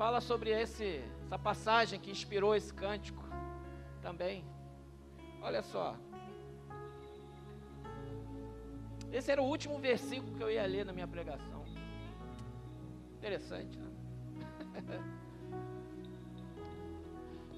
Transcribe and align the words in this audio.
33 0.00 0.02
fala 0.02 0.18
sobre 0.22 0.48
esse, 0.50 1.04
essa 1.26 1.38
passagem 1.38 2.00
que 2.00 2.10
inspirou 2.10 2.56
esse 2.56 2.72
cântico 2.72 3.22
também. 4.00 4.42
Olha 5.42 5.60
só. 5.60 5.94
Esse 9.12 9.30
era 9.30 9.42
o 9.42 9.44
último 9.44 9.78
versículo 9.78 10.34
que 10.38 10.42
eu 10.42 10.50
ia 10.50 10.64
ler 10.64 10.86
na 10.86 10.92
minha 10.94 11.06
pregação. 11.06 11.66
Interessante, 13.18 13.78
né? 13.78 13.90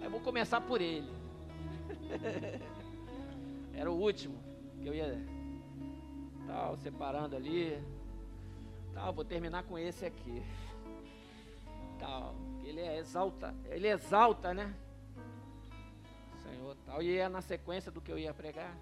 Eu 0.02 0.10
vou 0.10 0.20
começar 0.20 0.60
por 0.60 0.80
ele. 0.80 1.12
Era 3.72 3.88
o 3.88 3.94
último 3.94 4.36
que 4.80 4.88
eu 4.88 4.92
ia 4.92 5.16
tal 6.48 6.76
separando 6.76 7.36
ali. 7.36 7.80
Tal, 8.92 9.12
vou 9.12 9.24
terminar 9.24 9.62
com 9.62 9.78
esse 9.78 10.04
aqui. 10.04 10.42
Tal, 12.02 12.34
ele 12.64 12.80
é 12.80 12.98
exalta, 12.98 13.54
ele 13.70 13.86
exalta, 13.86 14.52
né? 14.52 14.74
Senhor, 16.42 16.76
tal, 16.84 17.00
e 17.00 17.16
é 17.16 17.28
na 17.28 17.40
sequência 17.40 17.92
do 17.92 18.00
que 18.00 18.10
eu 18.10 18.18
ia 18.18 18.34
pregar. 18.34 18.76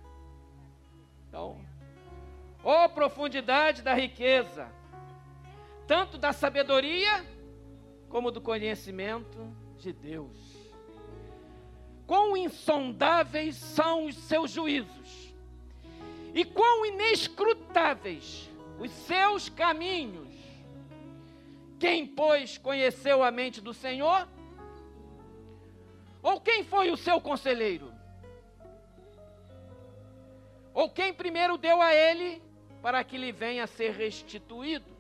Então, 1.29 1.61
ó 2.65 2.87
oh, 2.87 2.89
profundidade 2.89 3.83
da 3.83 3.93
riqueza, 3.93 4.73
tanto 5.87 6.17
da 6.17 6.33
sabedoria 6.33 7.23
como 8.09 8.31
do 8.31 8.41
conhecimento 8.41 9.55
de 9.77 9.93
Deus. 9.93 10.39
Quão 12.07 12.35
insondáveis 12.35 13.55
são 13.55 14.07
os 14.07 14.17
seus 14.17 14.51
juízos, 14.51 15.35
e 16.35 16.43
quão 16.43 16.87
inescrutáveis 16.87 18.51
os 18.79 18.91
seus 18.91 19.51
caminhos. 19.51 20.30
Quem, 21.81 22.07
pois, 22.07 22.59
conheceu 22.59 23.23
a 23.23 23.31
mente 23.31 23.59
do 23.59 23.73
Senhor? 23.73 24.29
Ou 26.23 26.39
quem 26.39 26.63
foi 26.63 26.91
o 26.91 26.97
seu 26.97 27.19
conselheiro? 27.23 27.91
Ou 30.75 30.91
quem 30.91 31.15
primeiro 31.15 31.57
deu 31.57 31.81
a 31.81 31.95
ele 31.95 32.43
para 32.83 33.03
que 33.03 33.17
lhe 33.17 33.33
venha 33.33 33.65
a 33.65 33.67
ser 33.67 33.93
restituído? 33.93 34.95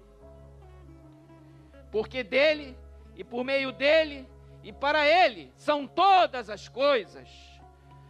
Porque 1.93 2.25
dele 2.25 2.75
e 3.15 3.23
por 3.23 3.45
meio 3.45 3.73
dele 3.73 4.27
e 4.65 4.73
para 4.73 5.07
ele 5.07 5.53
são 5.59 5.87
todas 5.87 6.49
as 6.49 6.67
coisas. 6.67 7.29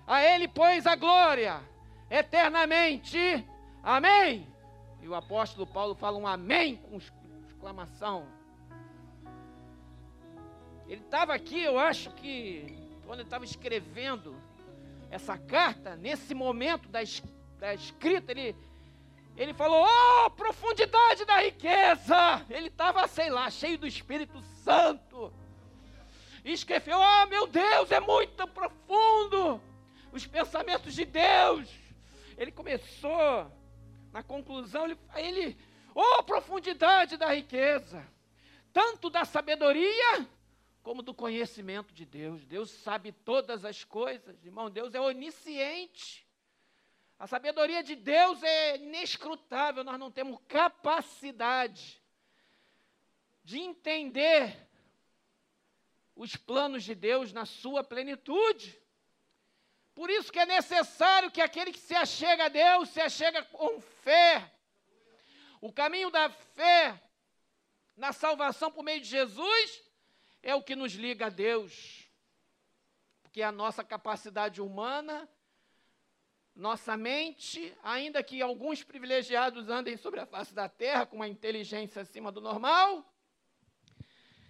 A 0.06 0.22
ele, 0.22 0.46
pois, 0.46 0.86
a 0.86 0.94
glória 0.94 1.60
eternamente. 2.08 3.44
Amém. 3.82 4.46
E 5.02 5.08
o 5.08 5.14
apóstolo 5.16 5.66
Paulo 5.66 5.96
fala 5.96 6.16
um 6.16 6.26
amém 6.26 6.76
com 6.76 6.98
exclamação. 7.48 8.39
Ele 10.90 11.02
estava 11.02 11.32
aqui, 11.32 11.62
eu 11.62 11.78
acho 11.78 12.10
que, 12.14 12.76
quando 13.06 13.20
ele 13.20 13.28
estava 13.28 13.44
escrevendo 13.44 14.34
essa 15.08 15.38
carta, 15.38 15.94
nesse 15.94 16.34
momento 16.34 16.88
da, 16.88 16.98
da 17.60 17.72
escrita, 17.72 18.32
ele, 18.32 18.56
ele 19.36 19.54
falou: 19.54 19.86
Oh, 19.86 20.30
profundidade 20.30 21.24
da 21.24 21.42
riqueza! 21.42 22.44
Ele 22.50 22.66
estava, 22.66 23.06
sei 23.06 23.30
lá, 23.30 23.48
cheio 23.50 23.78
do 23.78 23.86
Espírito 23.86 24.42
Santo. 24.64 25.32
E 26.44 26.50
escreveu: 26.52 26.98
Oh, 26.98 27.26
meu 27.26 27.46
Deus, 27.46 27.92
é 27.92 28.00
muito 28.00 28.44
profundo! 28.48 29.62
Os 30.10 30.26
pensamentos 30.26 30.92
de 30.92 31.04
Deus. 31.04 31.68
Ele 32.36 32.50
começou, 32.50 33.48
na 34.12 34.24
conclusão, 34.24 34.86
ele, 34.86 34.98
ele 35.14 35.56
oh, 35.94 36.20
profundidade 36.24 37.16
da 37.16 37.32
riqueza, 37.32 38.04
tanto 38.72 39.08
da 39.08 39.24
sabedoria 39.24 40.26
como 40.82 41.02
do 41.02 41.14
conhecimento 41.14 41.92
de 41.92 42.04
Deus. 42.04 42.44
Deus 42.44 42.70
sabe 42.70 43.12
todas 43.12 43.64
as 43.64 43.84
coisas, 43.84 44.42
irmão. 44.44 44.70
Deus 44.70 44.94
é 44.94 45.00
onisciente. 45.00 46.26
A 47.18 47.26
sabedoria 47.26 47.82
de 47.82 47.94
Deus 47.94 48.42
é 48.42 48.76
inescrutável, 48.76 49.84
nós 49.84 49.98
não 49.98 50.10
temos 50.10 50.40
capacidade 50.48 52.02
de 53.44 53.58
entender 53.58 54.56
os 56.16 56.34
planos 56.34 56.82
de 56.82 56.94
Deus 56.94 57.30
na 57.32 57.44
sua 57.44 57.84
plenitude. 57.84 58.80
Por 59.94 60.08
isso 60.08 60.32
que 60.32 60.38
é 60.38 60.46
necessário 60.46 61.30
que 61.30 61.42
aquele 61.42 61.72
que 61.72 61.78
se 61.78 61.94
achega 61.94 62.46
a 62.46 62.48
Deus 62.48 62.88
se 62.88 63.00
achega 63.00 63.42
com 63.42 63.80
fé. 63.80 64.50
O 65.60 65.70
caminho 65.70 66.10
da 66.10 66.30
fé 66.30 66.98
na 67.94 68.14
salvação 68.14 68.72
por 68.72 68.82
meio 68.82 69.00
de 69.00 69.08
Jesus 69.08 69.89
é 70.42 70.54
o 70.54 70.62
que 70.62 70.76
nos 70.76 70.92
liga 70.92 71.26
a 71.26 71.30
Deus. 71.30 72.08
Porque 73.22 73.42
a 73.42 73.52
nossa 73.52 73.84
capacidade 73.84 74.60
humana 74.60 75.28
nossa 76.54 76.96
mente, 76.96 77.74
ainda 77.82 78.22
que 78.22 78.42
alguns 78.42 78.82
privilegiados 78.82 79.68
andem 79.68 79.96
sobre 79.96 80.20
a 80.20 80.26
face 80.26 80.54
da 80.54 80.68
terra 80.68 81.06
com 81.06 81.16
uma 81.16 81.28
inteligência 81.28 82.02
acima 82.02 82.30
do 82.30 82.40
normal, 82.40 83.10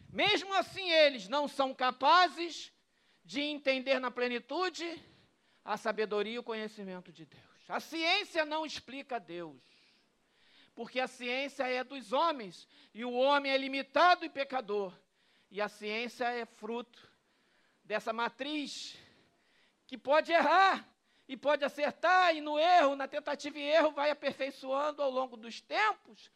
mesmo 0.08 0.52
assim 0.54 0.90
eles 0.90 1.28
não 1.28 1.46
são 1.46 1.72
capazes 1.72 2.72
de 3.24 3.40
entender 3.40 4.00
na 4.00 4.10
plenitude 4.10 5.00
a 5.64 5.76
sabedoria 5.76 6.34
e 6.34 6.38
o 6.38 6.42
conhecimento 6.42 7.12
de 7.12 7.26
Deus. 7.26 7.44
A 7.68 7.78
ciência 7.78 8.44
não 8.44 8.66
explica 8.66 9.20
Deus, 9.20 9.62
porque 10.74 10.98
a 10.98 11.06
ciência 11.06 11.62
é 11.64 11.84
dos 11.84 12.12
homens 12.12 12.66
e 12.92 13.04
o 13.04 13.12
homem 13.12 13.52
é 13.52 13.56
limitado 13.56 14.24
e 14.24 14.28
pecador, 14.28 14.92
e 15.50 15.60
a 15.60 15.68
ciência 15.68 16.24
é 16.26 16.44
fruto 16.44 17.10
dessa 17.84 18.12
matriz 18.12 18.96
que 19.86 19.98
pode 19.98 20.30
errar, 20.30 20.88
e 21.26 21.36
pode 21.36 21.64
acertar, 21.64 22.34
e 22.34 22.40
no 22.40 22.58
erro, 22.58 22.96
na 22.96 23.06
tentativa 23.06 23.56
e 23.56 23.62
erro, 23.62 23.92
vai 23.92 24.10
aperfeiçoando 24.10 25.00
ao 25.00 25.10
longo 25.10 25.36
dos 25.36 25.60
tempos. 25.60 26.28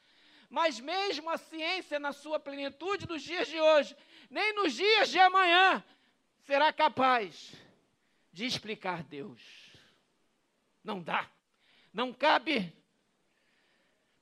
Mas 0.48 0.78
mesmo 0.78 1.30
a 1.30 1.36
ciência, 1.36 1.98
na 1.98 2.12
sua 2.12 2.38
plenitude 2.38 3.08
nos 3.08 3.22
dias 3.22 3.48
de 3.48 3.60
hoje, 3.60 3.96
nem 4.30 4.54
nos 4.54 4.72
dias 4.72 5.08
de 5.08 5.18
amanhã, 5.18 5.84
será 6.42 6.72
capaz 6.72 7.56
de 8.32 8.44
explicar 8.44 9.02
Deus. 9.02 9.40
Não 10.82 11.02
dá, 11.02 11.28
não 11.92 12.12
cabe. 12.12 12.72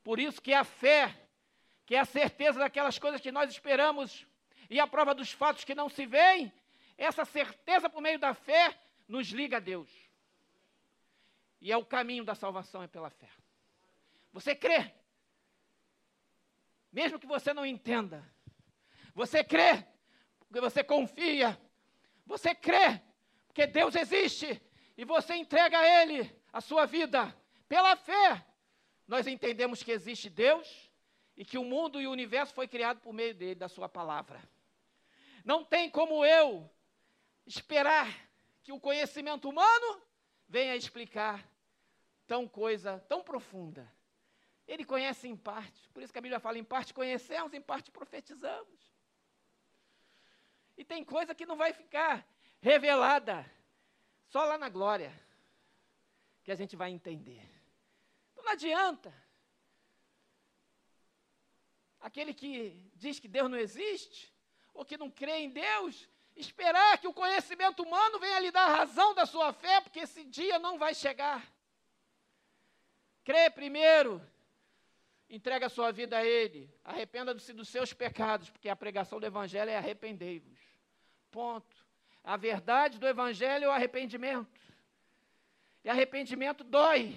Por 0.02 0.18
isso 0.18 0.40
que 0.40 0.54
a 0.54 0.64
fé, 0.64 1.14
que 1.84 1.94
é 1.94 1.98
a 1.98 2.06
certeza 2.06 2.60
daquelas 2.60 2.98
coisas 2.98 3.20
que 3.20 3.30
nós 3.30 3.50
esperamos 3.50 4.26
e 4.72 4.80
a 4.80 4.86
prova 4.86 5.14
dos 5.14 5.30
fatos 5.30 5.64
que 5.64 5.74
não 5.74 5.90
se 5.90 6.06
veem, 6.06 6.50
essa 6.96 7.26
certeza 7.26 7.90
por 7.90 8.00
meio 8.00 8.18
da 8.18 8.32
fé 8.32 8.74
nos 9.06 9.28
liga 9.28 9.58
a 9.58 9.60
Deus. 9.60 9.90
E 11.60 11.70
é 11.70 11.76
o 11.76 11.84
caminho 11.84 12.24
da 12.24 12.34
salvação 12.34 12.82
é 12.82 12.86
pela 12.86 13.10
fé. 13.10 13.28
Você 14.32 14.54
crê. 14.54 14.90
Mesmo 16.90 17.18
que 17.18 17.26
você 17.26 17.52
não 17.52 17.66
entenda. 17.66 18.26
Você 19.14 19.44
crê 19.44 19.86
porque 20.38 20.58
você 20.58 20.82
confia. 20.82 21.60
Você 22.24 22.54
crê 22.54 22.98
porque 23.48 23.66
Deus 23.66 23.94
existe 23.94 24.58
e 24.96 25.04
você 25.04 25.34
entrega 25.34 25.78
a 25.78 26.02
ele 26.02 26.34
a 26.50 26.62
sua 26.62 26.86
vida 26.86 27.36
pela 27.68 27.94
fé. 27.94 28.42
Nós 29.06 29.26
entendemos 29.26 29.82
que 29.82 29.92
existe 29.92 30.30
Deus 30.30 30.90
e 31.36 31.44
que 31.44 31.58
o 31.58 31.64
mundo 31.64 32.00
e 32.00 32.06
o 32.06 32.10
universo 32.10 32.54
foi 32.54 32.66
criado 32.66 33.00
por 33.00 33.12
meio 33.12 33.34
dele, 33.34 33.54
da 33.54 33.68
sua 33.68 33.86
palavra. 33.86 34.40
Não 35.44 35.64
tem 35.64 35.90
como 35.90 36.24
eu 36.24 36.70
esperar 37.46 38.08
que 38.62 38.72
o 38.72 38.80
conhecimento 38.80 39.48
humano 39.48 40.02
venha 40.48 40.76
explicar 40.76 41.48
tão 42.26 42.46
coisa 42.46 43.00
tão 43.08 43.22
profunda. 43.22 43.90
Ele 44.66 44.84
conhece 44.84 45.26
em 45.26 45.36
parte, 45.36 45.88
por 45.90 46.02
isso 46.02 46.12
que 46.12 46.18
a 46.18 46.22
Bíblia 46.22 46.40
fala: 46.40 46.58
em 46.58 46.64
parte 46.64 46.94
conhecemos, 46.94 47.52
em 47.52 47.60
parte 47.60 47.90
profetizamos. 47.90 48.92
E 50.76 50.84
tem 50.84 51.04
coisa 51.04 51.34
que 51.34 51.44
não 51.44 51.56
vai 51.56 51.72
ficar 51.72 52.26
revelada 52.60 53.44
só 54.28 54.44
lá 54.44 54.56
na 54.56 54.68
glória, 54.68 55.12
que 56.42 56.52
a 56.52 56.54
gente 56.54 56.76
vai 56.76 56.90
entender. 56.90 57.42
Então 58.32 58.44
não 58.44 58.52
adianta. 58.52 59.12
Aquele 62.00 62.32
que 62.32 62.90
diz 62.94 63.20
que 63.20 63.28
Deus 63.28 63.50
não 63.50 63.58
existe, 63.58 64.31
ou 64.74 64.84
que 64.84 64.96
não 64.96 65.10
crê 65.10 65.38
em 65.38 65.50
Deus, 65.50 66.08
esperar 66.34 66.98
que 66.98 67.06
o 67.06 67.12
conhecimento 67.12 67.82
humano 67.82 68.18
venha 68.18 68.40
lhe 68.40 68.50
dar 68.50 68.66
razão 68.66 69.14
da 69.14 69.26
sua 69.26 69.52
fé, 69.52 69.80
porque 69.80 70.00
esse 70.00 70.24
dia 70.24 70.58
não 70.58 70.78
vai 70.78 70.94
chegar. 70.94 71.46
Crê 73.24 73.50
primeiro, 73.50 74.20
entrega 75.28 75.66
a 75.66 75.70
sua 75.70 75.92
vida 75.92 76.18
a 76.18 76.24
Ele, 76.24 76.70
arrependa-se 76.84 77.52
dos 77.52 77.68
seus 77.68 77.92
pecados, 77.92 78.50
porque 78.50 78.68
a 78.68 78.76
pregação 78.76 79.20
do 79.20 79.26
Evangelho 79.26 79.70
é 79.70 79.76
arrependei-vos. 79.76 80.58
Ponto. 81.30 81.76
A 82.24 82.36
verdade 82.36 82.98
do 82.98 83.08
Evangelho 83.08 83.64
é 83.64 83.68
o 83.68 83.72
arrependimento. 83.72 84.60
E 85.84 85.88
arrependimento 85.88 86.62
dói. 86.62 87.16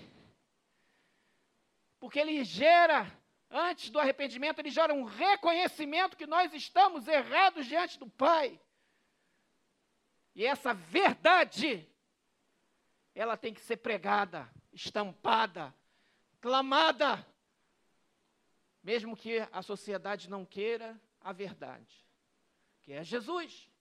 Porque 1.99 2.19
ele 2.19 2.43
gera 2.43 3.11
Antes 3.57 3.89
do 3.89 3.97
arrependimento, 3.97 4.59
ele 4.59 4.69
gera 4.69 4.93
um 4.93 5.05
reconhecimento 5.05 6.17
que 6.17 6.27
nós 6.27 6.53
estamos 6.53 7.07
errados 7.07 7.65
diante 7.65 7.97
do 7.97 8.09
Pai. 8.09 8.59
E 10.35 10.45
essa 10.45 10.73
verdade, 10.73 11.89
ela 13.15 13.37
tem 13.37 13.53
que 13.53 13.61
ser 13.61 13.77
pregada, 13.77 14.51
estampada, 14.73 15.73
clamada, 16.41 17.25
mesmo 18.83 19.15
que 19.15 19.39
a 19.53 19.61
sociedade 19.61 20.29
não 20.29 20.43
queira 20.45 20.99
a 21.21 21.31
verdade, 21.31 22.05
que 22.81 22.91
é 22.91 23.05
Jesus. 23.05 23.71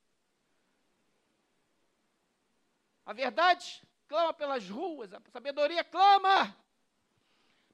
A 3.04 3.12
verdade 3.12 3.82
clama 4.06 4.32
pelas 4.32 4.70
ruas, 4.70 5.12
a 5.12 5.20
sabedoria 5.32 5.82
clama 5.82 6.56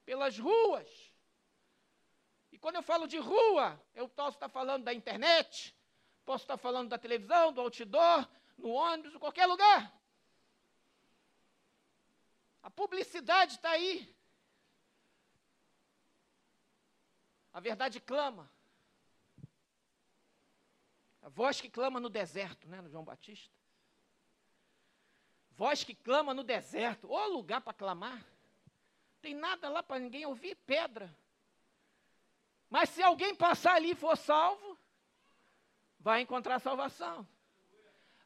pelas 0.03 0.39
ruas. 0.39 1.10
E 2.51 2.57
quando 2.57 2.75
eu 2.75 2.83
falo 2.83 3.07
de 3.07 3.17
rua, 3.17 3.81
eu 3.95 4.09
posso 4.09 4.35
estar 4.35 4.49
falando 4.49 4.83
da 4.83 4.93
internet, 4.93 5.75
posso 6.25 6.43
estar 6.43 6.57
falando 6.57 6.89
da 6.89 6.97
televisão, 6.97 7.53
do 7.53 7.61
outdoor, 7.61 8.27
no 8.57 8.69
ônibus, 8.69 9.13
em 9.13 9.19
qualquer 9.19 9.45
lugar. 9.45 9.91
A 12.61 12.69
publicidade 12.69 13.53
está 13.53 13.71
aí. 13.71 14.15
A 17.53 17.59
verdade 17.59 17.99
clama. 17.99 18.49
A 21.21 21.29
voz 21.29 21.61
que 21.61 21.69
clama 21.69 21.99
no 21.99 22.09
deserto, 22.09 22.67
né, 22.67 22.81
no 22.81 22.89
João 22.89 23.03
Batista. 23.03 23.53
Voz 25.51 25.83
que 25.83 25.93
clama 25.93 26.33
no 26.33 26.43
deserto. 26.43 27.09
Ô 27.09 27.25
lugar 27.27 27.61
para 27.61 27.73
clamar. 27.73 28.25
Tem 29.21 29.33
nada 29.33 29.69
lá 29.69 29.83
para 29.83 29.99
ninguém 29.99 30.25
ouvir, 30.25 30.55
pedra. 30.55 31.15
Mas 32.71 32.89
se 32.89 33.03
alguém 33.03 33.35
passar 33.35 33.75
ali 33.75 33.91
e 33.91 33.95
for 33.95 34.17
salvo, 34.17 34.79
vai 35.99 36.21
encontrar 36.21 36.57
salvação 36.57 37.27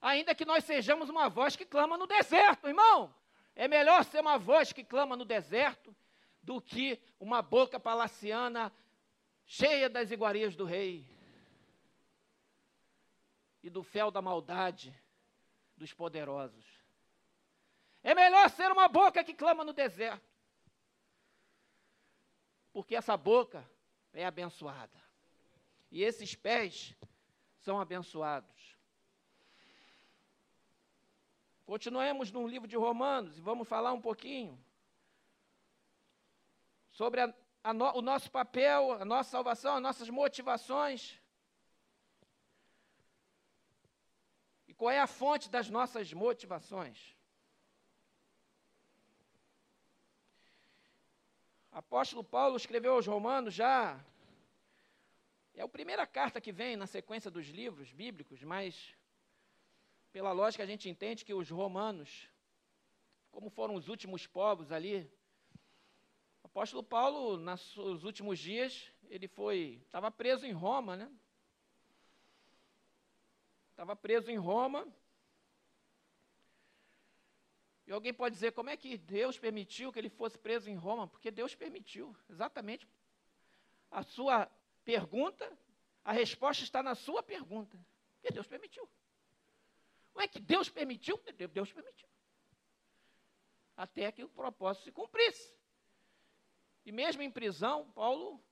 ainda 0.06 0.36
que 0.36 0.46
nós 0.46 0.64
sejamos 0.64 1.10
uma 1.10 1.28
voz 1.28 1.56
que 1.56 1.66
clama 1.66 1.98
no 1.98 2.06
deserto, 2.06 2.68
irmão. 2.68 3.14
É 3.56 3.68
melhor 3.68 4.04
ser 4.06 4.20
uma 4.20 4.38
voz 4.38 4.72
que 4.72 4.84
clama 4.84 5.16
no 5.16 5.26
deserto 5.26 5.96
do 6.44 6.62
que 6.62 7.02
uma 7.20 7.42
boca 7.42 7.80
palaciana 7.80 8.72
cheia 9.48 9.90
das 9.90 10.12
iguarias 10.12 10.56
do 10.56 10.64
rei 10.64 11.10
e 13.64 13.70
do 13.70 13.82
fel 13.82 14.12
da 14.12 14.22
maldade 14.22 14.96
dos 15.76 15.92
poderosos. 15.92 16.66
É 18.04 18.14
melhor 18.14 18.48
ser 18.52 18.72
uma 18.72 18.88
boca 18.88 19.24
que 19.24 19.34
clama 19.34 19.64
no 19.64 19.74
deserto, 19.74 20.30
porque 22.72 22.96
essa 22.96 23.18
boca 23.18 23.68
é 24.16 24.26
abençoada 24.26 25.06
e 25.92 26.04
esses 26.04 26.36
pés 26.36 26.96
são 27.60 27.80
abençoados. 27.80 28.78
Continuemos 31.66 32.32
no 32.32 32.48
livro 32.48 32.68
de 32.68 32.76
Romanos 32.76 33.38
e 33.38 33.42
vamos 33.42 33.68
falar 33.68 33.92
um 33.94 34.02
pouquinho 34.02 34.64
sobre 36.92 37.22
a, 37.22 37.34
a 37.64 37.74
no, 37.74 37.98
o 37.98 38.02
nosso 38.02 38.30
papel, 38.30 38.92
a 38.94 39.06
nossa 39.06 39.32
salvação, 39.32 39.76
as 39.76 39.82
nossas 39.82 40.10
motivações. 40.10 41.20
E 44.68 44.74
qual 44.74 44.92
é 44.92 45.00
a 45.00 45.08
fonte 45.08 45.50
das 45.50 45.70
nossas 45.70 46.14
motivações? 46.14 47.15
Apóstolo 51.76 52.24
Paulo 52.24 52.56
escreveu 52.56 52.94
aos 52.94 53.06
Romanos 53.06 53.54
já. 53.54 54.02
É 55.54 55.62
a 55.62 55.68
primeira 55.68 56.08
carta 56.08 56.40
que 56.40 56.54
vem 56.54 56.78
na 56.78 56.88
sequência 56.88 57.30
dos 57.30 57.48
livros 57.48 57.92
bíblicos, 57.92 58.42
mas 58.44 58.96
pela 60.14 60.32
lógica, 60.32 60.64
a 60.64 60.66
gente 60.66 60.88
entende 60.88 61.26
que 61.26 61.34
os 61.34 61.50
romanos, 61.50 62.30
como 63.30 63.50
foram 63.50 63.76
os 63.76 63.90
últimos 63.90 64.26
povos 64.26 64.72
ali, 64.72 65.02
o 66.42 66.46
apóstolo 66.46 66.82
Paulo, 66.82 67.36
nos 67.36 68.06
últimos 68.06 68.40
dias, 68.40 68.90
ele 69.10 69.28
foi, 69.28 69.82
estava 69.86 70.10
preso 70.10 70.46
em 70.46 70.54
Roma, 70.54 70.96
né? 70.96 71.12
Estava 73.72 73.98
preso 73.98 74.32
em 74.32 74.38
Roma. 74.38 74.88
E 77.88 77.92
alguém 77.92 78.14
pode 78.14 78.34
dizer, 78.34 78.52
como 78.52 78.70
é 78.70 78.78
que 78.78 78.98
Deus 78.98 79.38
permitiu 79.38 79.92
que 79.92 80.00
ele 80.00 80.10
fosse 80.10 80.38
preso 80.38 80.70
em 80.70 80.76
Roma? 80.76 81.08
Porque 81.08 81.30
Deus 81.30 81.54
permitiu, 81.54 82.16
exatamente. 82.30 82.88
A 83.92 84.02
sua 84.02 84.50
pergunta, 84.84 85.58
a 86.04 86.12
resposta 86.12 86.64
está 86.64 86.82
na 86.82 86.96
sua 86.96 87.22
pergunta. 87.22 87.80
Porque 88.16 88.34
Deus 88.34 88.48
permitiu. 88.48 88.90
Não 90.16 90.22
é 90.22 90.28
que 90.28 90.40
Deus 90.40 90.68
permitiu? 90.70 91.22
Deus 91.52 91.72
permitiu. 91.72 92.10
Até 93.78 94.12
que 94.12 94.24
o 94.24 94.30
propósito 94.30 94.86
se 94.86 94.92
cumprisse. 94.92 95.54
E 96.86 96.92
mesmo 96.92 97.22
em 97.22 97.30
prisão, 97.30 97.92
Paulo 97.92 98.44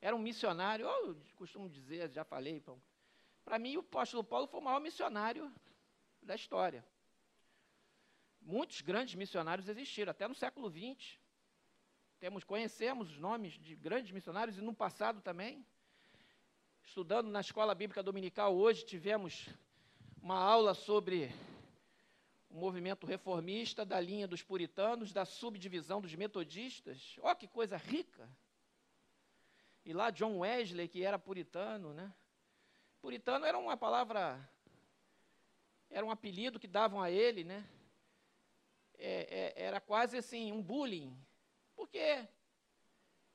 era 0.00 0.14
um 0.14 0.18
missionário, 0.18 0.86
eu 0.86 1.16
costumo 1.36 1.68
dizer, 1.68 2.10
já 2.10 2.24
falei, 2.24 2.62
para 3.44 3.58
mim 3.58 3.76
o 3.76 3.80
apóstolo 3.80 4.24
Paulo 4.24 4.48
foi 4.48 4.60
o 4.60 4.62
maior 4.62 4.80
missionário 4.80 5.52
da 6.20 6.34
história. 6.34 6.84
Muitos 8.44 8.80
grandes 8.80 9.14
missionários 9.14 9.68
existiram, 9.68 10.10
até 10.10 10.26
no 10.26 10.34
século 10.34 10.68
XX. 10.68 11.18
Temos, 12.18 12.44
conhecemos 12.44 13.10
os 13.10 13.18
nomes 13.18 13.54
de 13.54 13.74
grandes 13.76 14.10
missionários 14.10 14.58
e 14.58 14.60
no 14.60 14.74
passado 14.74 15.20
também. 15.20 15.64
Estudando 16.84 17.30
na 17.30 17.40
escola 17.40 17.74
bíblica 17.74 18.02
dominical 18.02 18.54
hoje, 18.54 18.84
tivemos 18.84 19.48
uma 20.20 20.36
aula 20.36 20.74
sobre 20.74 21.32
o 22.50 22.56
movimento 22.56 23.06
reformista, 23.06 23.84
da 23.84 23.98
linha 23.98 24.28
dos 24.28 24.42
puritanos, 24.42 25.12
da 25.12 25.24
subdivisão 25.24 26.00
dos 26.00 26.14
metodistas. 26.14 27.16
Ó, 27.20 27.30
oh, 27.30 27.36
que 27.36 27.48
coisa 27.48 27.76
rica! 27.76 28.28
E 29.84 29.92
lá 29.92 30.10
John 30.10 30.38
Wesley, 30.38 30.86
que 30.88 31.02
era 31.02 31.18
puritano, 31.18 31.94
né? 31.94 32.12
Puritano 33.00 33.44
era 33.44 33.58
uma 33.58 33.76
palavra, 33.76 34.38
era 35.90 36.04
um 36.04 36.10
apelido 36.10 36.60
que 36.60 36.68
davam 36.68 37.00
a 37.00 37.10
ele, 37.10 37.42
né? 37.42 37.66
É, 38.98 39.54
é, 39.56 39.64
era 39.64 39.80
quase 39.80 40.16
assim, 40.16 40.52
um 40.52 40.62
bullying. 40.62 41.16
Porque 41.74 42.26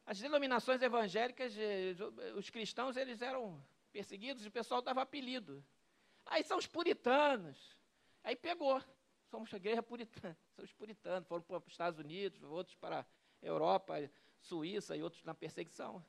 as 0.06 0.20
denominações 0.20 0.82
evangélicas, 0.82 1.54
eh, 1.58 1.94
os 2.36 2.50
cristãos, 2.50 2.96
eles 2.96 3.22
eram 3.22 3.62
perseguidos 3.92 4.46
e 4.46 4.48
o 4.48 4.52
pessoal 4.52 4.82
dava 4.82 5.02
apelido. 5.02 5.64
Aí 6.26 6.44
são 6.44 6.58
os 6.58 6.66
puritanos. 6.66 7.76
Aí 8.24 8.36
pegou. 8.36 8.82
Somos 9.30 9.54
a 9.54 9.58
igreja 9.58 9.84
puritana. 9.84 10.38
São 10.56 10.64
os 10.64 10.72
puritanos. 10.72 11.28
Foram 11.28 11.44
para 11.44 11.58
os 11.58 11.68
Estados 11.68 12.00
Unidos, 12.00 12.42
outros 12.44 12.76
para 12.76 13.02
a 13.02 13.46
Europa, 13.46 13.96
Suíça 14.40 14.96
e 14.96 15.04
outros 15.04 15.24
na 15.24 15.34
perseguição. 15.34 16.04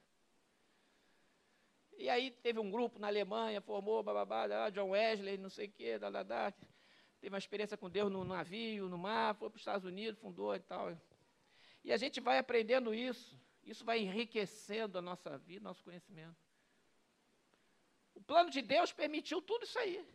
E 1.97 2.09
aí 2.09 2.31
teve 2.31 2.61
um 2.61 2.71
grupo 2.71 3.01
na 3.01 3.09
Alemanha, 3.09 3.61
formou, 3.61 4.01
bababá, 4.05 4.71
John 4.71 4.91
Wesley, 4.91 5.37
não 5.37 5.51
sei 5.51 5.67
o 5.67 5.73
quê, 5.73 5.99
da, 5.99 6.09
da, 6.09 6.23
da. 6.23 6.55
Teve 7.21 7.35
uma 7.35 7.39
experiência 7.39 7.77
com 7.77 7.91
Deus 7.91 8.11
no 8.11 8.25
navio, 8.25 8.89
no 8.89 8.97
mar, 8.97 9.35
foi 9.35 9.51
para 9.51 9.57
os 9.57 9.61
Estados 9.61 9.85
Unidos, 9.85 10.21
fundou 10.21 10.55
e 10.55 10.61
tal. 10.61 10.97
E 11.85 11.93
a 11.93 11.97
gente 11.97 12.21
vai 12.21 12.39
aprendendo 12.39 12.95
isso. 12.95 13.37
Isso 13.65 13.85
vai 13.85 13.99
enriquecendo 14.01 14.99
a 14.99 15.03
nossa 15.03 15.37
vida, 15.37 15.65
nosso 15.65 15.83
conhecimento. 15.83 16.37
O 18.15 18.21
plano 18.21 18.51
de 18.51 18.63
Deus 18.63 18.93
permitiu 18.93 19.43
tudo 19.43 19.65
isso 19.65 19.79
aí. 19.79 20.07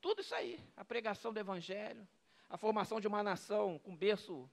Tudo 0.00 0.20
isso 0.20 0.34
aí. 0.34 0.60
A 0.76 0.84
pregação 0.84 1.32
do 1.32 1.40
Evangelho, 1.40 2.06
a 2.48 2.56
formação 2.56 3.00
de 3.00 3.08
uma 3.08 3.22
nação 3.22 3.78
com 3.78 3.96
berço 3.96 4.50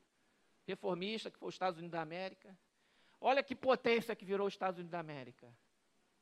reformista, 0.66 1.30
que 1.30 1.38
foi 1.38 1.50
os 1.50 1.56
Estados 1.56 1.78
Unidos 1.80 1.92
da 1.92 2.02
América. 2.02 2.58
Olha 3.20 3.44
que 3.44 3.56
potência 3.56 4.16
que 4.16 4.26
virou 4.26 4.48
os 4.48 4.54
Estados 4.54 4.78
Unidos 4.78 4.92
da 4.92 5.00
América, 5.00 5.54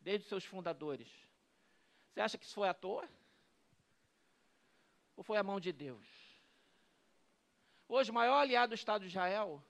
desde 0.02 0.28
seus 0.28 0.44
fundadores. 0.44 1.08
Você 2.10 2.22
acha 2.22 2.38
que 2.38 2.46
isso 2.46 2.56
foi 2.56 2.68
à 2.68 2.74
toa? 2.74 3.08
Ou 5.20 5.24
foi 5.24 5.38
a 5.38 5.44
mão 5.44 5.60
de 5.60 5.74
Deus? 5.74 6.08
Hoje, 7.90 8.10
o 8.10 8.14
maior 8.14 8.38
aliado 8.38 8.70
do 8.70 8.76
Estado 8.76 9.02
de 9.02 9.08
Israel 9.08 9.62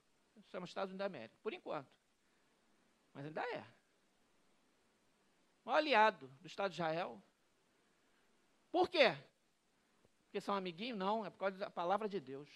são 0.44 0.62
os 0.62 0.70
Estados 0.70 0.92
Unidos 0.92 1.00
da 1.00 1.06
América, 1.08 1.36
por 1.42 1.52
enquanto. 1.52 1.92
Mas 3.12 3.26
ainda 3.26 3.42
é 3.42 3.66
maior 5.66 5.80
aliado 5.80 6.28
do 6.40 6.46
Estado 6.46 6.70
de 6.70 6.76
Israel. 6.76 7.20
Por 8.72 8.92
quê? 8.92 9.18
Porque 10.26 10.40
são 10.40 10.54
amiguinhos? 10.54 11.00
Não, 11.00 11.26
é 11.26 11.32
por 11.32 11.40
causa 11.40 11.58
da 11.58 11.70
palavra 11.72 12.08
de 12.08 12.20
Deus. 12.20 12.48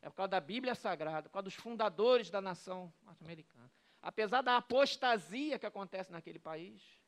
É 0.00 0.08
por 0.08 0.14
causa 0.14 0.28
da 0.28 0.40
Bíblia 0.40 0.76
Sagrada, 0.76 1.28
por 1.28 1.32
causa 1.32 1.46
dos 1.46 1.54
fundadores 1.54 2.30
da 2.30 2.40
nação 2.40 2.94
norte-americana. 3.02 3.68
Apesar 4.00 4.42
da 4.42 4.58
apostasia 4.58 5.58
que 5.58 5.66
acontece 5.66 6.12
naquele 6.12 6.38
país. 6.38 7.00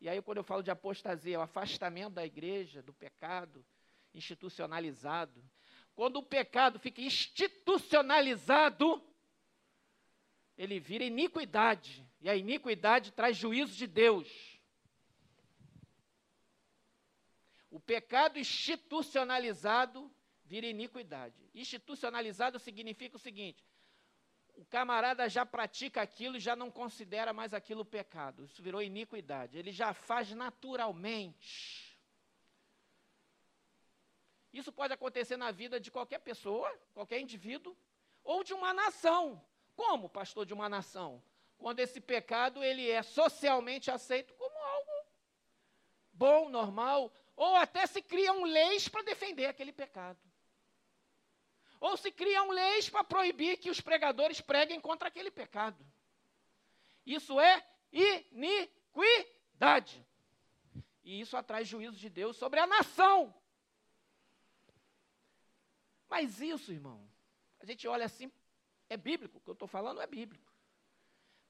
E 0.00 0.08
aí, 0.08 0.20
quando 0.20 0.38
eu 0.38 0.44
falo 0.44 0.64
de 0.64 0.72
apostasia, 0.72 1.36
é 1.36 1.38
o 1.38 1.42
afastamento 1.42 2.14
da 2.14 2.26
igreja, 2.26 2.82
do 2.82 2.92
pecado 2.92 3.64
institucionalizado. 4.18 5.42
Quando 5.94 6.16
o 6.16 6.22
pecado 6.22 6.78
fica 6.78 7.00
institucionalizado, 7.00 9.02
ele 10.56 10.80
vira 10.80 11.04
iniquidade. 11.04 12.06
E 12.20 12.28
a 12.28 12.36
iniquidade 12.36 13.12
traz 13.12 13.36
juízo 13.36 13.76
de 13.76 13.86
Deus. 13.86 14.60
O 17.70 17.78
pecado 17.78 18.38
institucionalizado 18.38 20.10
vira 20.44 20.66
iniquidade. 20.66 21.36
Institucionalizado 21.54 22.58
significa 22.58 23.16
o 23.16 23.20
seguinte: 23.20 23.62
o 24.54 24.64
camarada 24.64 25.28
já 25.28 25.44
pratica 25.44 26.00
aquilo 26.00 26.36
e 26.36 26.40
já 26.40 26.56
não 26.56 26.70
considera 26.70 27.32
mais 27.32 27.52
aquilo 27.52 27.84
pecado. 27.84 28.44
Isso 28.44 28.62
virou 28.62 28.82
iniquidade. 28.82 29.58
Ele 29.58 29.70
já 29.70 29.92
faz 29.92 30.32
naturalmente. 30.32 31.85
Isso 34.56 34.72
pode 34.72 34.94
acontecer 34.94 35.36
na 35.36 35.50
vida 35.50 35.78
de 35.78 35.90
qualquer 35.90 36.18
pessoa, 36.20 36.72
qualquer 36.94 37.20
indivíduo, 37.20 37.76
ou 38.24 38.42
de 38.42 38.54
uma 38.54 38.72
nação. 38.72 39.44
Como, 39.74 40.08
pastor, 40.08 40.46
de 40.46 40.54
uma 40.54 40.66
nação? 40.66 41.22
Quando 41.58 41.80
esse 41.80 42.00
pecado 42.00 42.64
ele 42.64 42.88
é 42.90 43.02
socialmente 43.02 43.90
aceito 43.90 44.32
como 44.32 44.56
algo 44.56 45.06
bom, 46.10 46.48
normal, 46.48 47.12
ou 47.36 47.54
até 47.56 47.86
se 47.86 48.00
criam 48.00 48.44
leis 48.44 48.88
para 48.88 49.02
defender 49.02 49.44
aquele 49.44 49.72
pecado. 49.72 50.18
Ou 51.78 51.94
se 51.98 52.10
criam 52.10 52.50
leis 52.50 52.88
para 52.88 53.04
proibir 53.04 53.58
que 53.58 53.68
os 53.68 53.82
pregadores 53.82 54.40
preguem 54.40 54.80
contra 54.80 55.08
aquele 55.08 55.30
pecado. 55.30 55.86
Isso 57.04 57.38
é 57.38 57.62
iniquidade. 58.32 60.02
E 61.04 61.20
isso 61.20 61.36
atrai 61.36 61.62
juízo 61.66 61.98
de 61.98 62.08
Deus 62.08 62.38
sobre 62.38 62.58
a 62.58 62.66
nação. 62.66 63.34
Mas 66.08 66.40
isso, 66.40 66.72
irmão, 66.72 67.00
a 67.60 67.64
gente 67.64 67.86
olha 67.88 68.04
assim, 68.04 68.30
é 68.88 68.96
bíblico, 68.96 69.38
o 69.38 69.40
que 69.40 69.50
eu 69.50 69.54
estou 69.54 69.68
falando 69.68 70.00
é 70.00 70.06
bíblico. 70.06 70.52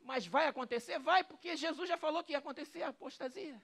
Mas 0.01 0.27
vai 0.27 0.47
acontecer? 0.47 0.99
Vai, 0.99 1.25
porque 1.25 1.57
Jesus 1.57 1.89
já 1.89 1.97
falou 1.97 2.23
que 2.23 2.33
ia 2.33 2.39
acontecer 2.39 2.83
a 2.83 2.89
apostasia. 2.89 3.61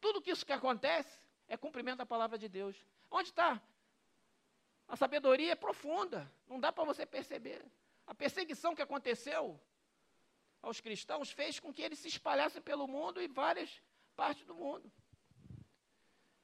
Tudo 0.00 0.20
que 0.20 0.30
isso 0.30 0.44
que 0.44 0.52
acontece 0.52 1.18
é 1.48 1.56
cumprimento 1.56 1.98
da 1.98 2.06
palavra 2.06 2.36
de 2.36 2.48
Deus. 2.48 2.76
Onde 3.10 3.28
está? 3.28 3.62
A 4.88 4.96
sabedoria 4.96 5.52
é 5.52 5.56
profunda, 5.56 6.30
não 6.46 6.60
dá 6.60 6.72
para 6.72 6.84
você 6.84 7.06
perceber. 7.06 7.64
A 8.06 8.14
perseguição 8.14 8.74
que 8.74 8.82
aconteceu 8.82 9.58
aos 10.60 10.80
cristãos 10.80 11.30
fez 11.30 11.58
com 11.58 11.72
que 11.72 11.82
eles 11.82 11.98
se 11.98 12.08
espalhassem 12.08 12.60
pelo 12.60 12.86
mundo 12.86 13.22
e 13.22 13.28
várias 13.28 13.80
partes 14.14 14.44
do 14.44 14.54
mundo. 14.54 14.90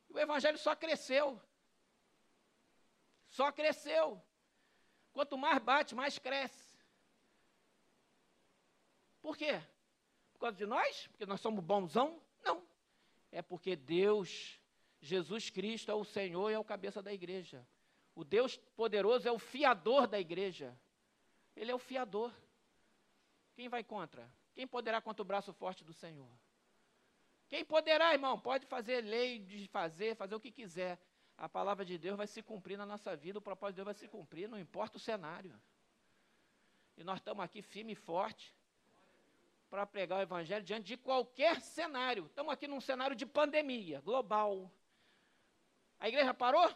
O 0.09 0.19
evangelho 0.19 0.59
só 0.59 0.75
cresceu. 0.75 1.41
Só 3.31 3.51
cresceu. 3.53 4.21
Quanto 5.13 5.39
mais 5.39 5.63
bate, 5.63 5.95
mais 5.95 6.19
cresce. 6.19 6.79
Por 9.21 9.37
quê? 9.37 9.61
Por 10.33 10.41
causa 10.41 10.57
de 10.57 10.67
nós? 10.67 11.07
Porque 11.09 11.27
nós 11.27 11.41
somos 11.41 11.65
bonzão? 11.65 12.21
Não. 12.43 12.67
É 13.31 13.41
porque 13.43 13.77
Deus, 13.77 14.61
Jesus 15.01 15.49
Cristo 15.51 15.91
é 15.91 15.95
o 15.95 16.05
Senhor 16.05 16.51
e 16.51 16.55
é 16.55 16.59
o 16.59 16.65
cabeça 16.65 17.03
da 17.03 17.13
igreja. 17.13 17.67
O 18.15 18.25
Deus 18.25 18.57
poderoso 18.77 19.29
é 19.29 19.33
o 19.33 19.39
fiador 19.39 20.07
da 20.07 20.19
igreja. 20.19 20.77
Ele 21.55 21.71
é 21.71 21.75
o 21.75 21.79
fiador. 21.79 22.33
Quem 23.55 23.69
vai 23.69 23.85
contra? 23.85 24.33
Quem 24.55 24.67
poderá 24.67 25.01
contra 25.01 25.23
o 25.23 25.25
braço 25.25 25.53
forte 25.53 25.85
do 25.85 25.93
Senhor? 25.93 26.31
Quem 27.49 27.65
poderá, 27.65 28.13
irmão? 28.13 28.41
Pode 28.41 28.67
fazer 28.67 29.03
lei, 29.03 29.39
de 29.39 29.67
fazer, 29.69 30.17
fazer 30.17 30.35
o 30.35 30.41
que 30.41 30.51
quiser 30.51 30.99
a 31.41 31.49
palavra 31.49 31.87
de 31.87 31.97
Deus 31.97 32.19
vai 32.19 32.27
se 32.27 32.43
cumprir 32.43 32.77
na 32.77 32.85
nossa 32.85 33.17
vida, 33.17 33.39
o 33.39 33.43
propósito 33.43 33.77
de 33.77 33.77
Deus 33.77 33.87
vai 33.87 33.95
se 33.95 34.07
cumprir, 34.07 34.47
não 34.47 34.59
importa 34.59 34.99
o 34.99 35.01
cenário. 35.01 35.59
E 36.99 37.03
nós 37.03 37.19
estamos 37.19 37.43
aqui 37.43 37.63
firme 37.63 37.93
e 37.93 37.97
forte 37.97 38.55
para 39.71 39.87
pregar 39.87 40.19
o 40.19 40.23
Evangelho 40.23 40.63
diante 40.63 40.85
de 40.89 40.99
qualquer 40.99 41.63
cenário. 41.63 42.27
Estamos 42.27 42.53
aqui 42.53 42.69
num 42.69 42.79
cenário 42.79 43.17
de 43.17 43.25
pandemia 43.25 44.03
global. 44.03 44.71
A 45.99 46.11
igreja 46.11 46.35
parou? 46.35 46.71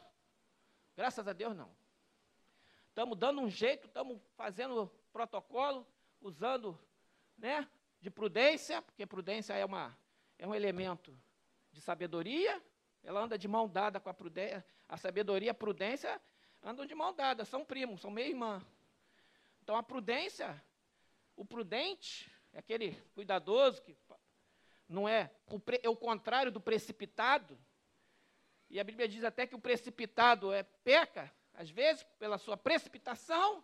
Graças 0.96 1.28
a 1.28 1.34
Deus, 1.34 1.54
não. 1.54 1.70
Estamos 2.88 3.18
dando 3.18 3.42
um 3.42 3.50
jeito, 3.50 3.86
estamos 3.86 4.18
fazendo 4.34 4.90
protocolo, 5.12 5.86
usando 6.22 6.78
né, 7.36 7.68
de 8.00 8.10
prudência, 8.10 8.80
porque 8.80 9.04
prudência 9.04 9.52
é, 9.52 9.64
uma, 9.64 9.94
é 10.38 10.46
um 10.46 10.54
elemento 10.54 11.14
de 11.70 11.82
sabedoria, 11.82 12.64
ela 13.04 13.20
anda 13.20 13.38
de 13.38 13.46
mão 13.46 13.68
dada 13.68 14.00
com 14.00 14.08
a 14.08 14.14
prudência. 14.14 14.64
A 14.88 14.96
sabedoria 14.96 15.48
e 15.48 15.50
a 15.50 15.54
prudência 15.54 16.20
andam 16.62 16.86
de 16.86 16.94
mão 16.94 17.14
dada, 17.14 17.44
são 17.44 17.64
primos, 17.64 18.00
são 18.00 18.10
meia 18.10 18.28
irmã. 18.28 18.64
Então 19.62 19.76
a 19.76 19.82
prudência, 19.82 20.62
o 21.36 21.44
prudente, 21.44 22.30
é 22.52 22.58
aquele 22.58 22.92
cuidadoso 23.14 23.82
que 23.82 23.96
não 24.88 25.08
é 25.08 25.30
o, 25.46 25.60
pre, 25.60 25.80
é 25.82 25.88
o 25.88 25.96
contrário 25.96 26.50
do 26.50 26.60
precipitado. 26.60 27.58
E 28.70 28.80
a 28.80 28.84
Bíblia 28.84 29.06
diz 29.06 29.22
até 29.22 29.46
que 29.46 29.54
o 29.54 29.60
precipitado 29.60 30.52
é 30.52 30.62
peca, 30.62 31.30
às 31.52 31.70
vezes, 31.70 32.02
pela 32.18 32.38
sua 32.38 32.56
precipitação. 32.56 33.62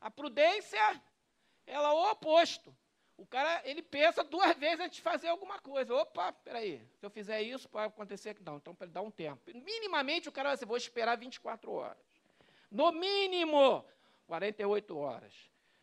A 0.00 0.10
prudência, 0.10 1.02
ela 1.66 1.88
é 1.88 1.92
o 1.92 2.10
oposto. 2.12 2.74
O 3.18 3.26
cara, 3.26 3.60
ele 3.64 3.82
pensa 3.82 4.22
duas 4.22 4.56
vezes 4.56 4.78
antes 4.78 4.96
de 4.96 5.02
fazer 5.02 5.26
alguma 5.26 5.58
coisa. 5.58 5.92
Opa, 5.92 6.32
peraí, 6.32 6.80
se 6.94 7.04
eu 7.04 7.10
fizer 7.10 7.42
isso, 7.42 7.68
pode 7.68 7.88
acontecer 7.88 8.32
que 8.32 8.42
não. 8.44 8.58
Então, 8.58 8.76
dar 8.88 9.02
um 9.02 9.10
tempo. 9.10 9.42
Minimamente, 9.52 10.28
o 10.28 10.32
cara 10.32 10.50
vai 10.50 10.56
dizer, 10.56 10.66
vou 10.66 10.76
esperar 10.76 11.18
24 11.18 11.68
horas. 11.72 11.98
No 12.70 12.92
mínimo, 12.92 13.84
48 14.28 14.96
horas. 14.96 15.34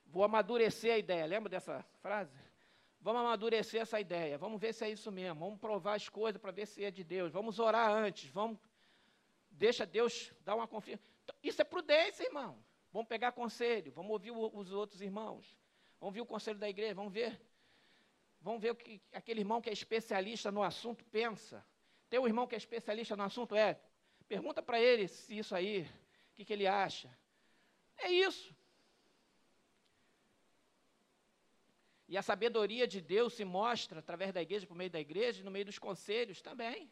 Vou 0.06 0.24
amadurecer 0.24 0.94
a 0.94 0.98
ideia. 0.98 1.26
Lembra 1.26 1.50
dessa 1.50 1.86
frase? 2.02 2.40
Vamos 3.02 3.22
amadurecer 3.22 3.82
essa 3.82 4.00
ideia. 4.00 4.38
Vamos 4.38 4.62
ver 4.62 4.74
se 4.74 4.86
é 4.86 4.90
isso 4.90 5.12
mesmo. 5.12 5.42
Vamos 5.42 5.60
provar 5.60 5.96
as 5.96 6.08
coisas 6.08 6.42
para 6.42 6.52
ver 6.52 6.66
se 6.66 6.86
é 6.86 6.90
de 6.90 7.04
Deus. 7.04 7.34
Vamos 7.34 7.60
orar 7.60 7.92
antes. 7.92 8.30
Vamos. 8.30 8.58
Deixa 9.52 9.86
Deus 9.86 10.32
dar 10.40 10.56
uma 10.56 10.70
confiança. 10.70 11.04
Isso 11.44 11.62
é 11.62 11.66
prudência, 11.66 12.24
irmão. 12.24 12.58
Vamos 12.94 13.10
pegar 13.10 13.34
conselho. 13.34 13.92
Vamos 13.92 14.12
ouvir 14.12 14.32
os 14.32 14.72
outros 14.72 15.02
irmãos. 15.02 15.65
Vamos 16.06 16.14
ver 16.14 16.22
o 16.22 16.26
conselho 16.28 16.60
da 16.60 16.70
igreja, 16.70 16.94
vamos 16.94 17.12
ver. 17.12 17.42
Vamos 18.40 18.62
ver 18.62 18.70
o 18.70 18.76
que 18.76 19.02
aquele 19.12 19.40
irmão 19.40 19.60
que 19.60 19.72
é 19.72 19.74
especialista 19.74 20.52
no 20.52 20.62
assunto 20.62 21.04
pensa. 21.06 21.66
Tem 22.08 22.20
um 22.20 22.28
irmão 22.28 22.46
que 22.46 22.54
é 22.54 22.60
especialista 22.60 23.16
no 23.16 23.24
assunto, 23.24 23.56
é. 23.56 23.82
Pergunta 24.28 24.62
para 24.62 24.80
ele 24.80 25.08
se 25.08 25.36
isso 25.36 25.56
aí, 25.56 25.82
o 26.30 26.36
que, 26.36 26.46
que 26.46 26.54
ele 26.54 26.68
acha. 26.68 27.10
É 27.98 28.12
isso. 28.12 28.56
E 32.08 32.16
a 32.16 32.22
sabedoria 32.22 32.86
de 32.86 33.02
Deus 33.02 33.34
se 33.34 33.44
mostra 33.44 33.98
através 33.98 34.32
da 34.32 34.44
igreja, 34.44 34.68
por 34.68 34.78
meio 34.78 34.92
da 34.92 35.00
igreja, 35.00 35.42
e 35.42 35.44
no 35.44 35.50
meio 35.50 35.66
dos 35.66 35.80
conselhos 35.80 36.40
também. 36.40 36.88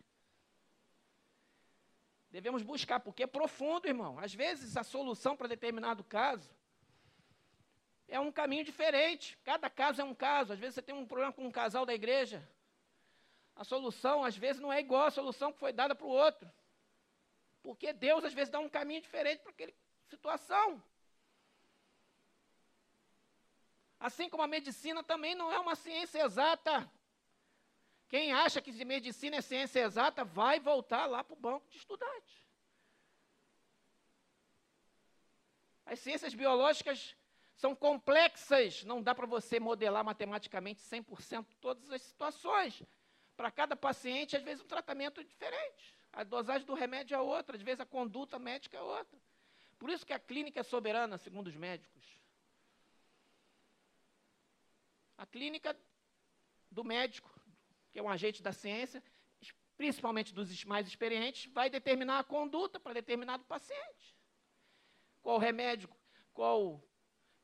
Devemos 2.31 2.63
buscar, 2.63 2.99
porque 2.99 3.21
é 3.21 3.27
profundo, 3.27 3.87
irmão. 3.87 4.17
Às 4.17 4.33
vezes 4.33 4.75
a 4.75 4.83
solução 4.83 5.37
para 5.37 5.47
determinado 5.47 6.03
caso 6.03 6.62
é 8.13 8.19
um 8.19 8.31
caminho 8.31 8.63
diferente. 8.63 9.35
Cada 9.43 9.67
caso 9.71 9.99
é 9.99 10.03
um 10.03 10.13
caso. 10.13 10.53
Às 10.53 10.59
vezes 10.59 10.75
você 10.75 10.83
tem 10.83 10.93
um 10.93 11.03
problema 11.03 11.33
com 11.33 11.47
um 11.47 11.51
casal 11.51 11.83
da 11.83 11.95
igreja. 11.95 12.47
A 13.55 13.63
solução, 13.63 14.23
às 14.23 14.37
vezes, 14.37 14.61
não 14.61 14.71
é 14.71 14.79
igual 14.79 15.07
à 15.07 15.11
solução 15.11 15.51
que 15.51 15.57
foi 15.57 15.73
dada 15.73 15.95
para 15.95 16.05
o 16.05 16.11
outro. 16.11 16.47
Porque 17.63 17.91
Deus, 17.91 18.23
às 18.23 18.31
vezes, 18.31 18.51
dá 18.51 18.59
um 18.59 18.69
caminho 18.69 19.01
diferente 19.01 19.39
para 19.39 19.49
aquela 19.49 19.73
situação. 20.07 20.83
Assim 23.99 24.29
como 24.29 24.43
a 24.43 24.47
medicina 24.47 25.03
também 25.03 25.33
não 25.33 25.51
é 25.51 25.57
uma 25.57 25.75
ciência 25.75 26.23
exata. 26.23 26.87
Quem 28.09 28.31
acha 28.31 28.61
que 28.61 28.71
medicina 28.85 29.37
é 29.37 29.41
ciência 29.41 29.79
exata, 29.79 30.23
vai 30.23 30.59
voltar 30.59 31.07
lá 31.07 31.23
para 31.23 31.33
o 31.33 31.39
banco 31.47 31.67
de 31.67 31.77
estudante. 31.77 32.47
As 35.83 35.99
ciências 35.99 36.35
biológicas 36.35 37.15
são 37.63 37.73
complexas, 37.73 38.83
não 38.83 39.01
dá 39.01 39.15
para 39.15 39.25
você 39.25 39.57
modelar 39.57 40.03
matematicamente 40.03 40.81
100% 40.81 41.45
todas 41.61 41.89
as 41.91 42.01
situações. 42.01 42.83
Para 43.37 43.49
cada 43.49 43.73
paciente, 43.73 44.35
às 44.35 44.43
vezes, 44.43 44.61
um 44.61 44.67
tratamento 44.67 45.21
é 45.21 45.23
diferente. 45.23 45.95
A 46.11 46.25
dosagem 46.25 46.67
do 46.67 46.73
remédio 46.73 47.15
é 47.15 47.19
outra, 47.21 47.55
às 47.55 47.61
vezes 47.61 47.79
a 47.79 47.85
conduta 47.85 48.37
médica 48.37 48.75
é 48.75 48.81
outra. 48.81 49.17
Por 49.79 49.89
isso 49.89 50.05
que 50.05 50.11
a 50.11 50.19
clínica 50.19 50.59
é 50.59 50.63
soberana, 50.63 51.17
segundo 51.17 51.47
os 51.47 51.55
médicos. 51.55 52.03
A 55.17 55.25
clínica 55.25 55.73
do 56.69 56.83
médico, 56.83 57.33
que 57.93 57.99
é 57.99 58.03
um 58.03 58.09
agente 58.09 58.43
da 58.43 58.51
ciência, 58.51 59.01
principalmente 59.77 60.33
dos 60.33 60.65
mais 60.65 60.85
experientes, 60.85 61.49
vai 61.53 61.69
determinar 61.69 62.19
a 62.19 62.25
conduta 62.25 62.77
para 62.77 62.91
determinado 62.91 63.45
paciente. 63.45 64.13
Qual 65.21 65.37
remédio, 65.37 65.89
qual 66.33 66.83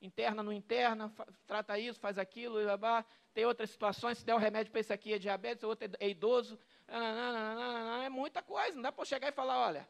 interna, 0.01 0.41
não 0.41 0.53
interna, 0.53 1.11
trata 1.45 1.77
isso, 1.77 1.99
faz 1.99 2.17
aquilo, 2.17 2.59
blá. 2.77 3.05
tem 3.33 3.45
outras 3.45 3.69
situações, 3.69 4.17
se 4.17 4.25
der 4.25 4.33
o 4.33 4.37
um 4.37 4.39
remédio 4.39 4.71
para 4.71 4.79
esse 4.79 4.93
aqui 4.93 5.13
é 5.13 5.19
diabetes, 5.19 5.63
outro 5.63 5.89
é 5.99 6.09
idoso, 6.09 6.59
é 6.87 8.09
muita 8.09 8.41
coisa, 8.41 8.75
não 8.75 8.81
dá 8.81 8.91
para 8.91 9.05
chegar 9.05 9.27
e 9.27 9.31
falar, 9.31 9.59
olha, 9.59 9.87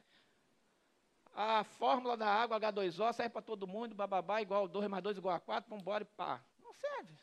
a 1.34 1.64
fórmula 1.64 2.18
da 2.18 2.28
água 2.28 2.60
H2O 2.60 3.14
serve 3.14 3.30
para 3.30 3.42
todo 3.42 3.68
mundo, 3.68 3.96
bababá, 3.96 4.42
igual 4.42 4.68
2 4.68 4.88
mais 4.88 5.04
2 5.04 5.18
igual 5.18 5.36
a 5.36 5.40
4, 5.40 5.70
vamos 5.70 5.84
embora 5.84 6.04
e 6.04 6.06
pá. 6.06 6.44
Não 6.62 6.74
serve. 6.74 7.18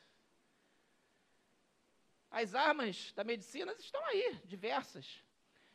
As 2.31 2.55
armas 2.55 3.13
da 3.13 3.25
medicina 3.25 3.73
estão 3.73 4.03
aí, 4.07 4.41
diversas. 4.45 5.23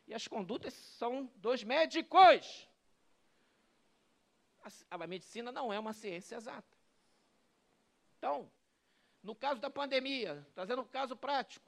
E 0.06 0.14
as 0.14 0.26
condutas 0.26 0.74
são 0.74 1.26
dos 1.36 1.62
médicos. 1.62 2.68
A, 4.90 4.94
a 4.96 5.06
medicina 5.06 5.52
não 5.52 5.72
é 5.72 5.78
uma 5.78 5.92
ciência 5.92 6.36
exata. 6.36 6.71
Então, 8.22 8.48
no 9.20 9.34
caso 9.34 9.60
da 9.60 9.68
pandemia, 9.68 10.46
trazendo 10.54 10.82
um 10.82 10.84
caso 10.84 11.16
prático, 11.16 11.66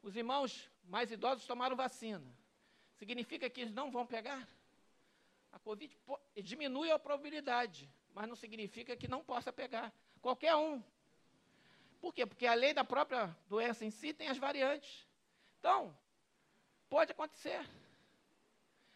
os 0.00 0.14
irmãos 0.14 0.70
mais 0.84 1.10
idosos 1.10 1.44
tomaram 1.44 1.74
vacina. 1.74 2.24
Significa 2.94 3.50
que 3.50 3.62
eles 3.62 3.74
não 3.74 3.90
vão 3.90 4.06
pegar? 4.06 4.48
A 5.50 5.58
Covid 5.58 5.92
diminui 6.36 6.88
a 6.92 7.00
probabilidade, 7.00 7.90
mas 8.14 8.28
não 8.28 8.36
significa 8.36 8.96
que 8.96 9.08
não 9.08 9.24
possa 9.24 9.52
pegar. 9.52 9.92
Qualquer 10.20 10.54
um. 10.54 10.80
Por 12.00 12.14
quê? 12.14 12.24
Porque 12.24 12.46
a 12.46 12.54
lei 12.54 12.72
da 12.72 12.84
própria 12.84 13.36
doença 13.48 13.84
em 13.84 13.90
si 13.90 14.14
tem 14.14 14.28
as 14.28 14.38
variantes. 14.38 15.04
Então, 15.58 15.92
pode 16.88 17.10
acontecer. 17.10 17.68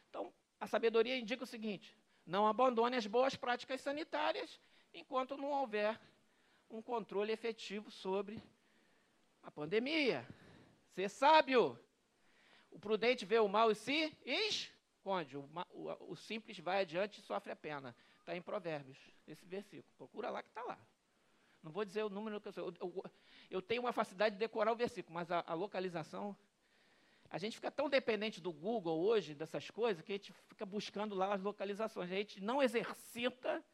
Então, 0.09 0.33
a 0.61 0.69
sabedoria 0.69 1.19
indica 1.19 1.43
o 1.43 1.49
seguinte: 1.49 1.99
não 2.25 2.47
abandone 2.47 2.97
as 2.97 3.09
boas 3.09 3.35
práticas 3.35 3.81
sanitárias 3.81 4.61
enquanto 4.95 5.37
não 5.37 5.51
houver 5.51 6.01
um 6.71 6.83
controle 6.83 7.33
efetivo 7.33 7.91
sobre 7.91 8.43
a 9.43 9.51
pandemia. 9.51 10.27
Ser 10.95 11.09
sábio. 11.09 11.79
O 12.71 12.79
prudente 12.79 13.25
vê 13.25 13.39
o 13.39 13.49
mal 13.49 13.71
e 13.71 13.75
se 13.75 14.13
esconde. 14.25 15.37
O, 15.37 15.49
o, 15.71 16.13
o 16.13 16.17
simples 16.17 16.59
vai 16.59 16.81
adiante 16.81 17.21
e 17.21 17.23
sofre 17.23 17.53
a 17.53 17.57
pena. 17.57 17.95
Está 18.21 18.37
em 18.37 18.43
Provérbios, 18.43 18.99
esse 19.27 19.47
versículo. 19.47 19.89
Procura 19.97 20.31
lá 20.31 20.43
que 20.43 20.49
está 20.49 20.63
lá. 20.63 20.79
Não 21.63 21.71
vou 21.71 21.85
dizer 21.85 22.03
o 22.03 22.11
número 22.11 22.41
que 22.41 22.49
eu 22.49 22.53
sou. 22.53 22.75
Eu, 22.81 23.05
eu, 23.51 23.63
tenho 23.63 23.83
uma 23.83 23.93
facilidade 23.93 24.35
de 24.35 24.39
decorar 24.39 24.73
o 24.73 24.77
versículo, 24.77 25.15
mas 25.15 25.31
a, 25.31 25.45
a 25.47 25.55
localização. 25.55 26.37
A 27.29 27.39
gente 27.39 27.57
fica 27.57 27.71
tão 27.71 27.89
dependente 27.89 28.41
do 28.41 28.53
Google 28.53 29.01
hoje, 29.01 29.35
dessas 29.35 29.69
coisas, 29.71 30.03
que 30.05 30.13
a 30.13 30.15
gente 30.15 30.33
fica 30.49 30.65
buscando 30.65 31.15
lá 31.15 31.35
as 31.35 31.43
localizações. 31.43 32.11
A 32.11 32.15
gente 32.15 32.41
não 32.41 32.63
exercita 32.63 33.65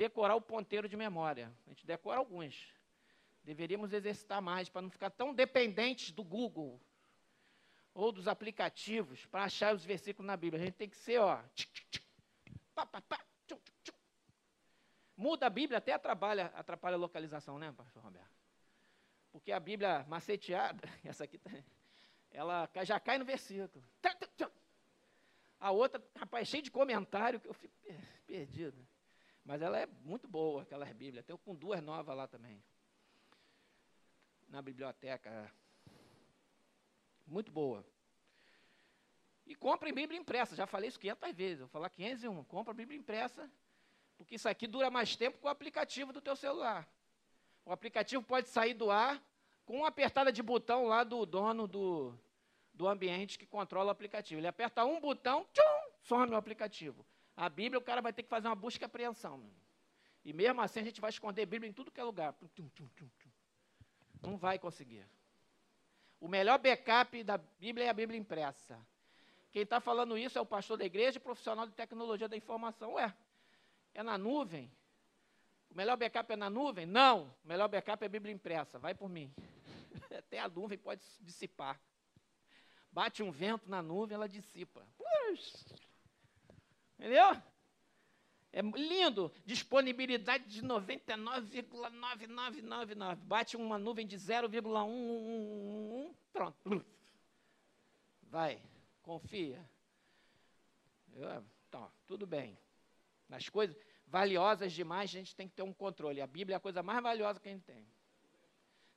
decorar 0.00 0.34
o 0.34 0.40
ponteiro 0.40 0.88
de 0.88 0.96
memória. 0.96 1.52
A 1.66 1.68
gente 1.68 1.86
decora 1.86 2.18
alguns. 2.18 2.72
Deveríamos 3.44 3.92
exercitar 3.92 4.40
mais 4.40 4.66
para 4.66 4.80
não 4.80 4.88
ficar 4.88 5.10
tão 5.10 5.34
dependentes 5.34 6.10
do 6.10 6.24
Google 6.24 6.80
ou 7.92 8.10
dos 8.10 8.26
aplicativos 8.26 9.26
para 9.26 9.44
achar 9.44 9.74
os 9.74 9.84
versículos 9.84 10.26
na 10.26 10.38
Bíblia. 10.38 10.62
A 10.62 10.64
gente 10.64 10.76
tem 10.76 10.88
que 10.88 10.96
ser, 10.96 11.18
ó. 11.18 11.42
pá, 12.74 12.86
pá, 12.86 13.02
pá, 13.02 13.20
Muda 15.14 15.48
a 15.48 15.50
Bíblia, 15.50 15.76
até 15.76 15.92
atrapalha, 15.92 16.46
atrapalha 16.54 16.94
a 16.94 16.98
localização, 16.98 17.58
né, 17.58 17.70
pastor 17.70 18.02
Roberto? 18.02 18.40
Porque 19.30 19.52
a 19.52 19.60
Bíblia 19.60 20.06
maceteada, 20.08 20.88
essa 21.04 21.24
aqui, 21.24 21.36
tá, 21.36 21.50
ela 22.30 22.70
já 22.84 22.98
cai 22.98 23.18
no 23.18 23.26
versículo. 23.26 23.84
A 25.58 25.70
outra, 25.70 26.02
rapaz, 26.16 26.48
cheio 26.48 26.62
de 26.62 26.70
comentário 26.70 27.38
que 27.38 27.48
eu 27.48 27.52
fico 27.52 27.74
perdido. 28.26 28.82
Mas 29.50 29.62
ela 29.62 29.80
é 29.80 29.86
muito 30.04 30.28
boa, 30.28 30.62
aquela 30.62 30.84
Bíblia. 30.86 31.24
Tenho 31.24 31.36
com 31.36 31.56
duas 31.56 31.82
novas 31.82 32.16
lá 32.16 32.28
também. 32.28 32.62
Na 34.48 34.62
biblioteca. 34.62 35.52
Muito 37.26 37.50
boa. 37.50 37.84
E 39.44 39.56
comprem 39.56 39.92
Bíblia 39.92 40.20
impressa. 40.20 40.54
Já 40.54 40.68
falei 40.68 40.88
isso 40.88 41.00
500 41.00 41.32
vezes. 41.34 41.58
Vou 41.58 41.68
falar 41.68 41.90
501. 41.90 42.44
Compra 42.44 42.72
Bíblia 42.72 42.96
impressa 42.96 43.50
porque 44.16 44.36
isso 44.36 44.48
aqui 44.48 44.68
dura 44.68 44.88
mais 44.88 45.16
tempo 45.16 45.38
com 45.38 45.48
o 45.48 45.50
aplicativo 45.50 46.12
do 46.12 46.20
teu 46.20 46.36
celular. 46.36 46.88
O 47.64 47.72
aplicativo 47.72 48.22
pode 48.22 48.48
sair 48.48 48.74
do 48.74 48.88
ar 48.88 49.20
com 49.64 49.78
uma 49.78 49.88
apertada 49.88 50.30
de 50.30 50.44
botão 50.44 50.86
lá 50.86 51.02
do 51.02 51.26
dono 51.26 51.66
do, 51.66 52.16
do 52.72 52.86
ambiente 52.86 53.36
que 53.36 53.46
controla 53.46 53.88
o 53.88 53.90
aplicativo. 53.90 54.38
Ele 54.38 54.46
aperta 54.46 54.84
um 54.84 55.00
botão, 55.00 55.44
tchum, 55.52 55.92
some 56.02 56.34
o 56.34 56.36
aplicativo. 56.36 57.04
A 57.40 57.48
Bíblia, 57.48 57.78
o 57.78 57.82
cara 57.82 58.02
vai 58.02 58.12
ter 58.12 58.22
que 58.22 58.28
fazer 58.28 58.48
uma 58.48 58.54
busca 58.54 58.84
e 58.84 58.86
apreensão. 58.86 59.42
E 60.22 60.30
mesmo 60.30 60.60
assim, 60.60 60.80
a 60.80 60.84
gente 60.84 61.00
vai 61.00 61.08
esconder 61.08 61.40
a 61.40 61.46
Bíblia 61.46 61.70
em 61.70 61.72
tudo 61.72 61.90
que 61.90 61.98
é 61.98 62.04
lugar. 62.04 62.34
Não 64.20 64.36
vai 64.36 64.58
conseguir. 64.58 65.08
O 66.20 66.28
melhor 66.28 66.58
backup 66.58 67.24
da 67.24 67.38
Bíblia 67.38 67.86
é 67.86 67.88
a 67.88 67.94
Bíblia 67.94 68.20
impressa. 68.20 68.78
Quem 69.50 69.62
está 69.62 69.80
falando 69.80 70.18
isso 70.18 70.36
é 70.36 70.40
o 70.42 70.44
pastor 70.44 70.76
da 70.76 70.84
igreja 70.84 71.16
e 71.16 71.20
profissional 71.20 71.66
de 71.66 71.72
tecnologia 71.72 72.28
da 72.28 72.36
informação. 72.36 72.92
Ué, 72.92 73.10
é 73.94 74.02
na 74.02 74.18
nuvem? 74.18 74.70
O 75.70 75.74
melhor 75.74 75.96
backup 75.96 76.30
é 76.30 76.36
na 76.36 76.50
nuvem? 76.50 76.84
Não. 76.84 77.34
O 77.42 77.48
melhor 77.48 77.68
backup 77.68 78.04
é 78.04 78.06
a 78.06 78.10
Bíblia 78.10 78.34
impressa. 78.34 78.78
Vai 78.78 78.94
por 78.94 79.08
mim. 79.08 79.32
Até 80.14 80.40
a 80.40 80.46
nuvem 80.46 80.76
pode 80.76 81.02
dissipar. 81.22 81.80
Bate 82.92 83.22
um 83.22 83.30
vento 83.30 83.70
na 83.70 83.80
nuvem, 83.80 84.14
ela 84.14 84.28
dissipa. 84.28 84.86
Entendeu? 87.00 87.42
É 88.52 88.60
lindo. 88.60 89.32
Disponibilidade 89.46 90.44
de 90.44 90.62
99,9999. 90.62 93.16
Bate 93.24 93.56
uma 93.56 93.78
nuvem 93.78 94.06
de 94.06 94.18
0,111. 94.18 96.14
Pronto. 96.30 96.84
Vai. 98.24 98.62
Confia. 99.00 99.66
Então, 101.68 101.90
tudo 102.06 102.26
bem. 102.26 102.58
Nas 103.30 103.48
coisas 103.48 103.74
valiosas 104.06 104.74
demais, 104.74 105.08
a 105.08 105.12
gente 105.14 105.34
tem 105.34 105.48
que 105.48 105.54
ter 105.54 105.62
um 105.62 105.72
controle. 105.72 106.20
A 106.20 106.26
Bíblia 106.26 106.56
é 106.56 106.58
a 106.58 106.60
coisa 106.60 106.82
mais 106.82 107.02
valiosa 107.02 107.40
que 107.40 107.48
a 107.48 107.52
gente 107.52 107.64
tem. 107.64 107.88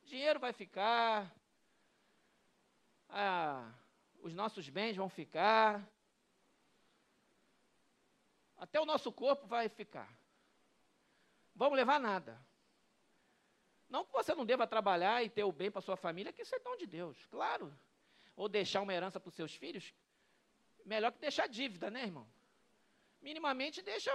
Dinheiro 0.03 0.41
vai 0.41 0.51
ficar, 0.51 1.33
ah, 3.07 3.71
os 4.19 4.33
nossos 4.33 4.67
bens 4.67 4.97
vão 4.97 5.07
ficar, 5.07 5.89
até 8.63 8.79
o 8.79 8.85
nosso 8.85 9.11
corpo 9.11 9.45
vai 9.45 9.67
ficar. 9.69 10.11
Vamos 11.55 11.75
levar 11.75 11.99
nada. 11.99 12.39
Não 13.89 14.05
que 14.05 14.11
você 14.11 14.33
não 14.33 14.45
deva 14.45 14.65
trabalhar 14.65 15.23
e 15.23 15.29
ter 15.29 15.43
o 15.43 15.51
bem 15.51 15.69
para 15.69 15.81
sua 15.81 15.97
família, 15.97 16.33
que 16.33 16.41
isso 16.41 16.55
é 16.55 16.59
dom 16.59 16.75
de 16.77 16.87
Deus, 16.87 17.25
claro. 17.27 17.73
Ou 18.35 18.47
deixar 18.47 18.81
uma 18.81 18.93
herança 18.93 19.19
para 19.19 19.29
os 19.29 19.35
seus 19.35 19.53
filhos, 19.53 19.93
melhor 20.85 21.11
que 21.11 21.19
deixar 21.19 21.47
dívida, 21.47 21.91
né, 21.91 22.03
irmão? 22.03 22.27
minimamente 23.23 23.81
deixa 23.81 24.11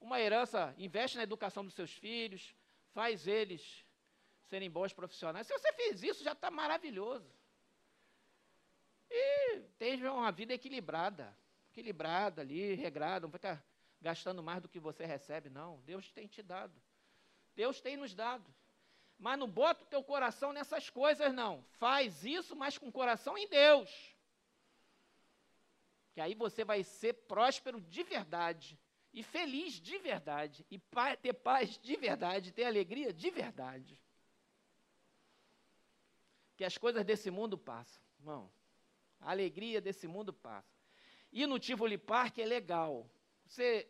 uma 0.00 0.20
herança, 0.20 0.74
investe 0.78 1.16
na 1.16 1.22
educação 1.22 1.64
dos 1.64 1.74
seus 1.74 1.92
filhos, 1.92 2.54
faz 2.92 3.26
eles 3.26 3.84
serem 4.44 4.70
bons 4.70 4.92
profissionais. 4.92 5.46
Se 5.46 5.52
você 5.52 5.72
fez 5.72 6.02
isso, 6.02 6.22
já 6.22 6.32
está 6.32 6.50
maravilhoso. 6.50 7.30
E 9.10 9.60
tenha 9.78 10.12
uma 10.12 10.30
vida 10.30 10.52
equilibrada, 10.54 11.36
equilibrada 11.70 12.42
ali, 12.42 12.74
regrada, 12.74 13.26
não 13.26 13.32
ficar 13.32 13.64
gastando 14.00 14.42
mais 14.42 14.62
do 14.62 14.68
que 14.68 14.78
você 14.78 15.04
recebe, 15.04 15.48
não. 15.48 15.80
Deus 15.82 16.10
tem 16.10 16.26
te 16.26 16.42
dado. 16.42 16.74
Deus 17.54 17.80
tem 17.80 17.96
nos 17.96 18.14
dado. 18.14 18.44
Mas 19.18 19.38
não 19.38 19.48
bota 19.48 19.84
o 19.84 19.86
teu 19.86 20.02
coração 20.02 20.52
nessas 20.52 20.88
coisas, 20.88 21.32
não. 21.34 21.64
Faz 21.78 22.24
isso, 22.24 22.56
mas 22.56 22.78
com 22.78 22.88
o 22.88 22.92
coração 22.92 23.36
em 23.36 23.48
Deus 23.48 24.14
que 26.12 26.20
aí 26.20 26.34
você 26.34 26.64
vai 26.64 26.82
ser 26.82 27.14
próspero 27.14 27.80
de 27.80 28.02
verdade, 28.02 28.78
e 29.12 29.22
feliz 29.22 29.74
de 29.74 29.98
verdade, 29.98 30.66
e 30.70 30.80
ter 31.20 31.32
paz 31.32 31.78
de 31.78 31.96
verdade, 31.96 32.52
ter 32.52 32.64
alegria 32.64 33.12
de 33.12 33.30
verdade. 33.30 34.00
Que 36.56 36.64
as 36.64 36.76
coisas 36.76 37.04
desse 37.04 37.30
mundo 37.30 37.56
passam, 37.56 38.02
irmão. 38.18 38.50
A 39.18 39.30
alegria 39.30 39.80
desse 39.80 40.06
mundo 40.06 40.32
passa. 40.32 40.79
E 41.32 41.46
no 41.46 41.58
Tivoli 41.58 41.96
Park 41.96 42.38
é 42.38 42.44
legal. 42.44 43.08
Você, 43.46 43.88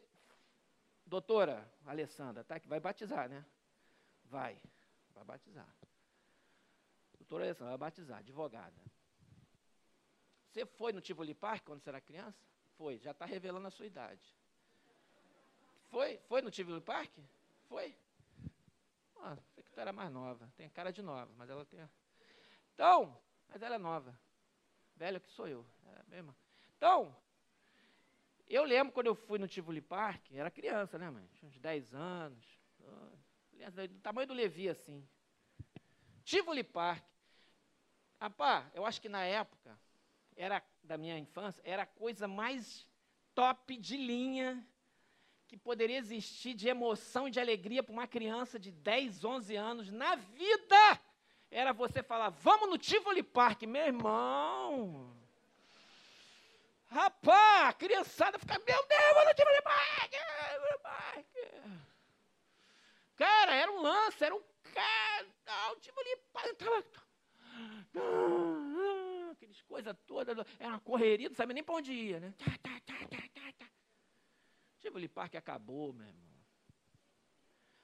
doutora 1.06 1.70
Alessandra, 1.86 2.44
tá? 2.44 2.60
Que 2.60 2.68
vai 2.68 2.80
batizar, 2.80 3.28
né? 3.28 3.44
Vai, 4.24 4.60
vai 5.14 5.24
batizar. 5.24 5.68
Doutora 7.18 7.44
Alessandra 7.44 7.70
vai 7.70 7.78
batizar, 7.78 8.18
advogada. 8.18 8.80
Você 10.48 10.66
foi 10.66 10.92
no 10.92 11.00
Tivoli 11.00 11.34
Park 11.34 11.64
quando 11.64 11.80
você 11.80 11.88
era 11.88 12.00
criança? 12.00 12.38
Foi, 12.76 12.98
já 12.98 13.12
está 13.12 13.24
revelando 13.24 13.68
a 13.68 13.70
sua 13.70 13.86
idade. 13.86 14.24
Foi? 15.88 16.18
Foi 16.28 16.42
no 16.42 16.50
Tivoli 16.50 16.80
Park? 16.80 17.10
Foi? 17.68 17.96
Ah, 19.22 19.36
sei 19.54 19.62
que 19.62 19.70
tu 19.70 19.80
era 19.80 19.92
mais 19.92 20.10
nova. 20.10 20.50
Tem 20.56 20.68
cara 20.70 20.92
de 20.92 21.02
nova, 21.02 21.30
mas 21.36 21.48
ela 21.48 21.64
tem. 21.64 21.88
Então, 22.74 23.16
mas 23.48 23.62
ela 23.62 23.74
é 23.74 23.78
nova. 23.78 24.18
Velha 24.96 25.20
que 25.20 25.30
sou 25.30 25.46
eu. 25.46 25.66
É 25.84 26.02
mesmo. 26.08 26.34
Então, 26.76 27.14
eu 28.54 28.64
lembro 28.64 28.92
quando 28.92 29.06
eu 29.06 29.14
fui 29.14 29.38
no 29.38 29.46
Tivoli 29.46 29.80
Park, 29.80 30.32
era 30.32 30.50
criança, 30.50 30.98
né, 30.98 31.08
mãe? 31.08 31.28
Tinha 31.34 31.48
uns 31.48 31.58
10 31.58 31.94
anos. 31.94 32.44
Do 33.88 34.00
tamanho 34.00 34.26
do 34.26 34.34
Levi, 34.34 34.68
assim. 34.68 35.06
Tivoli 36.24 36.64
Park. 36.64 37.04
Rapaz, 38.20 38.66
eu 38.74 38.84
acho 38.84 39.00
que 39.00 39.08
na 39.08 39.24
época, 39.24 39.78
era 40.36 40.62
da 40.82 40.98
minha 40.98 41.18
infância, 41.18 41.62
era 41.64 41.84
a 41.84 41.86
coisa 41.86 42.26
mais 42.26 42.86
top 43.34 43.76
de 43.76 43.96
linha 43.96 44.66
que 45.46 45.56
poderia 45.56 45.98
existir 45.98 46.54
de 46.54 46.68
emoção 46.68 47.26
e 47.26 47.30
de 47.30 47.40
alegria 47.40 47.82
para 47.82 47.92
uma 47.92 48.06
criança 48.06 48.58
de 48.58 48.70
10, 48.70 49.24
11 49.24 49.56
anos 49.56 49.90
na 49.90 50.16
vida 50.16 51.00
era 51.50 51.72
você 51.72 52.02
falar, 52.02 52.30
vamos 52.30 52.68
no 52.68 52.78
Tivoli 52.78 53.22
Park, 53.22 53.62
meu 53.62 53.84
irmão. 53.84 55.19
Rapaz, 56.90 57.76
criançada 57.76 58.38
fica, 58.38 58.58
meu 58.58 58.86
Deus, 58.86 59.14
vou 59.14 59.24
no 59.24 59.34
Tivoli 59.34 59.62
Park. 59.62 60.12
Cara, 63.16 63.54
era 63.54 63.70
um 63.70 63.80
lance, 63.80 64.24
era 64.24 64.34
um 64.34 64.42
cara, 64.74 65.72
o 65.72 65.76
Tivoli 65.76 66.16
Park. 66.32 66.56
Tava, 66.56 66.84
aqueles 69.30 69.62
coisas 69.62 69.96
todas, 70.06 70.36
era 70.58 70.70
uma 70.70 70.80
correria, 70.80 71.28
não 71.28 71.36
sabia 71.36 71.54
nem 71.54 71.62
para 71.62 71.76
onde 71.76 71.92
ia, 71.92 72.18
né? 72.18 72.34
Tá, 72.36 72.50
tá, 72.60 72.80
tá, 72.84 72.94
tá, 73.08 73.22
tá, 73.34 73.52
tá. 73.58 73.66
Tivoli 74.80 75.10
acabou, 75.16 75.92
meu 75.92 76.08
irmão. 76.08 76.30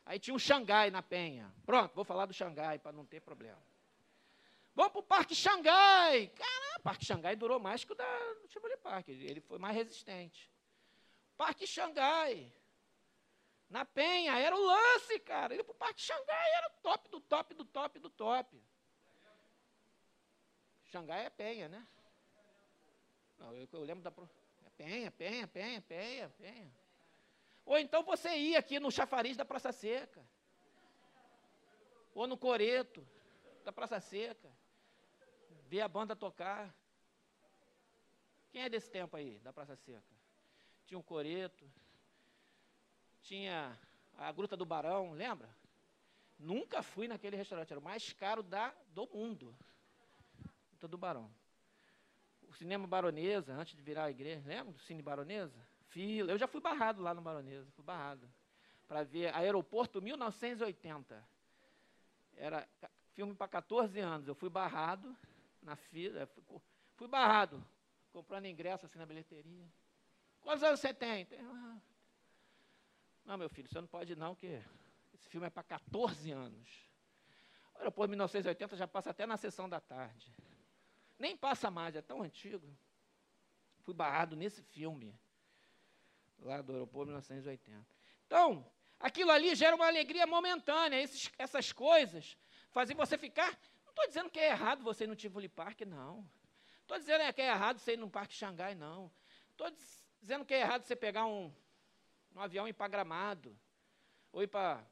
Aí 0.04 0.18
tinha 0.18 0.34
um 0.34 0.38
Xangai 0.38 0.90
na 0.90 1.02
Penha. 1.02 1.52
Pronto, 1.64 1.94
vou 1.94 2.04
falar 2.04 2.26
do 2.26 2.32
Xangai 2.32 2.78
para 2.78 2.92
não 2.92 3.04
ter 3.04 3.20
problema. 3.20 3.62
Vamos 4.76 4.92
para 4.92 5.00
o 5.00 5.02
Parque 5.02 5.34
Xangai. 5.34 6.28
Caramba, 6.28 6.76
o 6.78 6.82
Parque 6.82 7.06
Xangai 7.06 7.34
durou 7.34 7.58
mais 7.58 7.82
que 7.82 7.92
o 7.92 7.94
da, 7.94 8.04
do 8.42 8.46
Tivoli 8.46 8.76
Park. 8.76 9.08
Ele 9.08 9.40
foi 9.40 9.58
mais 9.58 9.74
resistente. 9.74 10.50
Parque 11.34 11.66
Xangai. 11.66 12.52
Na 13.70 13.86
Penha, 13.86 14.38
era 14.38 14.54
o 14.54 14.62
lance, 14.62 15.18
cara. 15.20 15.54
Ele 15.54 15.64
para 15.64 15.72
o 15.72 15.74
Parque 15.74 16.02
Xangai 16.02 16.50
era 16.56 16.68
o 16.68 16.82
top 16.82 17.08
do 17.08 17.20
top 17.20 17.54
do 17.54 17.64
top 17.64 17.98
do 17.98 18.10
top. 18.10 18.62
Xangai 20.84 21.24
é 21.24 21.30
Penha, 21.30 21.68
né? 21.70 21.86
Não, 23.38 23.54
eu, 23.54 23.66
eu 23.72 23.82
lembro 23.82 24.04
da. 24.04 24.12
É 24.66 24.70
Penha, 24.76 25.10
Penha, 25.10 25.48
Penha, 25.48 25.80
Penha, 25.80 26.28
Penha. 26.36 26.70
Ou 27.64 27.78
então 27.78 28.02
você 28.02 28.36
ia 28.36 28.58
aqui 28.58 28.78
no 28.78 28.90
chafariz 28.90 29.38
da 29.38 29.44
Praça 29.44 29.72
Seca. 29.72 30.22
Ou 32.14 32.26
no 32.26 32.36
Coreto 32.36 33.06
da 33.64 33.72
Praça 33.72 33.98
Seca. 34.00 34.54
Ver 35.68 35.80
a 35.80 35.88
banda 35.88 36.16
tocar. 36.16 36.74
Quem 38.50 38.62
é 38.62 38.68
desse 38.68 38.90
tempo 38.90 39.16
aí, 39.16 39.38
da 39.40 39.52
Praça 39.52 39.76
Seca? 39.76 40.02
Tinha 40.86 40.98
um 40.98 41.02
Coreto. 41.02 41.70
Tinha 43.20 43.78
a 44.16 44.32
Gruta 44.32 44.56
do 44.56 44.64
Barão, 44.64 45.12
lembra? 45.12 45.48
Nunca 46.38 46.82
fui 46.82 47.08
naquele 47.08 47.36
restaurante, 47.36 47.70
era 47.70 47.80
o 47.80 47.82
mais 47.82 48.12
caro 48.12 48.42
da, 48.42 48.74
do 48.88 49.06
mundo. 49.06 49.54
Gruta 50.70 50.88
do 50.88 50.98
Barão. 50.98 51.30
O 52.48 52.52
cinema 52.54 52.86
Baronesa, 52.86 53.52
antes 53.54 53.74
de 53.74 53.82
virar 53.82 54.04
a 54.04 54.10
igreja, 54.10 54.46
lembra 54.46 54.72
do 54.72 54.78
Cine 54.78 55.02
Baronesa? 55.02 55.66
fila. 55.96 56.30
Eu 56.30 56.38
já 56.38 56.46
fui 56.46 56.60
barrado 56.60 57.02
lá 57.02 57.14
no 57.14 57.22
Baronesa, 57.22 57.70
fui 57.72 57.82
barrado. 57.82 58.28
Para 58.86 59.02
ver 59.02 59.34
Aeroporto 59.34 60.02
1980. 60.02 61.26
Era 62.36 62.68
filme 63.14 63.34
para 63.34 63.48
14 63.48 63.98
anos. 63.98 64.28
Eu 64.28 64.34
fui 64.34 64.50
barrado 64.50 65.16
na 65.66 65.76
fila. 65.76 66.26
Fui, 66.26 66.60
fui, 66.94 67.08
barrado, 67.08 67.62
comprando 68.12 68.46
ingresso 68.46 68.86
assim 68.86 68.98
na 68.98 69.04
bilheteria. 69.04 69.68
Quantos 70.40 70.62
anos 70.62 70.80
você 70.80 70.94
tem? 70.94 71.26
Ah. 71.40 71.78
Não, 73.24 73.36
meu 73.36 73.50
filho, 73.50 73.68
você 73.68 73.80
não 73.80 73.88
pode 73.88 74.14
não, 74.14 74.34
que 74.34 74.62
esse 75.12 75.28
filme 75.28 75.46
é 75.46 75.50
para 75.50 75.64
14 75.64 76.30
anos. 76.30 76.86
O 77.74 77.78
Aeroporto 77.78 78.10
1980 78.10 78.76
já 78.76 78.86
passa 78.86 79.10
até 79.10 79.26
na 79.26 79.36
sessão 79.36 79.68
da 79.68 79.80
tarde. 79.80 80.32
Nem 81.18 81.36
passa 81.36 81.70
mais, 81.70 81.96
é 81.96 82.02
tão 82.02 82.22
antigo. 82.22 82.66
Fui 83.82 83.92
barrado 83.92 84.36
nesse 84.36 84.62
filme 84.62 85.18
lá 86.38 86.62
do 86.62 86.72
aeroporto 86.72 87.06
1980. 87.06 87.86
Então, 88.26 88.70
aquilo 88.98 89.30
ali 89.30 89.54
gera 89.54 89.74
uma 89.74 89.86
alegria 89.86 90.26
momentânea. 90.26 91.00
Esses, 91.00 91.30
essas 91.38 91.72
coisas 91.72 92.36
fazem 92.70 92.96
você 92.96 93.16
ficar. 93.16 93.58
Estou 93.96 94.08
dizendo 94.08 94.28
que 94.28 94.38
é 94.38 94.50
errado 94.50 94.82
você 94.82 95.04
ir 95.04 95.06
no 95.06 95.16
Tivoli 95.16 95.48
Park, 95.48 95.80
não. 95.80 96.28
Estou 96.82 96.98
dizendo 96.98 97.32
que 97.32 97.40
é 97.40 97.46
errado 97.46 97.78
você 97.78 97.94
ir 97.94 97.96
no 97.96 98.10
Parque 98.10 98.34
Xangai, 98.34 98.74
não. 98.74 99.10
Estou 99.52 99.72
dizendo 100.20 100.44
que 100.44 100.52
é 100.52 100.60
errado 100.60 100.82
você 100.82 100.94
pegar 100.94 101.24
um, 101.24 101.50
um 102.34 102.40
avião 102.42 102.66
e 102.66 102.70
ir 102.70 102.72
para 102.74 102.88
Gramado, 102.88 103.58
ou 104.30 104.42
ir 104.42 104.48
para 104.48 104.86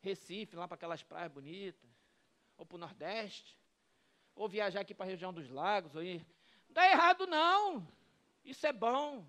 Recife, 0.00 0.56
lá 0.56 0.66
para 0.66 0.74
aquelas 0.74 1.04
praias 1.04 1.30
bonitas, 1.30 1.88
ou 2.56 2.66
para 2.66 2.74
o 2.74 2.78
Nordeste, 2.78 3.56
ou 4.34 4.48
viajar 4.48 4.80
aqui 4.80 4.92
para 4.92 5.06
a 5.06 5.08
região 5.08 5.32
dos 5.32 5.48
lagos, 5.48 5.94
ou 5.94 6.02
ir. 6.02 6.26
Não 6.66 6.74
dá 6.74 6.90
errado, 6.90 7.28
não. 7.28 7.86
Isso 8.44 8.66
é 8.66 8.72
bom. 8.72 9.20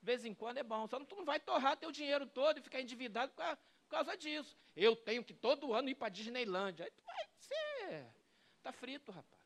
De 0.00 0.06
vez 0.06 0.24
em 0.24 0.32
quando 0.32 0.56
é 0.56 0.62
bom. 0.62 0.86
Só 0.86 0.98
não, 0.98 1.04
tu 1.04 1.16
não 1.16 1.24
vai 1.26 1.38
torrar 1.38 1.76
teu 1.76 1.92
dinheiro 1.92 2.26
todo 2.26 2.58
e 2.58 2.62
ficar 2.62 2.80
endividado 2.80 3.30
por 3.32 3.36
causa, 3.36 3.56
por 3.56 3.90
causa 3.90 4.16
disso. 4.16 4.56
Eu 4.74 4.96
tenho 4.96 5.22
que 5.22 5.34
todo 5.34 5.74
ano 5.74 5.90
ir 5.90 5.94
para 5.94 6.08
Disneylândia. 6.08 6.86
Aí 6.86 6.90
tu 6.90 7.02
vai 7.04 7.26
ser. 7.36 8.23
Tá 8.64 8.72
frito, 8.72 9.12
rapaz. 9.12 9.42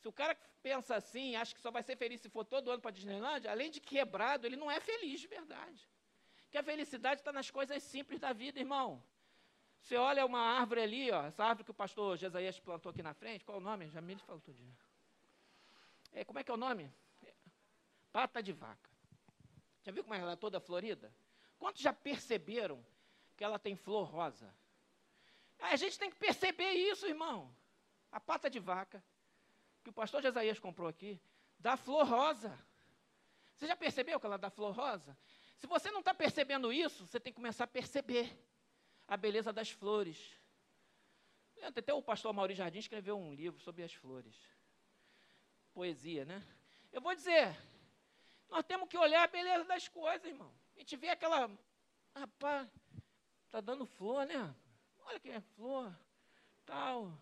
Se 0.00 0.08
o 0.08 0.12
cara 0.12 0.36
pensa 0.60 0.96
assim, 0.96 1.36
acha 1.36 1.54
que 1.54 1.60
só 1.60 1.70
vai 1.70 1.84
ser 1.84 1.96
feliz 1.96 2.20
se 2.20 2.28
for 2.28 2.44
todo 2.44 2.68
ano 2.68 2.82
para 2.82 2.90
Disneylândia, 2.90 3.48
além 3.48 3.70
de 3.70 3.80
quebrado, 3.80 4.44
ele 4.44 4.56
não 4.56 4.68
é 4.68 4.80
feliz 4.80 5.20
de 5.20 5.28
verdade. 5.28 5.88
Que 6.50 6.58
a 6.58 6.62
felicidade 6.62 7.20
está 7.20 7.32
nas 7.32 7.48
coisas 7.48 7.80
simples 7.80 8.18
da 8.18 8.32
vida, 8.32 8.58
irmão. 8.58 9.00
Você 9.80 9.94
olha 9.96 10.26
uma 10.26 10.40
árvore 10.40 10.80
ali, 10.80 11.10
ó, 11.12 11.26
essa 11.26 11.44
árvore 11.44 11.64
que 11.64 11.70
o 11.70 11.74
pastor 11.74 12.16
Jesaías 12.16 12.58
plantou 12.58 12.90
aqui 12.90 13.04
na 13.04 13.14
frente, 13.14 13.44
qual 13.44 13.58
é 13.58 13.60
o 13.60 13.64
nome? 13.64 13.86
Me 13.86 14.16
falou 14.16 14.42
dia. 14.48 14.76
É, 16.12 16.24
como 16.24 16.40
é 16.40 16.42
que 16.42 16.50
é 16.50 16.54
o 16.54 16.56
nome? 16.56 16.92
Pata 18.10 18.42
de 18.42 18.52
vaca. 18.52 18.90
Já 19.84 19.92
viu 19.92 20.02
como 20.02 20.14
ela 20.14 20.32
é 20.32 20.36
toda 20.36 20.58
florida? 20.58 21.14
Quantos 21.56 21.80
já 21.80 21.92
perceberam 21.92 22.84
que 23.36 23.44
ela 23.44 23.60
tem 23.60 23.76
flor 23.76 24.08
rosa? 24.08 24.52
A 25.60 25.76
gente 25.76 25.96
tem 25.96 26.10
que 26.10 26.16
perceber 26.16 26.72
isso, 26.72 27.06
irmão. 27.06 27.54
A 28.10 28.20
pata 28.20 28.48
de 28.48 28.58
vaca 28.58 29.02
que 29.82 29.90
o 29.90 29.92
pastor 29.92 30.22
Jesaías 30.22 30.58
comprou 30.58 30.88
aqui 30.88 31.20
dá 31.58 31.76
flor 31.76 32.06
rosa. 32.06 32.56
Você 33.54 33.66
já 33.66 33.76
percebeu 33.76 34.20
que 34.20 34.26
ela 34.26 34.38
dá 34.38 34.50
flor 34.50 34.74
rosa? 34.74 35.16
Se 35.56 35.66
você 35.66 35.90
não 35.90 36.00
está 36.00 36.14
percebendo 36.14 36.72
isso, 36.72 37.06
você 37.06 37.18
tem 37.18 37.32
que 37.32 37.36
começar 37.36 37.64
a 37.64 37.66
perceber 37.66 38.30
a 39.06 39.16
beleza 39.16 39.52
das 39.52 39.70
flores. 39.70 40.16
Até 41.62 41.92
o 41.92 42.02
pastor 42.02 42.32
Mauri 42.32 42.54
Jardim 42.54 42.78
escreveu 42.78 43.18
um 43.18 43.34
livro 43.34 43.60
sobre 43.60 43.82
as 43.82 43.92
flores. 43.92 44.36
Poesia, 45.74 46.24
né? 46.24 46.46
Eu 46.92 47.00
vou 47.00 47.14
dizer, 47.14 47.56
nós 48.48 48.64
temos 48.64 48.88
que 48.88 48.96
olhar 48.96 49.24
a 49.24 49.26
beleza 49.26 49.64
das 49.64 49.88
coisas, 49.88 50.24
irmão. 50.24 50.52
A 50.76 50.78
gente 50.78 50.96
vê 50.96 51.08
aquela. 51.08 51.50
Rapaz, 52.14 52.68
tá 53.50 53.60
dando 53.60 53.84
flor, 53.84 54.24
né? 54.26 54.54
Olha 55.00 55.18
que 55.18 55.30
é 55.30 55.40
flor, 55.40 55.92
tal. 56.64 57.12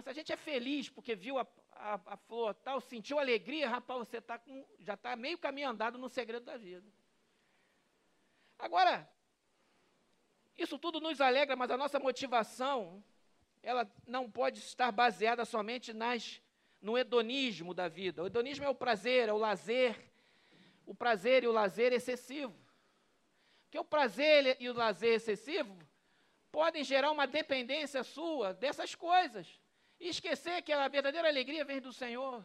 Nossa, 0.00 0.12
a 0.12 0.14
gente 0.14 0.32
é 0.32 0.36
feliz 0.36 0.88
porque 0.88 1.14
viu 1.14 1.38
a, 1.38 1.46
a, 1.72 2.00
a 2.06 2.16
flor, 2.16 2.54
tal, 2.54 2.80
sentiu 2.80 3.18
alegria, 3.18 3.68
rapaz, 3.68 4.08
você 4.08 4.18
tá 4.18 4.38
com, 4.38 4.64
já 4.78 4.94
está 4.94 5.14
meio 5.14 5.36
caminho 5.36 5.68
andado 5.68 5.98
no 5.98 6.08
segredo 6.08 6.46
da 6.46 6.56
vida. 6.56 6.90
Agora, 8.58 9.06
isso 10.56 10.78
tudo 10.78 11.02
nos 11.02 11.20
alegra, 11.20 11.54
mas 11.54 11.70
a 11.70 11.76
nossa 11.76 11.98
motivação, 11.98 13.04
ela 13.62 13.86
não 14.06 14.30
pode 14.30 14.60
estar 14.60 14.90
baseada 14.90 15.44
somente 15.44 15.92
nas, 15.92 16.40
no 16.80 16.96
hedonismo 16.96 17.74
da 17.74 17.86
vida. 17.86 18.22
O 18.22 18.26
hedonismo 18.26 18.64
é 18.64 18.70
o 18.70 18.74
prazer, 18.74 19.28
é 19.28 19.32
o 19.34 19.36
lazer, 19.36 20.10
o 20.86 20.94
prazer 20.94 21.44
e 21.44 21.46
o 21.46 21.52
lazer 21.52 21.92
excessivo. 21.92 22.58
Porque 23.64 23.78
o 23.78 23.84
prazer 23.84 24.56
e 24.58 24.70
o 24.70 24.72
lazer 24.72 25.12
excessivo 25.12 25.76
podem 26.50 26.82
gerar 26.82 27.10
uma 27.10 27.26
dependência 27.26 28.02
sua 28.02 28.54
dessas 28.54 28.94
coisas. 28.94 29.60
E 30.00 30.08
esquecer 30.08 30.62
que 30.62 30.72
a 30.72 30.88
verdadeira 30.88 31.28
alegria 31.28 31.64
vem 31.64 31.80
do 31.80 31.92
Senhor. 31.92 32.42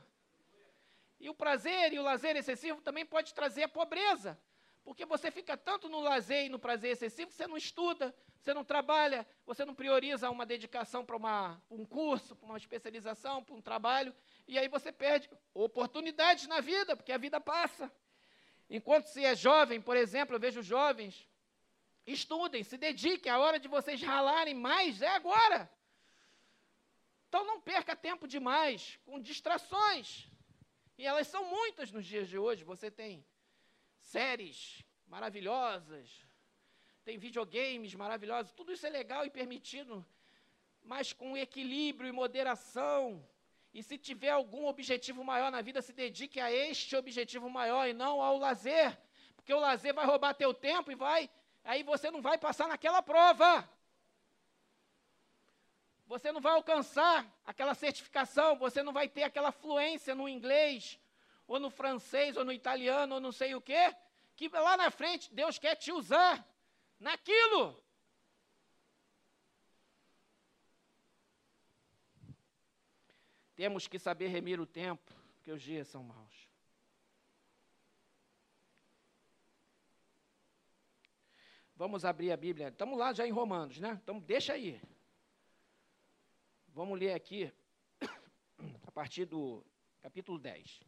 E 1.20 1.30
o 1.30 1.34
prazer 1.34 1.94
e 1.94 2.00
o 2.00 2.04
lazer 2.04 2.36
excessivo 2.36 2.82
também 2.82 3.06
pode 3.06 3.34
trazer 3.34 3.64
a 3.64 3.70
pobreza. 3.70 4.38
Porque 4.84 5.06
você 5.06 5.32
fica 5.32 5.58
tanto 5.58 5.90
no 5.90 6.00
lazer 6.00 6.46
e 6.46 6.50
no 6.50 6.60
prazer 6.60 6.92
excessivo 6.92 7.32
que 7.32 7.36
você 7.36 7.48
não 7.48 7.58
estuda, 7.58 8.14
você 8.38 8.54
não 8.54 8.64
trabalha, 8.64 9.26
você 9.44 9.66
não 9.66 9.74
prioriza 9.74 10.30
uma 10.30 10.46
dedicação 10.46 11.04
para 11.04 11.60
um 11.72 11.84
curso, 11.84 12.36
para 12.36 12.46
uma 12.46 12.58
especialização, 12.58 13.44
para 13.44 13.56
um 13.56 13.62
trabalho, 13.62 14.14
e 14.48 14.60
aí 14.60 14.68
você 14.68 14.92
perde 14.92 15.28
oportunidades 15.56 16.46
na 16.46 16.62
vida, 16.62 16.96
porque 16.96 17.12
a 17.12 17.18
vida 17.18 17.42
passa. 17.42 17.92
Enquanto 18.70 19.08
se 19.08 19.26
é 19.26 19.36
jovem, 19.36 19.82
por 19.82 19.98
exemplo, 19.98 20.36
eu 20.36 20.40
vejo 20.40 20.62
jovens, 20.62 21.28
estudem, 22.06 22.64
se 22.64 22.78
dediquem, 22.78 23.32
a 23.32 23.40
hora 23.40 23.58
de 23.58 23.68
vocês 23.68 24.00
ralarem 24.04 24.54
mais 24.54 25.02
é 25.02 25.08
agora. 25.08 25.68
Então 27.36 27.46
não 27.46 27.60
perca 27.60 27.98
tempo 27.98 28.30
demais 28.30 28.98
com 29.04 29.20
distrações. 29.20 30.26
E 30.98 31.06
elas 31.06 31.28
são 31.28 31.44
muitas 31.44 31.92
nos 31.92 32.06
dias 32.06 32.30
de 32.30 32.38
hoje. 32.38 32.64
Você 32.64 32.90
tem 32.90 33.26
séries 34.00 34.82
maravilhosas, 35.06 36.26
tem 37.04 37.18
videogames 37.18 37.94
maravilhosos, 37.94 38.54
tudo 38.54 38.72
isso 38.72 38.88
é 38.88 38.90
legal 38.90 39.26
e 39.26 39.30
permitido, 39.30 40.06
mas 40.82 41.12
com 41.12 41.36
equilíbrio 41.36 42.08
e 42.08 42.14
moderação. 42.14 43.22
E 43.74 43.84
se 43.84 43.98
tiver 43.98 44.30
algum 44.30 44.66
objetivo 44.66 45.22
maior 45.22 45.52
na 45.52 45.62
vida, 45.62 45.82
se 45.82 45.92
dedique 45.92 46.40
a 46.40 46.50
este 46.50 46.96
objetivo 46.96 47.50
maior 47.50 47.86
e 47.86 47.92
não 47.94 48.22
ao 48.22 48.38
lazer. 48.38 48.98
Porque 49.36 49.54
o 49.54 49.60
lazer 49.60 49.94
vai 49.94 50.06
roubar 50.06 50.36
teu 50.36 50.54
tempo 50.54 50.90
e 50.90 50.96
vai, 50.96 51.30
aí 51.66 51.84
você 51.84 52.10
não 52.10 52.22
vai 52.22 52.38
passar 52.38 52.70
naquela 52.70 53.02
prova. 53.02 53.70
Você 56.08 56.32
não 56.32 56.40
vai 56.40 56.54
alcançar 56.54 57.26
aquela 57.46 57.74
certificação, 57.74 58.58
você 58.58 58.84
não 58.84 58.94
vai 58.94 59.10
ter 59.10 59.24
aquela 59.24 59.52
fluência 59.52 60.14
no 60.14 60.30
inglês, 60.30 61.00
ou 61.48 61.60
no 61.60 61.70
francês, 61.70 62.38
ou 62.38 62.46
no 62.46 62.52
italiano, 62.52 63.16
ou 63.16 63.22
não 63.22 63.32
sei 63.32 63.56
o 63.56 63.62
quê, 63.62 63.96
que 64.36 64.48
lá 64.50 64.78
na 64.78 64.92
frente 64.92 65.34
Deus 65.34 65.58
quer 65.58 65.76
te 65.76 65.92
usar 65.92 66.46
naquilo. 67.00 67.84
Temos 73.56 73.88
que 73.88 73.98
saber 73.98 74.28
remir 74.28 74.60
o 74.60 74.66
tempo, 74.66 75.14
porque 75.36 75.52
os 75.52 75.62
dias 75.62 75.88
são 75.88 76.04
maus. 76.04 76.50
Vamos 81.76 82.06
abrir 82.06 82.32
a 82.32 82.38
Bíblia. 82.38 82.70
Estamos 82.70 82.98
lá 82.98 83.12
já 83.12 83.28
em 83.28 83.32
Romanos, 83.32 83.80
né? 83.80 84.00
Então 84.04 84.20
deixa 84.20 84.54
aí. 84.54 84.82
Vamos 86.76 87.00
ler 87.00 87.14
aqui 87.14 87.50
a 88.86 88.92
partir 88.92 89.24
do 89.24 89.66
capítulo 90.02 90.38
10. 90.38 90.82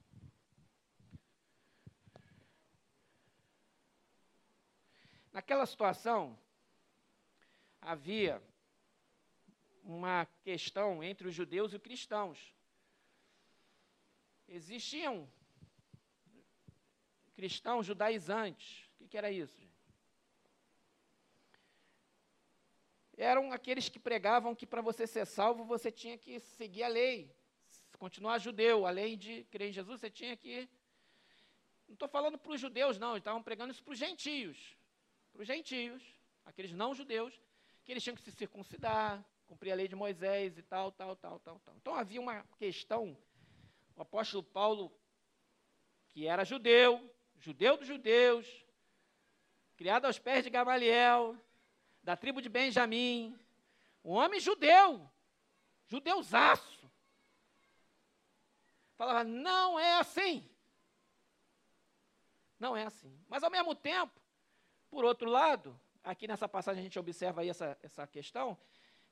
Naquela 5.32 5.66
situação, 5.66 6.38
havia 7.80 8.44
uma 9.82 10.26
questão 10.44 11.02
entre 11.02 11.30
os 11.30 11.34
judeus 11.34 11.72
e 11.72 11.78
os 11.78 11.82
cristãos. 11.82 12.54
Existiam 14.46 15.32
cristãos 17.34 17.86
judaizantes. 17.86 18.90
O 18.90 18.98
que, 18.98 19.08
que 19.08 19.18
era 19.18 19.32
isso? 19.32 19.66
Eram 23.18 23.52
aqueles 23.52 23.90
que 23.90 24.00
pregavam 24.00 24.54
que 24.54 24.68
para 24.68 24.80
você 24.80 25.08
ser 25.08 25.26
salvo 25.26 25.66
você 25.66 25.92
tinha 25.92 26.18
que 26.18 26.40
seguir 26.40 26.84
a 26.84 26.88
lei, 26.88 27.36
continuar 27.98 28.38
judeu. 28.38 28.86
Além 28.86 29.18
de 29.18 29.44
crer 29.46 29.70
em 29.70 29.74
Jesus, 29.74 30.00
você 30.00 30.10
tinha 30.10 30.38
que. 30.38 30.70
Não 31.88 31.96
estou 31.96 32.08
falando 32.08 32.38
para 32.38 32.52
os 32.52 32.62
judeus, 32.62 33.00
não, 33.00 33.18
estavam 33.18 33.42
pregando 33.42 33.72
isso 33.72 33.84
para 33.84 33.94
os 33.94 33.98
gentios. 33.98 34.78
Para 35.34 35.42
os 35.42 35.48
gentios, 35.48 36.04
aqueles 36.46 36.72
não 36.74 36.94
judeus, 36.94 37.42
que 37.84 37.92
eles 37.92 38.04
tinham 38.04 38.16
que 38.16 38.22
se 38.22 38.32
circuncidar, 38.32 39.26
cumprir 39.48 39.72
a 39.72 39.76
lei 39.76 39.88
de 39.88 39.96
Moisés 39.96 40.58
e 40.58 40.62
tal, 40.62 40.92
tal, 40.92 41.16
tal, 41.16 41.40
tal, 41.40 41.60
tal. 41.60 41.76
Então 41.78 41.96
havia 41.96 42.22
uma 42.22 42.44
questão 42.60 43.18
o 43.96 44.02
apóstolo 44.04 44.44
Paulo, 44.44 44.96
que 46.10 46.28
era 46.28 46.46
judeu, 46.46 47.12
judeu 47.40 47.78
dos 47.78 47.88
judeus, 47.88 48.46
criado 49.76 50.06
aos 50.06 50.20
pés 50.20 50.44
de 50.44 50.52
Gamaliel, 50.52 51.36
da 52.08 52.16
tribo 52.16 52.42
de 52.42 52.48
Benjamim, 52.48 53.38
um 54.02 54.14
homem 54.14 54.40
judeu, 54.40 55.12
judeuzaço. 55.88 56.90
Falava, 58.96 59.26
não 59.26 59.78
é 59.78 59.96
assim. 59.96 60.50
Não 62.58 62.78
é 62.78 62.86
assim. 62.86 63.14
Mas 63.28 63.44
ao 63.44 63.52
mesmo 63.52 63.76
tempo, 63.76 64.22
por 64.90 65.04
outro 65.04 65.30
lado, 65.30 65.78
aqui 66.02 66.30
nessa 66.30 66.48
passagem 66.48 66.80
a 66.80 66.84
gente 66.84 66.98
observa 66.98 67.42
aí 67.42 67.50
essa, 67.50 67.78
essa 67.84 68.08
questão, 68.08 68.58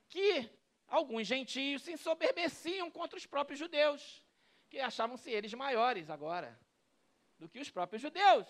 que 0.08 0.50
alguns 0.88 1.28
gentios 1.28 1.82
se 1.82 1.92
ensoberbeciam 1.92 2.90
contra 2.90 3.18
os 3.18 3.26
próprios 3.26 3.60
judeus 3.60 4.26
que 4.70 4.80
achavam-se 4.80 5.30
eles 5.30 5.54
maiores 5.54 6.10
agora 6.10 6.58
do 7.38 7.50
que 7.50 7.60
os 7.60 7.70
próprios 7.70 8.02
judeus. 8.02 8.48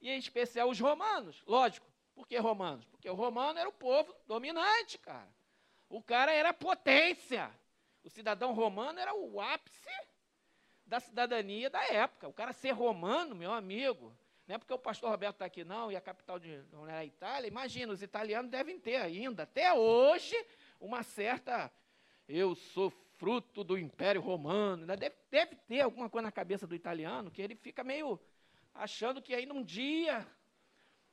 E 0.00 0.08
em 0.10 0.16
especial 0.16 0.70
os 0.70 0.78
romanos. 0.78 1.42
Lógico, 1.44 1.89
por 2.14 2.26
que 2.26 2.36
romanos? 2.38 2.84
Porque 2.86 3.08
o 3.08 3.14
romano 3.14 3.58
era 3.58 3.68
o 3.68 3.72
povo 3.72 4.14
dominante, 4.26 4.98
cara. 4.98 5.28
O 5.88 6.02
cara 6.02 6.32
era 6.32 6.52
potência. 6.52 7.50
O 8.04 8.10
cidadão 8.10 8.52
romano 8.52 8.98
era 8.98 9.14
o 9.14 9.40
ápice 9.40 9.90
da 10.86 11.00
cidadania 11.00 11.70
da 11.70 11.84
época. 11.84 12.28
O 12.28 12.32
cara 12.32 12.52
ser 12.52 12.72
romano, 12.72 13.34
meu 13.34 13.52
amigo, 13.52 14.16
não 14.46 14.56
é 14.56 14.58
porque 14.58 14.74
o 14.74 14.78
pastor 14.78 15.10
Roberto 15.10 15.36
está 15.36 15.44
aqui, 15.44 15.62
não, 15.62 15.92
e 15.92 15.96
a 15.96 16.00
capital 16.00 16.38
de, 16.38 16.62
não 16.72 16.88
é 16.88 16.98
a 16.98 17.04
Itália. 17.04 17.46
Imagina, 17.46 17.92
os 17.92 18.02
italianos 18.02 18.50
devem 18.50 18.80
ter 18.80 18.96
ainda, 18.96 19.44
até 19.44 19.72
hoje, 19.72 20.34
uma 20.80 21.02
certa. 21.02 21.72
Eu 22.28 22.54
sou 22.54 22.90
fruto 23.20 23.62
do 23.62 23.78
Império 23.78 24.20
Romano. 24.20 24.86
Né? 24.86 24.96
Deve, 24.96 25.14
deve 25.30 25.54
ter 25.54 25.82
alguma 25.82 26.08
coisa 26.08 26.26
na 26.26 26.32
cabeça 26.32 26.66
do 26.66 26.74
italiano 26.74 27.30
que 27.30 27.42
ele 27.42 27.54
fica 27.54 27.84
meio 27.84 28.18
achando 28.74 29.20
que 29.20 29.34
ainda 29.34 29.52
um 29.52 29.62
dia 29.62 30.26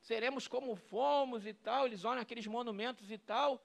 seremos 0.07 0.47
como 0.47 0.73
fomos 0.73 1.45
e 1.45 1.53
tal. 1.53 1.85
Eles 1.85 2.05
olham 2.05 2.21
aqueles 2.21 2.47
monumentos 2.47 3.11
e 3.11 3.17
tal. 3.17 3.61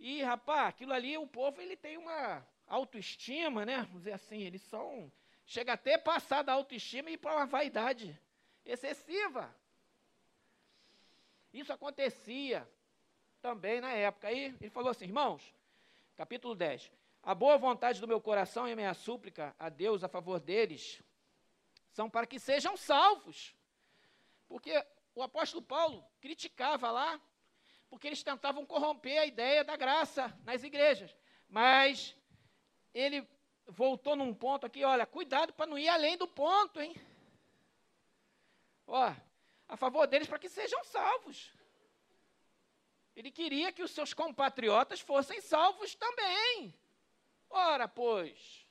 E, 0.00 0.20
rapaz, 0.20 0.68
aquilo 0.68 0.92
ali, 0.92 1.16
o 1.16 1.28
povo 1.28 1.60
ele 1.62 1.76
tem 1.76 1.96
uma 1.96 2.44
autoestima, 2.66 3.64
né? 3.64 3.76
Vamos 3.82 3.98
dizer 3.98 4.12
assim, 4.12 4.42
eles 4.42 4.62
são. 4.62 5.10
Chega 5.46 5.74
até 5.74 5.94
a 5.94 5.98
passar 5.98 6.42
da 6.42 6.52
autoestima 6.52 7.08
e 7.08 7.16
para 7.16 7.36
uma 7.36 7.46
vaidade 7.46 8.20
excessiva. 8.64 9.54
Isso 11.54 11.72
acontecia 11.72 12.68
também 13.40 13.80
na 13.80 13.92
época. 13.92 14.26
Aí 14.26 14.56
ele 14.60 14.70
falou 14.70 14.90
assim, 14.90 15.04
irmãos, 15.04 15.54
capítulo 16.16 16.56
10. 16.56 16.90
A 17.22 17.32
boa 17.32 17.56
vontade 17.56 18.00
do 18.00 18.08
meu 18.08 18.20
coração 18.20 18.68
e 18.68 18.72
a 18.72 18.76
minha 18.76 18.92
súplica 18.92 19.54
a 19.56 19.68
Deus 19.68 20.02
a 20.02 20.08
favor 20.08 20.40
deles 20.40 21.00
são 21.92 22.10
para 22.10 22.26
que 22.26 22.40
sejam 22.40 22.76
salvos. 22.76 23.54
Porque 24.48 24.84
o 25.16 25.22
apóstolo 25.22 25.62
Paulo 25.62 26.06
criticava 26.20 26.90
lá, 26.90 27.18
porque 27.88 28.06
eles 28.06 28.22
tentavam 28.22 28.66
corromper 28.66 29.18
a 29.18 29.26
ideia 29.26 29.64
da 29.64 29.74
graça 29.74 30.38
nas 30.44 30.62
igrejas. 30.62 31.16
Mas 31.48 32.14
ele 32.92 33.26
voltou 33.66 34.14
num 34.14 34.34
ponto 34.34 34.66
aqui, 34.66 34.84
olha, 34.84 35.06
cuidado 35.06 35.54
para 35.54 35.66
não 35.66 35.78
ir 35.78 35.88
além 35.88 36.18
do 36.18 36.28
ponto, 36.28 36.82
hein? 36.82 36.94
Ó, 38.86 39.14
a 39.66 39.76
favor 39.76 40.06
deles 40.06 40.28
para 40.28 40.38
que 40.38 40.50
sejam 40.50 40.84
salvos. 40.84 41.50
Ele 43.16 43.30
queria 43.30 43.72
que 43.72 43.82
os 43.82 43.92
seus 43.92 44.12
compatriotas 44.12 45.00
fossem 45.00 45.40
salvos 45.40 45.94
também. 45.94 46.74
Ora, 47.48 47.88
pois, 47.88 48.66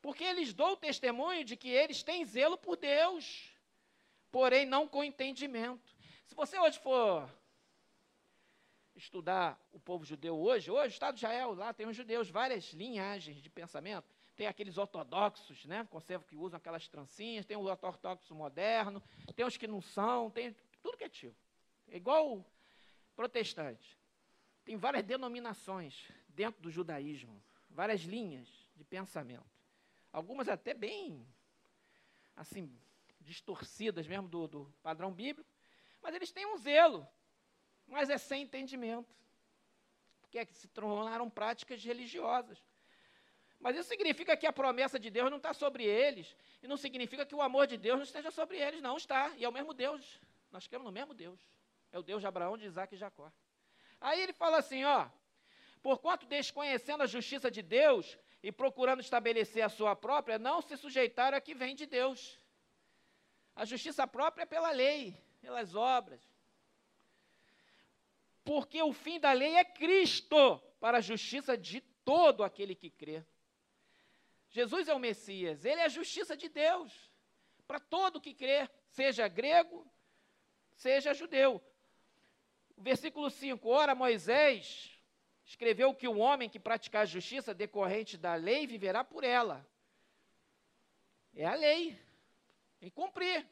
porque 0.00 0.24
eles 0.24 0.54
dão 0.54 0.76
testemunho 0.76 1.44
de 1.44 1.58
que 1.58 1.68
eles 1.68 2.02
têm 2.02 2.24
zelo 2.24 2.56
por 2.56 2.76
Deus, 2.76 3.53
porém 4.34 4.66
não 4.66 4.88
com 4.88 5.04
entendimento. 5.04 5.94
Se 6.26 6.34
você 6.34 6.58
hoje 6.58 6.76
for 6.80 7.30
estudar 8.96 9.56
o 9.70 9.78
povo 9.78 10.04
judeu 10.04 10.36
hoje, 10.36 10.72
hoje 10.72 10.88
o 10.88 10.88
Estado 10.88 11.14
de 11.14 11.20
Israel, 11.20 11.54
lá 11.54 11.72
tem 11.72 11.86
os 11.86 11.96
judeus, 11.96 12.28
várias 12.28 12.72
linhagens 12.72 13.36
de 13.40 13.48
pensamento. 13.48 14.12
Tem 14.34 14.48
aqueles 14.48 14.76
ortodoxos, 14.76 15.64
né, 15.66 15.86
conserva 15.88 16.24
que 16.24 16.34
usam 16.34 16.56
aquelas 16.56 16.88
trancinhas, 16.88 17.46
tem 17.46 17.56
o 17.56 17.62
ortodoxo 17.62 18.34
moderno, 18.34 19.00
tem 19.36 19.46
os 19.46 19.56
que 19.56 19.68
não 19.68 19.80
são, 19.80 20.28
tem 20.32 20.56
tudo 20.82 20.98
que 20.98 21.04
é 21.04 21.08
tipo. 21.08 21.36
É 21.86 21.96
igual 21.96 22.44
protestante. 23.14 23.96
Tem 24.64 24.76
várias 24.76 25.04
denominações 25.04 26.08
dentro 26.30 26.60
do 26.60 26.72
judaísmo, 26.72 27.40
várias 27.70 28.00
linhas 28.00 28.48
de 28.74 28.82
pensamento. 28.82 29.46
Algumas 30.12 30.48
até 30.48 30.74
bem, 30.74 31.24
assim, 32.34 32.76
distorcidas 33.24 34.06
mesmo 34.06 34.28
do, 34.28 34.46
do 34.46 34.74
padrão 34.82 35.12
bíblico, 35.12 35.48
mas 36.02 36.14
eles 36.14 36.30
têm 36.30 36.46
um 36.46 36.56
zelo, 36.56 37.06
mas 37.86 38.10
é 38.10 38.18
sem 38.18 38.42
entendimento, 38.42 39.14
porque 40.20 40.38
é 40.38 40.44
que 40.44 40.54
se 40.54 40.68
tornaram 40.68 41.28
práticas 41.30 41.82
religiosas. 41.82 42.62
Mas 43.58 43.76
isso 43.76 43.88
significa 43.88 44.36
que 44.36 44.46
a 44.46 44.52
promessa 44.52 44.98
de 44.98 45.10
Deus 45.10 45.30
não 45.30 45.38
está 45.38 45.54
sobre 45.54 45.84
eles, 45.84 46.36
e 46.62 46.68
não 46.68 46.76
significa 46.76 47.24
que 47.24 47.34
o 47.34 47.42
amor 47.42 47.66
de 47.66 47.76
Deus 47.76 47.96
não 47.96 48.04
esteja 48.04 48.30
sobre 48.30 48.58
eles, 48.58 48.82
não 48.82 48.96
está, 48.96 49.32
e 49.36 49.44
é 49.44 49.48
o 49.48 49.52
mesmo 49.52 49.72
Deus, 49.72 50.20
nós 50.52 50.66
queremos 50.66 50.86
no 50.86 50.92
mesmo 50.92 51.14
Deus, 51.14 51.40
é 51.90 51.98
o 51.98 52.02
Deus 52.02 52.20
de 52.20 52.26
Abraão, 52.26 52.56
de 52.56 52.66
Isaac 52.66 52.94
e 52.94 52.98
Jacó. 52.98 53.32
Aí 54.00 54.20
ele 54.20 54.32
fala 54.32 54.58
assim, 54.58 54.84
ó, 54.84 55.08
Porquanto, 55.84 56.24
desconhecendo 56.24 57.02
a 57.02 57.06
justiça 57.06 57.50
de 57.50 57.60
Deus 57.60 58.18
e 58.42 58.50
procurando 58.50 59.00
estabelecer 59.00 59.62
a 59.62 59.68
sua 59.68 59.94
própria, 59.94 60.38
não 60.38 60.62
se 60.62 60.78
sujeitaram 60.78 61.36
a 61.36 61.42
que 61.42 61.54
vem 61.54 61.74
de 61.76 61.84
Deus. 61.84 62.40
A 63.54 63.64
justiça 63.64 64.06
própria 64.06 64.42
é 64.42 64.46
pela 64.46 64.70
lei, 64.70 65.16
pelas 65.40 65.74
obras. 65.74 66.20
Porque 68.44 68.82
o 68.82 68.92
fim 68.92 69.18
da 69.20 69.32
lei 69.32 69.54
é 69.56 69.64
Cristo, 69.64 70.58
para 70.80 70.98
a 70.98 71.00
justiça 71.00 71.56
de 71.56 71.80
todo 72.04 72.42
aquele 72.44 72.74
que 72.74 72.90
crê. 72.90 73.24
Jesus 74.50 74.88
é 74.88 74.94
o 74.94 74.98
Messias, 74.98 75.64
ele 75.64 75.80
é 75.80 75.84
a 75.84 75.88
justiça 75.88 76.36
de 76.36 76.48
Deus, 76.48 76.92
para 77.66 77.80
todo 77.80 78.20
que 78.20 78.34
crê, 78.34 78.68
seja 78.88 79.26
grego, 79.26 79.86
seja 80.74 81.14
judeu. 81.14 81.62
Versículo 82.76 83.30
5: 83.30 83.68
Ora, 83.68 83.94
Moisés 83.94 84.98
escreveu 85.44 85.94
que 85.94 86.08
o 86.08 86.18
homem 86.18 86.48
que 86.48 86.58
praticar 86.58 87.02
a 87.02 87.06
justiça 87.06 87.54
decorrente 87.54 88.16
da 88.16 88.34
lei 88.34 88.66
viverá 88.66 89.02
por 89.02 89.24
ela. 89.24 89.66
É 91.34 91.46
a 91.46 91.54
lei. 91.54 91.98
Tem 92.84 92.90
que 92.90 92.96
cumprir. 92.96 93.48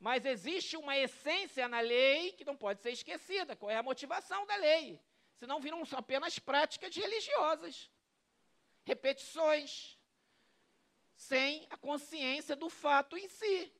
Mas 0.00 0.24
existe 0.24 0.76
uma 0.76 0.98
essência 0.98 1.68
na 1.68 1.78
lei 1.78 2.32
que 2.32 2.44
não 2.44 2.56
pode 2.56 2.82
ser 2.82 2.90
esquecida. 2.90 3.54
Qual 3.54 3.70
é 3.70 3.76
a 3.76 3.84
motivação 3.84 4.44
da 4.46 4.56
lei? 4.56 5.00
Senão 5.36 5.60
viram 5.60 5.80
apenas 5.92 6.36
práticas 6.36 6.96
religiosas, 6.96 7.88
repetições, 8.84 9.96
sem 11.14 11.68
a 11.70 11.76
consciência 11.76 12.56
do 12.56 12.68
fato 12.68 13.16
em 13.16 13.28
si. 13.28 13.72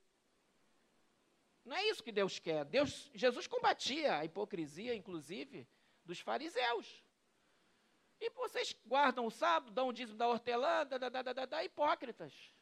Não 1.65 1.75
é 1.75 1.83
isso 1.89 2.01
que 2.01 2.13
Deus 2.13 2.39
quer. 2.39 2.63
Deus, 2.63 3.11
Jesus 3.13 3.47
combatia 3.47 4.15
a 4.15 4.23
hipocrisia, 4.23 4.95
inclusive, 4.95 5.67
dos 6.05 6.21
fariseus. 6.21 7.03
E 8.17 8.29
vocês 8.29 8.73
guardam 8.85 9.25
o 9.25 9.29
sábado, 9.29 9.73
dão 9.73 9.89
o 9.89 9.93
dízimo 9.93 10.17
da 10.17 10.29
hortelã, 10.29 10.85
da, 10.85 10.97
da, 10.97 11.09
da, 11.09 11.33
da, 11.33 11.45
da 11.45 11.63
hipócritas. 11.65 12.55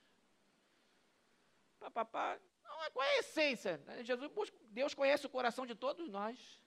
Papapá. 1.85 2.39
Não, 2.63 2.91
qual 2.91 3.05
é 3.05 3.17
a 3.17 3.19
essência? 3.19 3.79
Jesus 4.01 4.31
busca, 4.31 4.57
Deus 4.69 4.93
conhece 4.93 5.25
o 5.25 5.29
coração 5.29 5.65
de 5.65 5.75
todos 5.75 6.09
nós. 6.09 6.59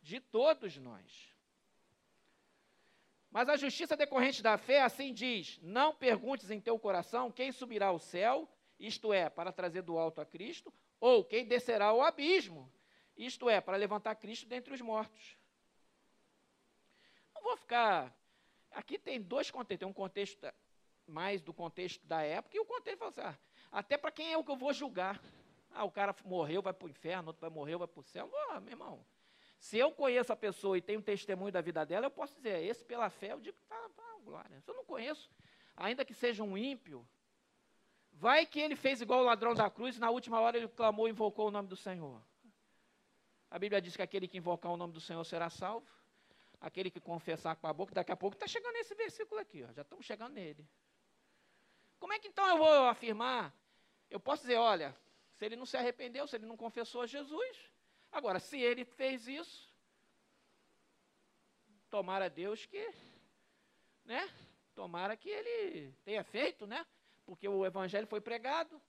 De 0.00 0.20
todos 0.20 0.76
nós. 0.76 1.34
Mas 3.30 3.48
a 3.48 3.56
justiça 3.56 3.96
decorrente 3.96 4.40
da 4.42 4.56
fé 4.56 4.82
assim 4.82 5.12
diz: 5.12 5.58
Não 5.62 5.94
perguntes 5.94 6.50
em 6.50 6.60
teu 6.60 6.78
coração 6.78 7.30
quem 7.30 7.50
subirá 7.50 7.86
ao 7.86 7.98
céu, 7.98 8.48
isto 8.78 9.12
é, 9.12 9.28
para 9.28 9.52
trazer 9.52 9.82
do 9.82 9.98
alto 9.98 10.20
a 10.20 10.26
Cristo, 10.26 10.72
ou 11.00 11.24
quem 11.24 11.44
descerá 11.44 11.86
ao 11.86 12.00
abismo, 12.00 12.72
isto 13.16 13.50
é, 13.50 13.60
para 13.60 13.76
levantar 13.76 14.14
Cristo 14.14 14.46
dentre 14.46 14.72
os 14.72 14.80
mortos. 14.80 15.36
Não 17.34 17.42
vou 17.42 17.56
ficar. 17.56 18.16
Aqui 18.70 18.96
tem 18.96 19.20
dois 19.20 19.50
contextos: 19.50 19.80
tem 19.80 19.88
um 19.88 19.92
contexto 19.92 20.46
mais 21.06 21.42
do 21.42 21.52
contexto 21.52 22.06
da 22.06 22.22
época 22.22 22.56
e 22.56 22.60
o 22.60 22.64
contexto 22.64 23.04
assim, 23.04 23.20
ah, 23.22 23.38
até 23.70 23.96
para 23.96 24.10
quem 24.10 24.32
é 24.32 24.36
o 24.36 24.44
que 24.44 24.50
eu 24.50 24.56
vou 24.56 24.72
julgar. 24.72 25.20
Ah, 25.72 25.84
o 25.84 25.90
cara 25.90 26.14
morreu, 26.24 26.60
vai 26.62 26.72
para 26.72 26.86
o 26.86 26.90
inferno, 26.90 27.28
outro 27.28 27.40
vai 27.40 27.50
morrer, 27.50 27.76
vai 27.76 27.86
para 27.86 28.00
o 28.00 28.02
céu. 28.02 28.30
Oh, 28.32 28.60
meu 28.60 28.72
irmão, 28.72 29.04
se 29.58 29.78
eu 29.78 29.92
conheço 29.92 30.32
a 30.32 30.36
pessoa 30.36 30.76
e 30.76 30.82
tenho 30.82 31.02
testemunho 31.02 31.52
da 31.52 31.60
vida 31.60 31.84
dela, 31.84 32.06
eu 32.06 32.10
posso 32.10 32.34
dizer, 32.34 32.64
esse 32.64 32.84
pela 32.84 33.10
fé, 33.10 33.32
eu 33.32 33.40
digo, 33.40 33.56
tá, 33.68 33.88
tá, 33.90 34.16
glória. 34.24 34.60
Se 34.60 34.70
eu 34.70 34.74
não 34.74 34.84
conheço, 34.84 35.30
ainda 35.76 36.04
que 36.04 36.14
seja 36.14 36.42
um 36.42 36.56
ímpio, 36.56 37.06
vai 38.10 38.46
que 38.46 38.58
ele 38.58 38.74
fez 38.74 39.00
igual 39.00 39.20
o 39.20 39.24
ladrão 39.24 39.54
da 39.54 39.70
cruz 39.70 39.96
e 39.96 40.00
na 40.00 40.10
última 40.10 40.40
hora 40.40 40.56
ele 40.56 40.68
clamou 40.68 41.06
e 41.06 41.10
invocou 41.10 41.48
o 41.48 41.50
nome 41.50 41.68
do 41.68 41.76
Senhor. 41.76 42.20
A 43.50 43.58
Bíblia 43.58 43.82
diz 43.82 43.96
que 43.96 44.02
aquele 44.02 44.26
que 44.26 44.38
invocar 44.38 44.72
o 44.72 44.76
nome 44.76 44.92
do 44.92 45.00
Senhor 45.00 45.24
será 45.24 45.50
salvo. 45.50 45.86
Aquele 46.60 46.90
que 46.90 47.00
confessar 47.00 47.56
com 47.56 47.66
a 47.66 47.72
boca, 47.72 47.94
daqui 47.94 48.12
a 48.12 48.16
pouco 48.16 48.36
está 48.36 48.46
chegando 48.46 48.74
nesse 48.74 48.94
versículo 48.94 49.40
aqui, 49.40 49.62
ó, 49.62 49.72
já 49.72 49.82
estamos 49.82 50.04
chegando 50.04 50.34
nele. 50.34 50.68
Como 51.98 52.12
é 52.12 52.18
que 52.18 52.28
então 52.28 52.46
eu 52.48 52.58
vou 52.58 52.86
afirmar? 52.86 53.54
Eu 54.10 54.18
posso 54.18 54.42
dizer, 54.42 54.56
olha, 54.56 54.94
se 55.36 55.44
ele 55.46 55.56
não 55.56 55.64
se 55.64 55.76
arrependeu, 55.76 56.26
se 56.26 56.36
ele 56.36 56.46
não 56.46 56.56
confessou 56.56 57.02
a 57.02 57.06
Jesus. 57.06 57.56
Agora, 58.10 58.40
se 58.40 58.60
ele 58.60 58.84
fez 58.84 59.28
isso, 59.28 59.72
tomara 61.88 62.28
Deus 62.28 62.66
que, 62.66 62.92
né? 64.04 64.28
Tomara 64.74 65.16
que 65.16 65.28
ele 65.28 65.92
tenha 66.04 66.24
feito, 66.24 66.66
né? 66.66 66.84
Porque 67.24 67.48
o 67.48 67.64
evangelho 67.64 68.06
foi 68.06 68.20
pregado, 68.20 68.82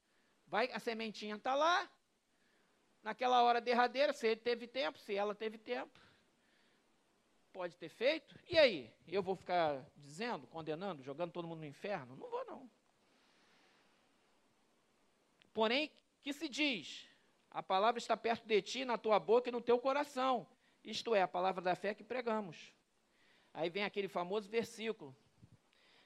vai 0.48 0.72
a 0.72 0.80
sementinha 0.80 1.36
está 1.36 1.54
lá. 1.54 1.90
Naquela 3.04 3.42
hora 3.42 3.62
derradeira, 3.62 4.14
se 4.14 4.28
ele 4.28 4.42
teve 4.42 4.68
tempo, 4.68 4.98
se 5.00 5.16
ela 5.16 5.34
teve 5.34 5.58
tempo, 5.58 6.00
pode 7.52 7.76
ter 7.78 7.90
feito. 7.90 8.38
E 8.50 8.58
aí? 8.58 8.94
Eu 9.08 9.24
vou 9.24 9.36
ficar 9.36 9.84
dizendo, 9.98 10.48
condenando, 10.48 11.02
jogando 11.04 11.32
todo 11.32 11.48
mundo 11.48 11.60
no 11.60 11.66
inferno? 11.66 12.16
Não 12.16 12.30
vou 12.30 12.46
não. 12.46 12.70
Porém, 15.54 15.92
que 16.22 16.34
se 16.34 16.48
diz? 16.48 17.08
A 17.50 17.62
palavra 17.62 17.98
está 17.98 18.16
perto 18.16 18.46
de 18.46 18.62
ti, 18.62 18.86
na 18.86 18.98
tua 18.98 19.20
boca 19.20 19.50
e 19.50 19.52
no 19.52 19.62
teu 19.62 19.78
coração. 19.78 20.48
Isto 20.84 21.14
é, 21.14 21.22
a 21.22 21.28
palavra 21.28 21.62
da 21.62 21.76
fé 21.76 21.94
que 21.94 22.04
pregamos. 22.04 22.74
Aí 23.54 23.70
vem 23.70 23.84
aquele 23.84 24.08
famoso 24.08 24.50
versículo. 24.50 25.16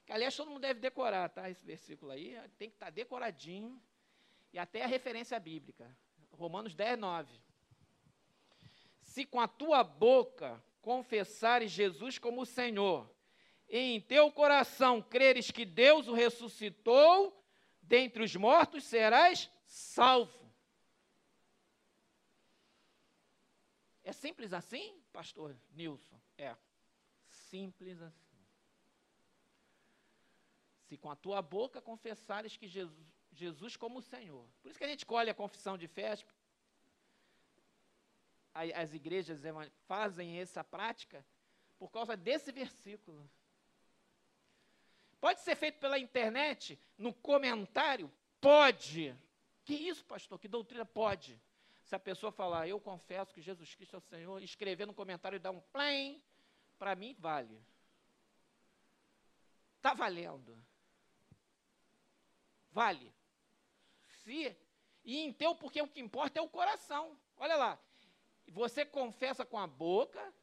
Que, 0.06 0.12
aliás, 0.12 0.36
todo 0.36 0.50
mundo 0.50 0.62
deve 0.62 0.80
decorar, 0.80 1.30
tá? 1.30 1.50
Esse 1.50 1.64
versículo 1.64 2.12
aí. 2.12 2.36
Tem 2.58 2.70
que 2.70 2.76
estar 2.76 2.88
tá 2.88 2.92
decoradinho. 2.92 3.82
E 4.52 4.58
até 4.58 4.84
a 4.84 4.88
referência 4.88 5.40
bíblica. 5.40 5.96
Romanos 6.32 6.74
10, 6.76 6.98
9. 6.98 7.40
Se 9.02 9.26
com 9.26 9.40
a 9.40 9.48
tua 9.48 9.84
boca 9.84 10.62
confessares 10.82 11.72
Jesus 11.72 12.18
como 12.18 12.46
Senhor, 12.46 13.10
e 13.70 13.78
em 13.78 14.02
teu 14.02 14.32
coração 14.32 15.02
creres 15.02 15.50
que 15.50 15.66
Deus 15.66 16.08
o 16.08 16.14
ressuscitou, 16.14 17.45
dentre 17.88 18.24
os 18.24 18.36
mortos 18.36 18.84
serás 18.84 19.50
salvo. 19.66 20.46
É 24.04 24.12
simples 24.12 24.54
assim, 24.54 25.02
pastor 25.12 25.56
Nilson? 25.72 26.20
É. 26.38 26.56
Simples 27.28 28.02
assim. 28.02 28.38
Se 30.84 30.98
com 30.98 31.10
a 31.10 31.16
tua 31.16 31.42
boca 31.42 31.82
confessares 31.82 32.56
que 32.56 32.68
Jesus, 32.68 33.08
Jesus 33.32 33.76
como 33.76 34.00
o 34.00 34.02
Senhor. 34.04 34.48
Por 34.62 34.70
isso 34.70 34.78
que 34.78 34.86
a 34.86 34.90
gente 34.90 35.06
colhe 35.06 35.30
a 35.30 35.34
confissão 35.34 35.78
de 35.78 35.88
fé. 35.88 36.18
As 38.54 38.94
igrejas 38.94 39.42
fazem 39.88 40.40
essa 40.40 40.64
prática 40.64 41.26
por 41.78 41.90
causa 41.90 42.16
desse 42.16 42.52
versículo. 42.52 43.28
Pode 45.20 45.42
ser 45.42 45.56
feito 45.56 45.80
pela 45.80 45.98
internet, 45.98 46.80
no 46.98 47.14
comentário? 47.14 48.12
Pode. 48.40 49.16
Que 49.64 49.74
isso, 49.74 50.06
pastor? 50.06 50.40
Que 50.40 50.48
doutrina? 50.48 50.86
Pode. 50.86 51.42
Se 51.84 51.96
a 51.96 52.00
pessoa 52.00 52.32
falar, 52.32 52.68
eu 52.68 52.80
confesso 52.80 53.34
que 53.34 53.42
Jesus 53.42 53.74
Cristo 53.76 53.96
é 53.96 54.00
o 54.00 54.02
Senhor, 54.02 54.42
escrever 54.42 54.86
no 54.86 54.94
comentário 54.94 55.36
e 55.36 55.40
dar 55.40 55.52
um 55.52 55.62
play, 55.62 56.24
para 56.78 56.96
mim 56.96 57.16
vale. 57.20 57.64
Está 59.78 59.94
valendo. 59.94 60.58
Vale. 62.72 63.14
Se, 64.24 64.58
e 65.04 65.20
em 65.20 65.32
teu, 65.32 65.56
porque 65.56 65.82
o 65.82 65.88
que 65.88 66.00
importa 66.00 66.40
é 66.40 66.42
o 66.42 66.50
coração. 66.50 67.18
Olha 67.38 67.56
lá. 67.56 67.80
Você 68.48 68.86
confessa 68.86 69.46
com 69.46 69.58
a 69.58 69.68
boca, 69.68 70.34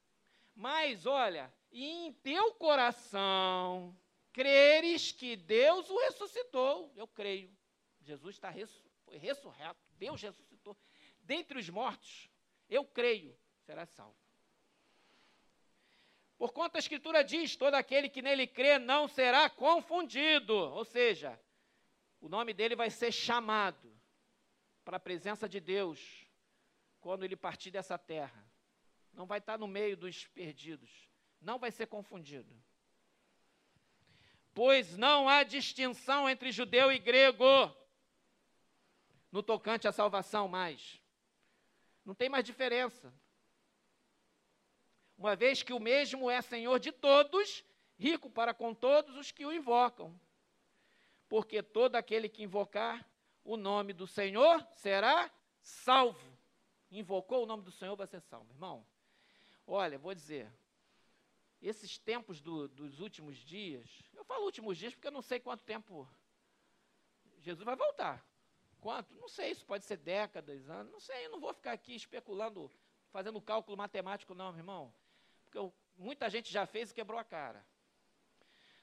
mas 0.55 1.07
olha, 1.07 1.53
e 1.71 1.85
em 1.85 2.13
teu 2.13 2.55
coração 2.55 3.97
creres 4.33 5.13
que 5.13 5.37
Deus 5.37 5.89
o 5.91 5.99
ressuscitou. 5.99 6.93
Eu 6.97 7.07
creio. 7.07 7.55
Jesus 8.01 8.35
está 8.35 8.49
res, 8.49 8.71
foi 9.05 9.17
ressurreto. 9.17 9.81
Deus 9.99 10.21
ressuscitou. 10.21 10.77
Dentre 11.23 11.59
os 11.59 11.69
mortos, 11.69 12.29
eu 12.69 12.85
creio, 12.85 13.37
será 13.65 13.87
salvo. 13.87 14.17
Por 16.37 16.53
quanto 16.53 16.77
a 16.77 16.79
Escritura 16.81 17.23
diz: 17.23 17.55
todo 17.55 17.75
aquele 17.75 18.09
que 18.09 18.23
nele 18.23 18.47
crê 18.47 18.79
não 18.79 19.07
será 19.07 19.49
confundido. 19.49 20.55
Ou 20.55 20.85
seja, 20.85 21.39
o 22.21 22.29
nome 22.29 22.53
dele 22.53 22.75
vai 22.75 22.91
ser 22.91 23.13
chamado 23.13 23.93
para 24.85 24.97
a 24.97 25.01
presença 25.01 25.49
de 25.49 25.61
Deus 25.61 26.27
quando 27.01 27.23
ele 27.23 27.37
partir 27.37 27.71
dessa 27.71 27.97
terra. 27.97 28.45
Não 29.13 29.27
vai 29.27 29.39
estar 29.39 29.59
no 29.59 29.69
meio 29.69 29.97
dos 29.97 30.27
perdidos. 30.29 31.09
Não 31.41 31.59
vai 31.59 31.71
ser 31.71 31.87
confundido 31.87 32.53
pois 34.55 34.97
não 34.97 35.29
há 35.29 35.43
distinção 35.43 36.29
entre 36.29 36.53
judeu 36.53 36.93
e 36.93 36.99
grego 36.99 37.75
no 39.31 39.43
tocante 39.43 39.89
à 39.89 39.93
salvação 39.93 40.47
mais. 40.47 41.01
Não 42.05 42.15
tem 42.15 42.29
mais 42.29 42.45
diferença. 42.45 43.13
Uma 45.17 45.37
vez 45.37 45.63
que 45.63 45.73
o 45.73 45.81
mesmo 45.81 46.31
é 46.31 46.43
Senhor 46.43 46.79
de 46.79 46.91
todos, 46.91 47.65
rico 47.99 48.29
para 48.29 48.53
com 48.53 48.75
todos 48.75 49.17
os 49.17 49.31
que 49.31 49.47
o 49.47 49.53
invocam. 49.53 50.19
Porque 51.29 51.63
todo 51.63 51.97
aquele 51.97 52.29
que 52.29 52.43
invocar 52.43 53.09
o 53.45 53.57
nome 53.57 53.93
do 53.93 54.07
Senhor 54.07 54.67
será 54.73 55.31
salvo. 55.61 56.37
Invocou 56.91 57.45
o 57.45 57.47
nome 57.47 57.63
do 57.63 57.71
Senhor, 57.71 57.97
vai 57.97 58.07
ser 58.07 58.21
salvo. 58.21 58.53
Irmão, 58.53 58.87
olha, 59.67 59.99
vou 59.99 60.15
dizer, 60.15 60.53
esses 61.63 61.99
tempos 61.99 62.41
do, 62.41 62.69
dos 62.69 63.01
últimos 63.01 63.37
dias, 63.37 63.89
eu 64.13 64.25
falo 64.25 64.45
últimos 64.45 64.77
dias 64.77 64.95
porque 64.95 65.07
eu 65.07 65.13
não 65.13 65.23
sei 65.23 65.39
quanto 65.39 65.63
tempo 65.65 66.09
Jesus 67.39 67.65
vai 67.65 67.77
voltar. 67.77 68.25
Quanto? 68.81 69.15
Não 69.15 69.29
sei, 69.29 69.53
isso 69.53 69.65
pode 69.65 69.85
ser 69.85 69.97
décadas, 69.97 70.69
anos, 70.69 70.93
não 70.93 71.01
sei, 71.01 71.27
eu 71.27 71.31
não 71.31 71.41
vou 71.41 71.55
ficar 71.55 71.73
aqui 71.73 71.95
especulando, 71.95 72.71
fazendo 73.11 73.41
cálculo 73.41 73.77
matemático, 73.77 74.35
não, 74.35 74.51
meu 74.51 74.59
irmão. 74.59 74.95
Porque 75.45 75.57
eu, 75.57 75.73
muita 75.97 76.29
gente 76.29 76.53
já 76.53 76.67
fez 76.67 76.91
e 76.91 76.95
quebrou 76.95 77.19
a 77.19 77.25
cara. 77.25 77.65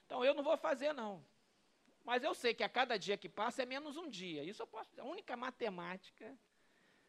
Então 0.06 0.24
eu 0.24 0.34
não 0.34 0.42
vou 0.42 0.56
fazer, 0.56 0.92
não. 0.92 1.24
Mas 2.02 2.24
eu 2.24 2.34
sei 2.34 2.54
que 2.54 2.64
a 2.64 2.68
cada 2.68 2.98
dia 2.98 3.16
que 3.16 3.28
passa 3.28 3.62
é 3.62 3.66
menos 3.66 3.96
um 3.96 4.08
dia. 4.08 4.42
Isso 4.42 4.62
eu 4.62 4.66
posso. 4.66 4.90
A 4.98 5.04
única 5.04 5.36
matemática 5.36 6.36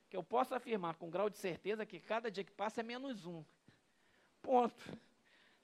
que 0.09 0.17
eu 0.17 0.23
posso 0.23 0.53
afirmar 0.53 0.95
com 0.95 1.09
grau 1.09 1.29
de 1.29 1.37
certeza 1.37 1.83
é 1.83 1.85
que 1.85 1.99
cada 1.99 2.29
dia 2.29 2.43
que 2.43 2.51
passa 2.51 2.81
é 2.81 2.83
menos 2.83 3.25
um. 3.25 3.43
Ponto. 4.41 4.83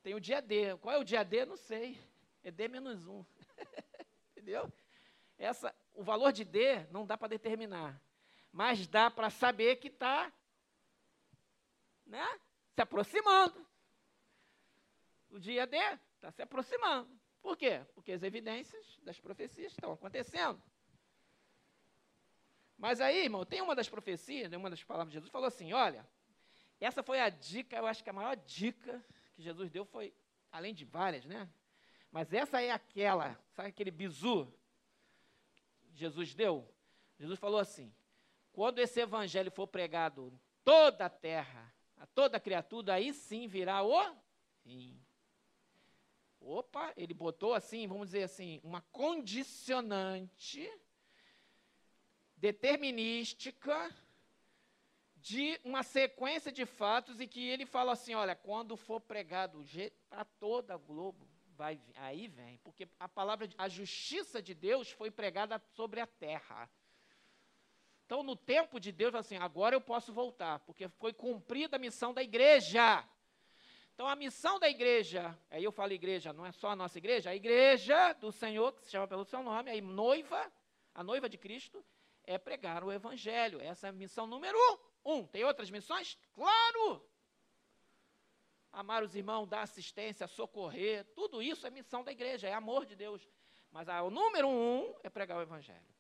Tem 0.07 0.15
o 0.15 0.21
dia 0.21 0.41
D. 0.41 0.77
Qual 0.77 0.95
é 0.95 0.97
o 0.97 1.03
dia 1.03 1.21
D? 1.21 1.45
Não 1.45 1.57
sei. 1.57 2.01
É 2.41 2.49
D 2.49 2.69
menos 2.69 3.05
1. 3.05 3.25
Entendeu? 4.31 4.71
Essa, 5.37 5.75
o 5.93 6.01
valor 6.01 6.31
de 6.31 6.45
D 6.45 6.85
não 6.91 7.05
dá 7.05 7.17
para 7.17 7.27
determinar. 7.27 8.01
mas 8.49 8.87
dá 8.87 9.11
para 9.11 9.29
saber 9.29 9.75
que 9.75 9.89
está 9.89 10.31
né, 12.05 12.25
se 12.73 12.81
aproximando. 12.81 13.67
O 15.29 15.37
dia 15.41 15.67
D 15.67 15.75
está 16.15 16.31
se 16.31 16.41
aproximando. 16.41 17.11
Por 17.41 17.57
quê? 17.57 17.85
Porque 17.93 18.13
as 18.13 18.23
evidências 18.23 19.01
das 19.03 19.19
profecias 19.19 19.73
estão 19.73 19.91
acontecendo. 19.91 20.63
Mas 22.77 23.01
aí, 23.01 23.25
irmão, 23.25 23.45
tem 23.45 23.59
uma 23.59 23.75
das 23.75 23.89
profecias, 23.89 24.53
uma 24.53 24.69
das 24.69 24.85
palavras 24.85 25.09
de 25.11 25.15
Jesus, 25.15 25.29
falou 25.29 25.49
assim: 25.49 25.73
olha, 25.73 26.07
essa 26.79 27.03
foi 27.03 27.19
a 27.19 27.27
dica, 27.27 27.75
eu 27.75 27.85
acho 27.85 28.01
que 28.01 28.09
a 28.09 28.13
maior 28.13 28.37
dica 28.37 29.03
que 29.37 29.43
Jesus 29.43 29.69
deu 29.69 29.85
foi, 29.85 30.11
além 30.51 30.73
de 30.73 30.83
várias, 30.83 31.23
né? 31.23 31.47
Mas 32.11 32.33
essa 32.33 32.59
é 32.59 32.71
aquela, 32.71 33.39
sabe 33.51 33.69
aquele 33.69 33.91
bizu 33.91 34.51
que 35.91 35.95
Jesus 35.95 36.33
deu? 36.33 36.67
Jesus 37.19 37.37
falou 37.37 37.59
assim: 37.59 37.93
quando 38.51 38.79
esse 38.79 38.99
evangelho 38.99 39.51
for 39.51 39.67
pregado 39.67 40.29
em 40.33 40.39
toda 40.63 41.05
a 41.05 41.09
terra, 41.09 41.71
a 41.97 42.07
toda 42.07 42.39
criatura, 42.39 42.95
aí 42.95 43.13
sim 43.13 43.47
virá 43.47 43.83
o 43.83 44.15
fim. 44.63 44.99
Opa, 46.39 46.91
ele 46.97 47.13
botou 47.13 47.53
assim, 47.53 47.87
vamos 47.87 48.07
dizer 48.07 48.23
assim, 48.23 48.59
uma 48.63 48.81
condicionante 48.81 50.67
determinística 52.35 53.95
de 55.27 55.59
uma 55.63 55.83
sequência 55.83 56.51
de 56.51 56.65
fatos 56.65 57.19
e 57.19 57.27
que 57.27 57.49
ele 57.49 57.65
fala 57.65 57.91
assim, 57.91 58.15
olha, 58.15 58.33
quando 58.33 58.77
for 58.77 59.01
pregado 59.01 59.61
para 60.09 60.23
toda 60.23 60.73
a 60.73 60.77
globo, 60.77 61.27
vai 61.55 61.81
aí 61.95 62.27
vem, 62.27 62.57
porque 62.59 62.87
a 62.97 63.09
palavra, 63.09 63.49
a 63.57 63.67
justiça 63.67 64.41
de 64.41 64.53
Deus 64.53 64.89
foi 64.91 65.11
pregada 65.11 65.59
sobre 65.73 65.99
a 65.99 66.07
terra. 66.07 66.69
Então, 68.05 68.23
no 68.23 68.37
tempo 68.37 68.79
de 68.79 68.89
Deus, 68.93 69.13
assim, 69.15 69.35
agora 69.35 69.75
eu 69.75 69.81
posso 69.81 70.13
voltar, 70.13 70.59
porque 70.59 70.87
foi 70.87 71.11
cumprida 71.11 71.75
a 71.75 71.79
missão 71.79 72.13
da 72.13 72.23
igreja. 72.23 73.03
Então, 73.93 74.07
a 74.07 74.15
missão 74.15 74.57
da 74.59 74.69
igreja, 74.69 75.37
aí 75.49 75.63
eu 75.63 75.73
falo 75.73 75.91
igreja, 75.91 76.31
não 76.31 76.45
é 76.45 76.53
só 76.53 76.69
a 76.69 76.75
nossa 76.75 76.97
igreja, 76.97 77.31
a 77.31 77.35
igreja 77.35 78.13
do 78.13 78.31
Senhor, 78.31 78.71
que 78.71 78.85
se 78.85 78.91
chama 78.91 79.07
pelo 79.09 79.25
seu 79.25 79.43
nome, 79.43 79.71
a 79.71 79.81
noiva, 79.81 80.49
a 80.93 81.03
noiva 81.03 81.27
de 81.27 81.37
Cristo, 81.37 81.83
é 82.23 82.37
pregar 82.37 82.81
o 82.81 82.91
evangelho. 82.93 83.59
Essa 83.59 83.87
é 83.87 83.89
a 83.89 83.93
missão 83.93 84.25
número 84.25 84.57
um. 84.57 84.86
Tem 85.31 85.43
outras 85.43 85.69
missões? 85.69 86.17
Claro! 86.33 87.07
Amar 88.71 89.03
os 89.03 89.15
irmãos, 89.15 89.47
dar 89.47 89.61
assistência, 89.61 90.27
socorrer, 90.27 91.05
tudo 91.15 91.41
isso 91.41 91.65
é 91.65 91.69
missão 91.69 92.03
da 92.03 92.11
igreja, 92.11 92.47
é 92.47 92.53
amor 92.53 92.85
de 92.85 92.95
Deus. 92.95 93.27
Mas 93.71 93.87
o 93.87 94.09
número 94.09 94.47
um 94.47 94.93
é 95.03 95.09
pregar 95.09 95.37
o 95.37 95.41
evangelho 95.41 95.97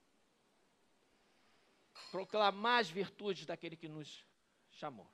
proclamar 2.11 2.79
as 2.79 2.89
virtudes 2.89 3.45
daquele 3.45 3.75
que 3.75 3.87
nos 3.87 4.25
chamou. 4.71 5.09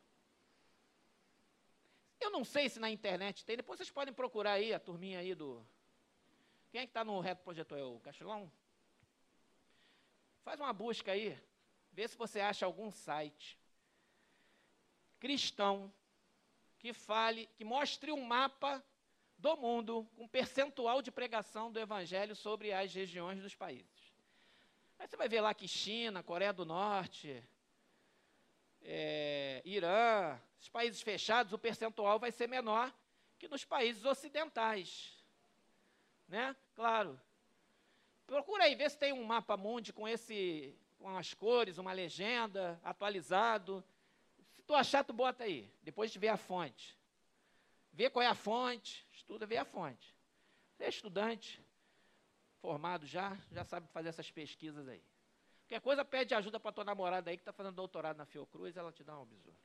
Eu 2.20 2.30
não 2.30 2.44
sei 2.44 2.70
se 2.70 2.80
na 2.80 2.89
internet 2.89 3.44
tem, 3.46 3.58
depois 3.58 3.78
vocês 3.78 3.91
podem 3.91 4.14
procurar 4.14 4.54
aí 4.54 4.74
a 4.74 4.80
turminha 4.80 5.20
aí 5.20 5.36
do. 5.36 5.66
Quem 6.72 6.82
é 6.82 6.86
que 6.86 6.91
está 6.91 7.04
no 7.04 7.20
Reto 7.20 7.44
Projetor? 7.44 7.78
É 7.78 7.84
o 7.84 8.00
Castelão? 8.00 8.52
Faz 10.44 10.60
uma 10.60 10.74
busca 10.74 11.12
aí, 11.12 11.38
vê 11.91 12.08
se 12.08 12.18
você 12.18 12.39
acha 12.39 12.66
algum 12.66 12.91
site 12.91 13.60
cristão 15.24 15.89
que 16.80 16.91
fale, 16.91 17.49
que 17.55 17.63
mostre 17.63 18.11
um 18.11 18.26
mapa 18.26 18.84
do 19.38 19.55
mundo 19.55 20.05
com 20.17 20.28
percentual 20.28 21.01
de 21.01 21.13
pregação 21.13 21.71
do 21.71 21.80
evangelho 21.80 22.36
sobre 22.36 22.74
as 22.74 22.93
regiões 22.93 23.41
dos 23.41 23.55
países. 23.55 24.13
Aí 24.99 25.07
você 25.07 25.15
vai 25.15 25.30
ver 25.30 25.39
lá 25.39 25.53
que 25.53 25.65
China, 25.65 26.21
Coreia 26.21 26.51
do 26.51 26.65
Norte, 26.65 27.41
é, 28.82 29.61
Irã, 29.63 30.38
os 30.59 30.67
países 30.67 31.01
fechados, 31.01 31.53
o 31.53 31.57
percentual 31.57 32.19
vai 32.19 32.30
ser 32.30 32.49
menor 32.49 32.93
que 33.39 33.47
nos 33.47 33.63
países 33.63 34.03
ocidentais. 34.03 35.24
Né? 36.28 36.53
Claro. 36.76 37.17
Procura 38.28 38.65
aí, 38.65 38.76
ver 38.76 38.91
se 38.91 38.97
tem 38.97 39.13
um 39.13 39.24
mapa 39.24 39.55
mundi 39.55 39.93
com 39.93 40.05
esse, 40.05 40.78
com 40.99 41.17
as 41.17 41.34
cores, 41.34 41.78
uma 41.78 41.93
legenda, 41.93 42.78
atualizado. 42.84 43.82
Se 44.64 44.68
tu 44.68 44.76
achar, 44.76 45.03
tu 45.03 45.11
bota 45.11 45.43
aí. 45.43 45.70
Depois 45.82 46.09
de 46.09 46.18
ver 46.18 46.30
a 46.30 46.38
fonte. 46.38 46.97
Vê 47.91 48.09
qual 48.09 48.24
é 48.24 48.28
a 48.28 48.34
fonte, 48.34 49.05
estuda, 49.11 49.45
vê 49.45 49.57
a 49.57 49.66
fonte. 49.66 50.16
Você 50.72 50.86
é 50.86 50.89
estudante, 50.89 51.61
formado 52.61 53.05
já, 53.05 53.38
já 53.51 53.66
sabe 53.66 53.89
fazer 53.89 54.07
essas 54.07 54.32
pesquisas 54.32 54.88
aí. 54.88 55.03
Qualquer 55.64 55.82
coisa, 55.82 56.05
pede 56.05 56.34
ajuda 56.34 56.61
para 56.61 56.72
tua 56.72 56.86
namorada 56.86 57.30
aí 57.30 57.36
que 57.36 57.41
está 57.41 57.51
fazendo 57.51 57.76
doutorado 57.76 58.16
na 58.16 58.26
Fiocruz, 58.26 58.78
ela 58.78 58.89
te 58.89 59.03
dá 59.03 59.20
um 59.20 59.26
besouro. 59.26 59.59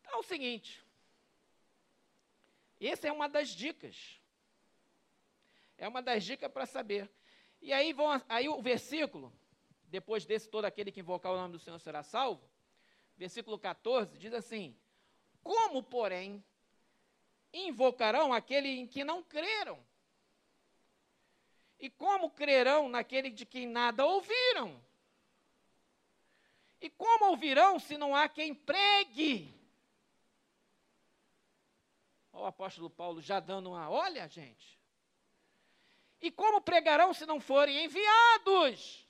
Então 0.00 0.14
é 0.14 0.16
o 0.18 0.22
seguinte. 0.22 0.80
Essa 2.80 3.08
é 3.08 3.12
uma 3.12 3.28
das 3.28 3.48
dicas. 3.48 4.20
É 5.76 5.88
uma 5.88 6.00
das 6.00 6.22
dicas 6.22 6.50
para 6.50 6.64
saber. 6.64 7.10
E 7.60 7.72
aí, 7.72 7.92
vão, 7.92 8.22
aí 8.28 8.48
o 8.48 8.62
versículo, 8.62 9.32
depois 9.88 10.24
desse 10.24 10.48
todo 10.48 10.64
aquele 10.64 10.92
que 10.92 11.00
invocar 11.00 11.32
o 11.32 11.36
nome 11.36 11.52
do 11.52 11.58
Senhor 11.58 11.78
será 11.78 12.02
salvo, 12.02 12.48
versículo 13.16 13.58
14, 13.58 14.18
diz 14.18 14.32
assim: 14.32 14.76
Como, 15.42 15.82
porém, 15.82 16.44
invocarão 17.52 18.32
aquele 18.32 18.68
em 18.68 18.86
que 18.86 19.04
não 19.04 19.22
creram. 19.22 19.84
E 21.78 21.90
como 21.90 22.30
crerão 22.30 22.88
naquele 22.88 23.30
de 23.30 23.44
quem 23.44 23.66
nada 23.66 24.04
ouviram? 24.06 24.82
E 26.80 26.88
como 26.90 27.26
ouvirão 27.26 27.78
se 27.78 27.96
não 27.98 28.14
há 28.14 28.28
quem 28.28 28.54
pregue? 28.54 29.54
o 32.38 32.44
apóstolo 32.44 32.90
Paulo 32.90 33.20
já 33.20 33.40
dando 33.40 33.70
uma, 33.70 33.88
olha, 33.88 34.28
gente. 34.28 34.78
E 36.20 36.30
como 36.30 36.60
pregarão 36.60 37.12
se 37.12 37.26
não 37.26 37.40
forem 37.40 37.84
enviados? 37.84 39.05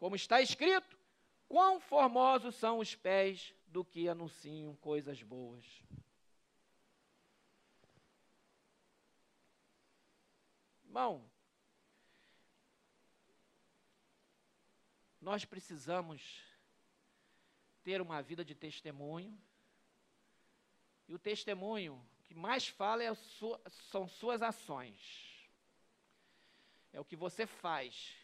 Como 0.00 0.16
está 0.16 0.40
escrito, 0.40 0.98
quão 1.46 1.78
formosos 1.78 2.54
são 2.54 2.78
os 2.78 2.94
pés 2.94 3.54
do 3.66 3.84
que 3.84 4.08
anunciam 4.08 4.74
coisas 4.76 5.22
boas. 5.22 5.62
Irmão, 10.82 11.30
nós 15.20 15.44
precisamos 15.44 16.42
ter 17.84 18.00
uma 18.00 18.22
vida 18.22 18.42
de 18.42 18.54
testemunho. 18.54 19.38
E 21.06 21.12
o 21.12 21.18
testemunho 21.18 22.02
que 22.24 22.34
mais 22.34 22.66
fala 22.66 23.04
é 23.04 23.14
sua, 23.14 23.60
são 23.90 24.08
suas 24.08 24.40
ações. 24.40 25.46
É 26.90 26.98
o 26.98 27.04
que 27.04 27.16
você 27.16 27.46
faz. 27.46 28.19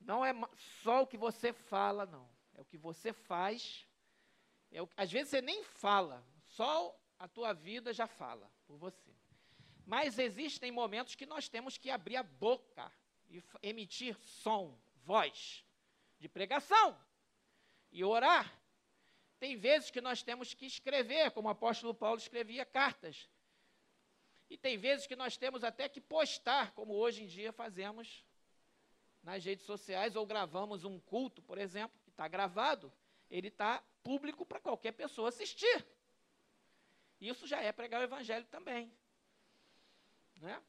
Não 0.00 0.24
é 0.24 0.32
só 0.82 1.02
o 1.02 1.06
que 1.06 1.16
você 1.16 1.52
fala, 1.52 2.06
não. 2.06 2.28
É 2.54 2.60
o 2.60 2.64
que 2.64 2.76
você 2.76 3.12
faz. 3.12 3.86
É 4.70 4.82
o, 4.82 4.88
às 4.96 5.10
vezes 5.10 5.30
você 5.30 5.40
nem 5.40 5.62
fala, 5.64 6.24
só 6.46 6.98
a 7.18 7.26
tua 7.26 7.52
vida 7.52 7.92
já 7.92 8.06
fala 8.06 8.50
por 8.66 8.76
você. 8.76 9.14
Mas 9.84 10.18
existem 10.18 10.70
momentos 10.70 11.14
que 11.14 11.26
nós 11.26 11.48
temos 11.48 11.78
que 11.78 11.90
abrir 11.90 12.16
a 12.16 12.22
boca 12.22 12.92
e 13.28 13.42
emitir 13.62 14.16
som, 14.20 14.78
voz 15.04 15.64
de 16.18 16.28
pregação 16.28 16.98
e 17.90 18.04
orar. 18.04 18.60
Tem 19.38 19.56
vezes 19.56 19.90
que 19.90 20.00
nós 20.00 20.22
temos 20.22 20.52
que 20.52 20.66
escrever, 20.66 21.30
como 21.30 21.48
o 21.48 21.50
apóstolo 21.50 21.94
Paulo 21.94 22.18
escrevia 22.18 22.66
cartas. 22.66 23.28
E 24.50 24.56
tem 24.56 24.76
vezes 24.76 25.06
que 25.06 25.16
nós 25.16 25.36
temos 25.36 25.62
até 25.62 25.88
que 25.88 26.00
postar, 26.00 26.72
como 26.72 26.94
hoje 26.94 27.22
em 27.22 27.26
dia 27.26 27.52
fazemos 27.52 28.24
nas 29.28 29.44
redes 29.44 29.66
sociais, 29.66 30.16
ou 30.16 30.24
gravamos 30.24 30.86
um 30.86 30.98
culto, 30.98 31.42
por 31.42 31.58
exemplo, 31.58 32.00
que 32.02 32.08
está 32.08 32.26
gravado, 32.26 32.90
ele 33.30 33.48
está 33.48 33.84
público 34.02 34.46
para 34.46 34.58
qualquer 34.58 34.92
pessoa 34.92 35.28
assistir. 35.28 35.86
Isso 37.20 37.46
já 37.46 37.60
é 37.60 37.70
pregar 37.70 38.00
o 38.00 38.04
evangelho 38.04 38.46
também. 38.46 38.90
Né? 40.40 40.62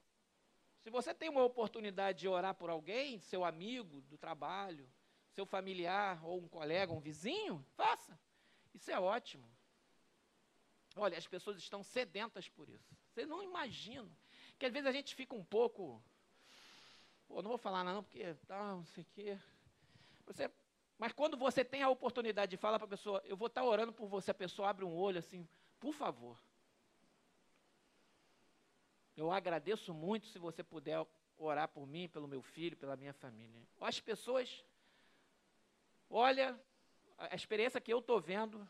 Se 0.82 0.90
você 0.90 1.14
tem 1.14 1.30
uma 1.30 1.44
oportunidade 1.44 2.20
de 2.20 2.28
orar 2.28 2.54
por 2.54 2.70
alguém, 2.70 3.22
seu 3.22 3.46
amigo 3.46 4.02
do 4.02 4.18
trabalho, 4.18 4.92
seu 5.30 5.46
familiar, 5.46 6.22
ou 6.26 6.42
um 6.42 6.48
colega, 6.50 6.92
um 6.92 7.00
vizinho, 7.00 7.66
faça. 7.78 8.20
Isso 8.74 8.92
é 8.92 9.00
ótimo. 9.00 9.50
Olha, 10.98 11.18
as 11.18 11.28
pessoas 11.28 11.58
estão 11.58 11.82
sedentas 11.82 12.50
por 12.50 12.68
isso. 12.68 12.94
Vocês 13.08 13.26
não 13.26 13.42
imaginam. 13.42 14.12
Que 14.58 14.66
às 14.66 14.74
vezes 14.74 14.88
a 14.88 14.92
gente 14.92 15.16
fica 15.16 15.34
um 15.34 15.46
pouco. 15.46 16.04
Pô, 17.30 17.44
não 17.44 17.50
vou 17.50 17.58
falar 17.58 17.84
não, 17.84 18.04
porque 18.04 18.34
tá, 18.48 18.74
não 18.74 18.84
sei 18.88 19.04
o 19.04 19.08
quê. 19.14 19.40
Você, 20.26 20.52
mas 20.98 21.14
quando 21.14 21.38
você 21.38 21.64
tem 21.64 21.84
a 21.84 21.90
oportunidade 21.90 22.50
de 22.50 22.58
falar 22.58 22.80
para 22.80 22.88
a 22.88 22.90
pessoa, 22.90 23.22
eu 23.24 23.38
vou 23.38 23.48
estar 23.48 23.62
tá 23.62 23.68
orando 23.68 23.94
por 23.94 24.08
você, 24.08 24.32
a 24.32 24.34
pessoa 24.34 24.70
abre 24.70 24.84
um 24.84 24.94
olho 24.94 25.20
assim, 25.20 25.48
por 25.80 25.94
favor, 25.94 26.38
eu 29.16 29.32
agradeço 29.32 29.94
muito 29.94 30.26
se 30.28 30.40
você 30.40 30.64
puder 30.64 31.06
orar 31.38 31.68
por 31.68 31.86
mim, 31.86 32.10
pelo 32.10 32.28
meu 32.28 32.42
filho, 32.42 32.76
pela 32.76 32.98
minha 32.98 33.14
família. 33.14 33.62
As 33.80 34.00
pessoas, 34.00 34.66
olha, 36.10 36.60
a 37.18 37.36
experiência 37.36 37.80
que 37.80 37.94
eu 37.94 38.00
estou 38.00 38.20
vendo 38.20 38.68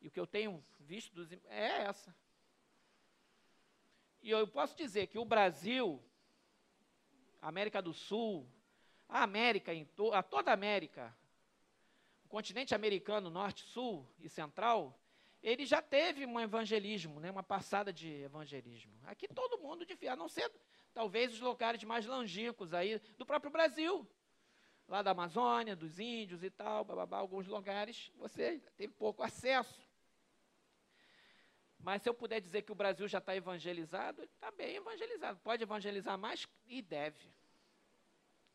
e 0.00 0.06
o 0.06 0.10
que 0.10 0.20
eu 0.20 0.26
tenho 0.26 0.64
visto 0.78 1.12
dos, 1.14 1.32
é 1.32 1.82
essa. 1.82 2.14
E 4.22 4.30
eu 4.30 4.46
posso 4.46 4.76
dizer 4.76 5.08
que 5.08 5.18
o 5.18 5.24
Brasil, 5.24 6.02
América 7.48 7.80
do 7.80 7.92
Sul, 7.92 8.48
a 9.08 9.22
América, 9.22 9.72
em 9.72 9.84
to, 9.84 10.12
a 10.12 10.22
toda 10.22 10.50
a 10.50 10.54
América, 10.54 11.16
o 12.24 12.28
continente 12.28 12.74
americano, 12.74 13.30
norte, 13.30 13.62
sul 13.62 14.06
e 14.18 14.28
central, 14.28 14.98
ele 15.42 15.64
já 15.64 15.80
teve 15.80 16.26
um 16.26 16.40
evangelismo, 16.40 17.20
né, 17.20 17.30
uma 17.30 17.42
passada 17.42 17.92
de 17.92 18.08
evangelismo. 18.22 18.92
Aqui 19.04 19.28
todo 19.28 19.60
mundo 19.60 19.86
devia, 19.86 20.14
a 20.14 20.16
não 20.16 20.28
ser 20.28 20.50
talvez 20.92 21.32
os 21.32 21.40
locais 21.40 21.84
mais 21.84 22.04
longínquos 22.04 22.74
aí 22.74 22.98
do 23.16 23.24
próprio 23.24 23.52
Brasil, 23.52 24.04
lá 24.88 25.02
da 25.02 25.12
Amazônia, 25.12 25.76
dos 25.76 26.00
índios 26.00 26.42
e 26.42 26.50
tal, 26.50 26.84
bababá, 26.84 27.18
alguns 27.18 27.46
lugares 27.46 28.10
você 28.16 28.60
teve 28.76 28.92
pouco 28.92 29.22
acesso. 29.22 29.85
Mas 31.86 32.02
se 32.02 32.08
eu 32.08 32.14
puder 32.14 32.40
dizer 32.40 32.62
que 32.62 32.72
o 32.72 32.74
Brasil 32.74 33.06
já 33.06 33.18
está 33.18 33.36
evangelizado, 33.36 34.20
está 34.24 34.50
bem 34.50 34.74
evangelizado. 34.74 35.38
Pode 35.38 35.62
evangelizar 35.62 36.18
mais 36.18 36.44
e 36.66 36.82
deve. 36.82 37.32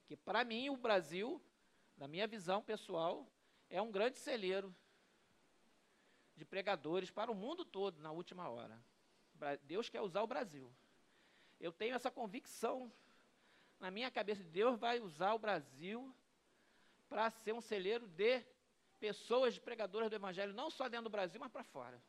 Que 0.06 0.18
para 0.18 0.44
mim 0.44 0.70
o 0.70 0.76
Brasil, 0.76 1.42
na 1.96 2.10
minha 2.10 2.28
visão 2.28 2.62
pessoal, 2.62 3.26
é 3.70 3.82
um 3.82 3.90
grande 3.90 4.18
celeiro 4.20 4.76
de 6.36 6.44
pregadores 6.44 7.10
para 7.10 7.32
o 7.32 7.34
mundo 7.34 7.64
todo 7.64 8.02
na 8.02 8.12
última 8.12 8.50
hora. 8.50 8.78
Deus 9.64 9.88
quer 9.88 10.02
usar 10.02 10.24
o 10.24 10.28
Brasil. 10.28 10.70
Eu 11.58 11.72
tenho 11.72 11.96
essa 11.96 12.12
convicção 12.12 12.92
na 13.80 13.90
minha 13.90 14.12
cabeça. 14.12 14.44
Deus 14.44 14.78
vai 14.78 15.00
usar 15.00 15.34
o 15.36 15.40
Brasil 15.40 16.14
para 17.08 17.30
ser 17.30 17.54
um 17.54 17.62
celeiro 17.62 18.10
de 18.10 18.44
pessoas, 19.00 19.54
de 19.54 19.62
pregadoras 19.62 20.10
do 20.10 20.18
Evangelho, 20.18 20.54
não 20.54 20.70
só 20.70 20.90
dentro 20.90 21.06
do 21.06 21.10
Brasil, 21.10 21.40
mas 21.40 21.50
para 21.50 21.64
fora. 21.64 22.04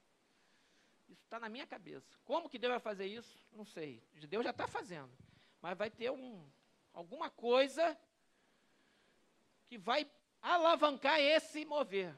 Isso 1.12 1.24
está 1.24 1.38
na 1.38 1.48
minha 1.48 1.66
cabeça. 1.66 2.18
Como 2.24 2.48
que 2.48 2.58
Deus 2.58 2.72
vai 2.72 2.80
fazer 2.80 3.06
isso? 3.06 3.38
Não 3.52 3.64
sei. 3.64 4.02
Deus 4.28 4.44
já 4.44 4.50
está 4.50 4.66
fazendo. 4.66 5.12
Mas 5.60 5.76
vai 5.76 5.90
ter 5.90 6.10
um, 6.10 6.42
alguma 6.92 7.28
coisa 7.28 7.96
que 9.66 9.76
vai 9.76 10.10
alavancar 10.40 11.20
esse 11.20 11.64
mover. 11.64 12.16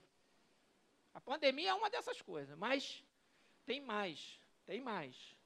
A 1.12 1.20
pandemia 1.20 1.70
é 1.70 1.74
uma 1.74 1.90
dessas 1.90 2.22
coisas, 2.22 2.57
mas 2.57 3.05
tem 3.66 3.80
mais, 3.80 4.40
tem 4.64 4.80
mais. 4.80 5.36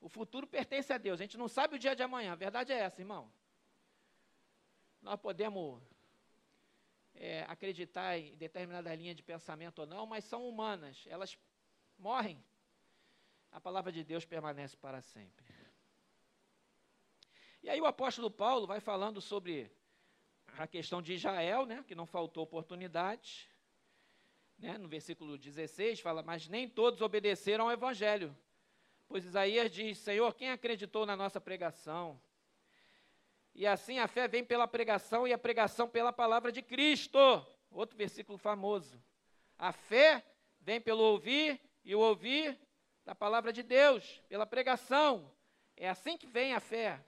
O 0.00 0.08
futuro 0.08 0.46
pertence 0.46 0.92
a 0.92 0.98
Deus. 0.98 1.20
A 1.20 1.24
gente 1.24 1.38
não 1.38 1.48
sabe 1.48 1.76
o 1.76 1.78
dia 1.78 1.94
de 1.94 2.02
amanhã. 2.02 2.32
A 2.32 2.36
verdade 2.36 2.72
é 2.72 2.78
essa, 2.78 3.00
irmão. 3.00 3.30
Nós 5.02 5.20
podemos 5.20 5.82
é, 7.14 7.44
acreditar 7.48 8.18
em 8.18 8.34
determinada 8.36 8.94
linha 8.94 9.14
de 9.14 9.22
pensamento 9.22 9.80
ou 9.80 9.86
não, 9.86 10.06
mas 10.06 10.24
são 10.24 10.48
humanas. 10.48 11.04
Elas 11.06 11.38
morrem. 11.98 12.42
A 13.50 13.60
palavra 13.60 13.90
de 13.90 14.04
Deus 14.04 14.24
permanece 14.24 14.76
para 14.76 15.00
sempre. 15.00 15.46
E 17.62 17.68
aí 17.68 17.80
o 17.80 17.86
apóstolo 17.86 18.30
Paulo 18.30 18.66
vai 18.66 18.80
falando 18.80 19.20
sobre 19.20 19.70
a 20.56 20.66
questão 20.66 21.02
de 21.02 21.14
Israel, 21.14 21.66
né, 21.66 21.84
que 21.86 21.94
não 21.94 22.06
faltou 22.06 22.44
oportunidade. 22.44 23.50
Né? 24.58 24.78
No 24.78 24.88
versículo 24.88 25.36
16 25.36 26.00
fala, 26.00 26.22
mas 26.22 26.48
nem 26.48 26.68
todos 26.68 27.00
obedeceram 27.00 27.64
ao 27.64 27.72
evangelho. 27.72 28.36
Pois 29.08 29.24
Isaías 29.24 29.70
diz: 29.70 29.98
Senhor, 29.98 30.34
quem 30.34 30.50
acreditou 30.50 31.06
na 31.06 31.16
nossa 31.16 31.40
pregação? 31.40 32.20
E 33.54 33.66
assim 33.66 33.98
a 33.98 34.06
fé 34.06 34.28
vem 34.28 34.44
pela 34.44 34.66
pregação 34.66 35.26
e 35.26 35.32
a 35.32 35.38
pregação 35.38 35.88
pela 35.88 36.12
palavra 36.12 36.50
de 36.52 36.62
Cristo. 36.62 37.18
Outro 37.70 37.96
versículo 37.96 38.36
famoso. 38.36 39.02
A 39.58 39.72
fé 39.72 40.24
vem 40.60 40.80
pelo 40.80 41.02
ouvir 41.02 41.60
e 41.86 41.94
o 41.94 42.00
ouvir 42.00 42.58
da 43.04 43.14
palavra 43.14 43.52
de 43.52 43.62
Deus, 43.62 44.20
pela 44.28 44.44
pregação. 44.44 45.32
É 45.76 45.88
assim 45.88 46.18
que 46.18 46.26
vem 46.26 46.52
a 46.52 46.58
fé. 46.58 47.00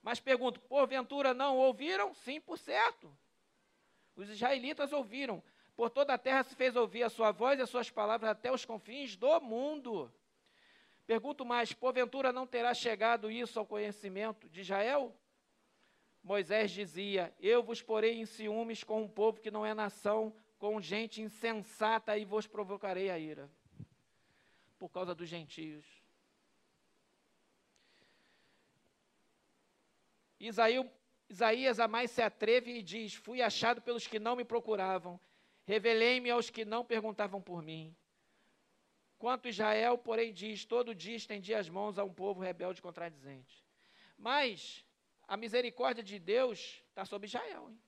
Mas 0.00 0.20
pergunto, 0.20 0.60
porventura 0.60 1.34
não 1.34 1.58
ouviram? 1.58 2.14
Sim, 2.14 2.40
por 2.40 2.56
certo. 2.56 3.12
Os 4.14 4.30
israelitas 4.30 4.92
ouviram, 4.92 5.42
por 5.74 5.90
toda 5.90 6.14
a 6.14 6.18
terra 6.18 6.44
se 6.44 6.54
fez 6.54 6.76
ouvir 6.76 7.02
a 7.02 7.10
sua 7.10 7.32
voz 7.32 7.58
e 7.58 7.62
as 7.62 7.70
suas 7.70 7.90
palavras 7.90 8.30
até 8.30 8.52
os 8.52 8.64
confins 8.64 9.16
do 9.16 9.40
mundo. 9.40 10.12
Pergunto 11.04 11.44
mais: 11.44 11.72
porventura 11.72 12.32
não 12.32 12.46
terá 12.46 12.72
chegado 12.74 13.28
isso 13.28 13.58
ao 13.58 13.66
conhecimento 13.66 14.48
de 14.48 14.60
Israel? 14.60 15.12
Moisés 16.22 16.70
dizia: 16.70 17.34
Eu 17.40 17.60
vos 17.60 17.82
porei 17.82 18.20
em 18.20 18.26
ciúmes 18.26 18.84
com 18.84 19.02
um 19.02 19.08
povo 19.08 19.40
que 19.40 19.50
não 19.50 19.66
é 19.66 19.74
nação, 19.74 20.32
com 20.58 20.80
gente 20.80 21.20
insensata, 21.20 22.16
e 22.16 22.24
vos 22.24 22.46
provocarei 22.46 23.10
a 23.10 23.18
ira. 23.18 23.50
Por 24.82 24.90
causa 24.90 25.14
dos 25.14 25.28
gentios. 25.28 25.86
Isaías, 30.40 31.78
a 31.78 31.86
mais 31.86 32.10
se 32.10 32.20
atreve 32.20 32.72
e 32.78 32.82
diz: 32.82 33.14
Fui 33.14 33.40
achado 33.40 33.80
pelos 33.80 34.08
que 34.08 34.18
não 34.18 34.34
me 34.34 34.44
procuravam 34.44 35.20
Revelei-me 35.64 36.30
aos 36.30 36.50
que 36.50 36.64
não 36.64 36.84
perguntavam 36.84 37.40
por 37.40 37.62
mim. 37.62 37.96
Quanto 39.18 39.48
Israel, 39.48 39.96
porém, 39.96 40.32
diz: 40.32 40.64
todo 40.64 40.94
dia 40.94 41.14
estendi 41.14 41.54
as 41.54 41.68
mãos 41.68 41.98
a 41.98 42.04
um 42.04 42.12
povo 42.12 42.40
rebelde 42.40 42.80
e 42.80 42.82
contradizente. 42.82 43.64
Mas 44.18 44.84
a 45.28 45.36
misericórdia 45.36 46.02
de 46.02 46.18
Deus 46.18 46.82
está 46.88 47.04
sobre 47.04 47.26
Israel. 47.26 47.70
Hein? 47.70 47.80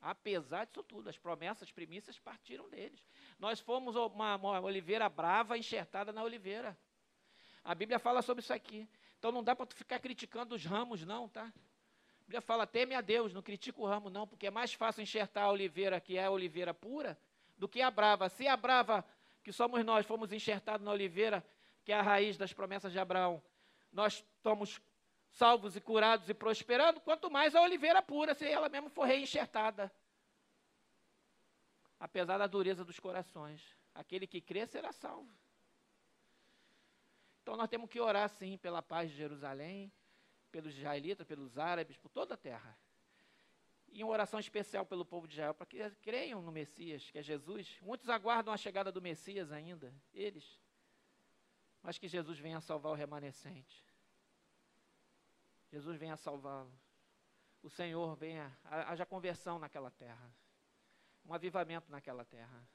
Apesar 0.00 0.66
disso 0.66 0.82
tudo, 0.82 1.08
as 1.08 1.18
promessas, 1.18 1.64
as 1.64 1.72
primícias 1.72 2.18
partiram 2.18 2.68
deles. 2.68 3.04
Nós 3.38 3.60
fomos 3.60 3.96
uma, 3.96 4.36
uma 4.36 4.60
oliveira 4.60 5.08
brava 5.08 5.58
enxertada 5.58 6.12
na 6.12 6.22
oliveira. 6.22 6.76
A 7.64 7.74
Bíblia 7.74 7.98
fala 7.98 8.22
sobre 8.22 8.42
isso 8.42 8.52
aqui. 8.52 8.88
Então 9.18 9.32
não 9.32 9.42
dá 9.42 9.56
para 9.56 9.66
tu 9.66 9.74
ficar 9.74 9.98
criticando 9.98 10.54
os 10.54 10.64
ramos, 10.64 11.04
não, 11.04 11.28
tá? 11.28 11.52
Bíblia 12.26 12.40
fala, 12.40 12.66
teme 12.66 12.94
a 12.94 13.00
Deus, 13.00 13.32
não 13.32 13.40
critica 13.40 13.80
o 13.80 13.86
ramo 13.86 14.10
não, 14.10 14.26
porque 14.26 14.48
é 14.48 14.50
mais 14.50 14.72
fácil 14.72 15.00
enxertar 15.00 15.44
a 15.44 15.50
oliveira, 15.50 16.00
que 16.00 16.16
é 16.18 16.24
a 16.24 16.30
oliveira 16.30 16.74
pura, 16.74 17.16
do 17.56 17.68
que 17.68 17.80
a 17.80 17.90
brava. 17.90 18.28
Se 18.28 18.48
a 18.48 18.56
brava, 18.56 19.04
que 19.44 19.52
somos 19.52 19.84
nós, 19.84 20.04
fomos 20.04 20.32
enxertados 20.32 20.84
na 20.84 20.90
oliveira, 20.90 21.44
que 21.84 21.92
é 21.92 21.94
a 21.94 22.02
raiz 22.02 22.36
das 22.36 22.52
promessas 22.52 22.90
de 22.90 22.98
Abraão, 22.98 23.40
nós 23.92 24.24
somos 24.42 24.80
salvos 25.36 25.76
e 25.76 25.80
curados 25.80 26.28
e 26.28 26.34
prosperando, 26.34 27.00
quanto 27.00 27.30
mais 27.30 27.54
a 27.54 27.60
oliveira 27.60 28.02
pura, 28.02 28.34
se 28.34 28.46
ela 28.46 28.68
mesmo 28.68 28.88
for 28.88 29.04
reenxertada. 29.04 29.92
Apesar 32.00 32.38
da 32.38 32.46
dureza 32.46 32.84
dos 32.84 32.98
corações. 32.98 33.76
Aquele 33.94 34.26
que 34.26 34.40
crê 34.40 34.66
será 34.66 34.92
salvo. 34.92 35.30
Então 37.42 37.56
nós 37.56 37.68
temos 37.68 37.88
que 37.88 38.00
orar 38.00 38.28
sim 38.28 38.56
pela 38.58 38.82
paz 38.82 39.10
de 39.10 39.16
Jerusalém, 39.16 39.92
pelos 40.50 40.76
israelitas, 40.76 41.26
pelos 41.26 41.58
árabes, 41.58 41.96
por 41.96 42.08
toda 42.08 42.34
a 42.34 42.36
terra. 42.36 42.76
E 43.88 44.02
uma 44.02 44.12
oração 44.12 44.40
especial 44.40 44.84
pelo 44.84 45.04
povo 45.04 45.28
de 45.28 45.34
Israel, 45.34 45.54
para 45.54 45.66
que 45.66 45.88
creiam 46.02 46.42
no 46.42 46.50
Messias, 46.50 47.10
que 47.10 47.18
é 47.18 47.22
Jesus. 47.22 47.78
Muitos 47.82 48.08
aguardam 48.08 48.52
a 48.52 48.56
chegada 48.56 48.90
do 48.90 49.00
Messias 49.00 49.52
ainda, 49.52 49.94
eles. 50.12 50.58
Mas 51.82 51.98
que 51.98 52.08
Jesus 52.08 52.38
venha 52.38 52.60
salvar 52.60 52.92
o 52.92 52.96
remanescente. 52.96 53.86
Jesus 55.76 55.98
venha 55.98 56.16
salvá-lo. 56.16 56.72
O 57.62 57.68
Senhor 57.68 58.16
venha, 58.16 58.50
haja 58.64 59.04
conversão 59.04 59.58
naquela 59.58 59.90
terra. 59.90 60.34
Um 61.22 61.34
avivamento 61.34 61.90
naquela 61.90 62.24
terra. 62.24 62.66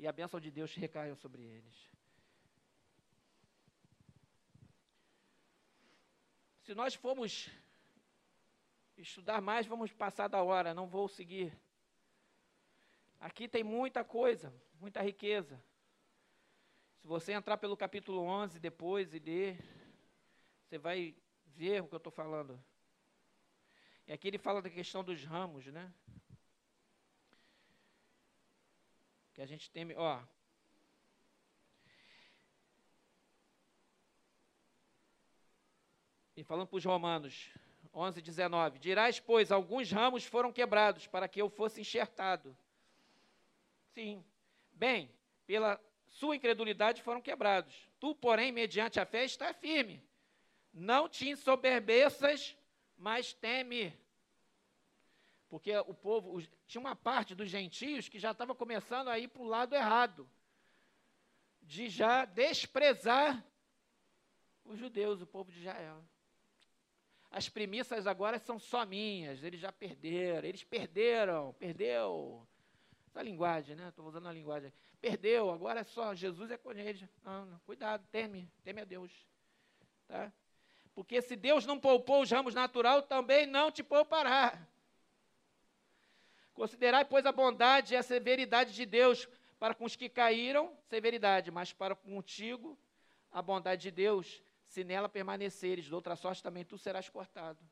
E 0.00 0.04
a 0.04 0.10
bênção 0.10 0.40
de 0.40 0.50
Deus 0.50 0.74
recaia 0.74 1.14
sobre 1.14 1.42
eles. 1.44 1.76
Se 6.62 6.74
nós 6.74 6.92
formos 6.96 7.48
estudar 8.96 9.40
mais, 9.40 9.64
vamos 9.64 9.92
passar 9.92 10.26
da 10.26 10.42
hora, 10.42 10.74
não 10.74 10.88
vou 10.88 11.06
seguir. 11.06 11.56
Aqui 13.20 13.46
tem 13.46 13.62
muita 13.62 14.02
coisa, 14.02 14.52
muita 14.80 15.00
riqueza. 15.00 15.62
Se 16.96 17.06
você 17.06 17.32
entrar 17.32 17.58
pelo 17.58 17.76
capítulo 17.76 18.22
11 18.22 18.58
depois 18.58 19.14
e 19.14 19.20
ler, 19.20 19.56
você 20.64 20.78
vai 20.78 21.14
ver 21.56 21.82
o 21.82 21.88
que 21.88 21.94
eu 21.94 21.98
estou 21.98 22.12
falando. 22.12 22.62
E 24.06 24.12
aqui 24.12 24.28
ele 24.28 24.38
fala 24.38 24.62
da 24.62 24.70
questão 24.70 25.04
dos 25.04 25.22
ramos, 25.24 25.66
né? 25.66 25.92
Que 29.34 29.42
a 29.42 29.46
gente 29.46 29.70
tem, 29.70 29.94
ó, 29.96 30.22
E 36.38 36.44
falando 36.44 36.68
para 36.68 36.76
os 36.76 36.84
romanos, 36.84 37.50
11, 37.92 38.22
19. 38.22 38.78
Dirás, 38.78 39.18
pois, 39.18 39.50
alguns 39.50 39.90
ramos 39.90 40.24
foram 40.24 40.52
quebrados 40.52 41.04
para 41.08 41.26
que 41.26 41.42
eu 41.42 41.50
fosse 41.50 41.80
enxertado. 41.80 42.56
Sim. 43.92 44.24
Bem, 44.72 45.10
pela 45.44 45.80
sua 46.06 46.36
incredulidade 46.36 47.02
foram 47.02 47.20
quebrados. 47.20 47.74
Tu, 47.98 48.14
porém, 48.14 48.52
mediante 48.52 49.00
a 49.00 49.04
fé, 49.04 49.24
está 49.24 49.52
firme. 49.52 50.00
Não 50.78 51.08
te 51.08 51.28
ensoberbeças, 51.28 52.56
mas 52.96 53.32
teme. 53.32 53.92
Porque 55.48 55.76
o 55.78 55.92
povo, 55.92 56.40
tinha 56.66 56.80
uma 56.80 56.94
parte 56.94 57.34
dos 57.34 57.48
gentios 57.48 58.08
que 58.08 58.18
já 58.18 58.30
estava 58.30 58.54
começando 58.54 59.08
a 59.08 59.18
ir 59.18 59.28
para 59.28 59.42
o 59.42 59.46
lado 59.46 59.74
errado, 59.74 60.30
de 61.60 61.88
já 61.88 62.24
desprezar 62.24 63.44
os 64.64 64.78
judeus, 64.78 65.20
o 65.20 65.26
povo 65.26 65.50
de 65.50 65.58
Israel. 65.58 66.04
As 67.30 67.48
premissas 67.48 68.06
agora 68.06 68.38
são 68.38 68.58
só 68.58 68.86
minhas, 68.86 69.42
eles 69.42 69.60
já 69.60 69.72
perderam, 69.72 70.48
eles 70.48 70.62
perderam, 70.62 71.54
perdeu. 71.54 72.46
Essa 73.08 73.20
linguagem, 73.22 73.74
né? 73.74 73.88
Estou 73.88 74.06
usando 74.06 74.28
a 74.28 74.32
linguagem. 74.32 74.72
Perdeu, 75.00 75.50
agora 75.50 75.80
é 75.80 75.84
só 75.84 76.14
Jesus 76.14 76.50
é 76.50 76.56
com 76.56 76.70
eles. 76.72 77.04
Não, 77.24 77.46
não, 77.46 77.58
cuidado, 77.60 78.06
teme, 78.12 78.48
teme 78.62 78.80
a 78.80 78.84
Deus. 78.84 79.10
Tá? 80.06 80.32
Porque 80.98 81.22
se 81.22 81.36
Deus 81.36 81.64
não 81.64 81.78
poupou 81.78 82.22
os 82.22 82.28
ramos 82.28 82.56
natural, 82.56 83.02
também 83.02 83.46
não 83.46 83.70
te 83.70 83.84
poupará. 83.84 84.66
Considerai, 86.52 87.04
pois, 87.04 87.24
a 87.24 87.30
bondade 87.30 87.94
e 87.94 87.96
a 87.96 88.02
severidade 88.02 88.74
de 88.74 88.84
Deus 88.84 89.28
para 89.60 89.76
com 89.76 89.84
os 89.84 89.94
que 89.94 90.08
caíram, 90.08 90.76
severidade, 90.88 91.52
mas 91.52 91.72
para 91.72 91.94
contigo, 91.94 92.76
a 93.30 93.40
bondade 93.40 93.82
de 93.82 93.90
Deus, 93.92 94.42
se 94.66 94.82
nela 94.82 95.08
permaneceres, 95.08 95.84
de 95.84 95.94
outra 95.94 96.16
sorte 96.16 96.42
também 96.42 96.64
tu 96.64 96.76
serás 96.76 97.08
cortado. 97.08 97.64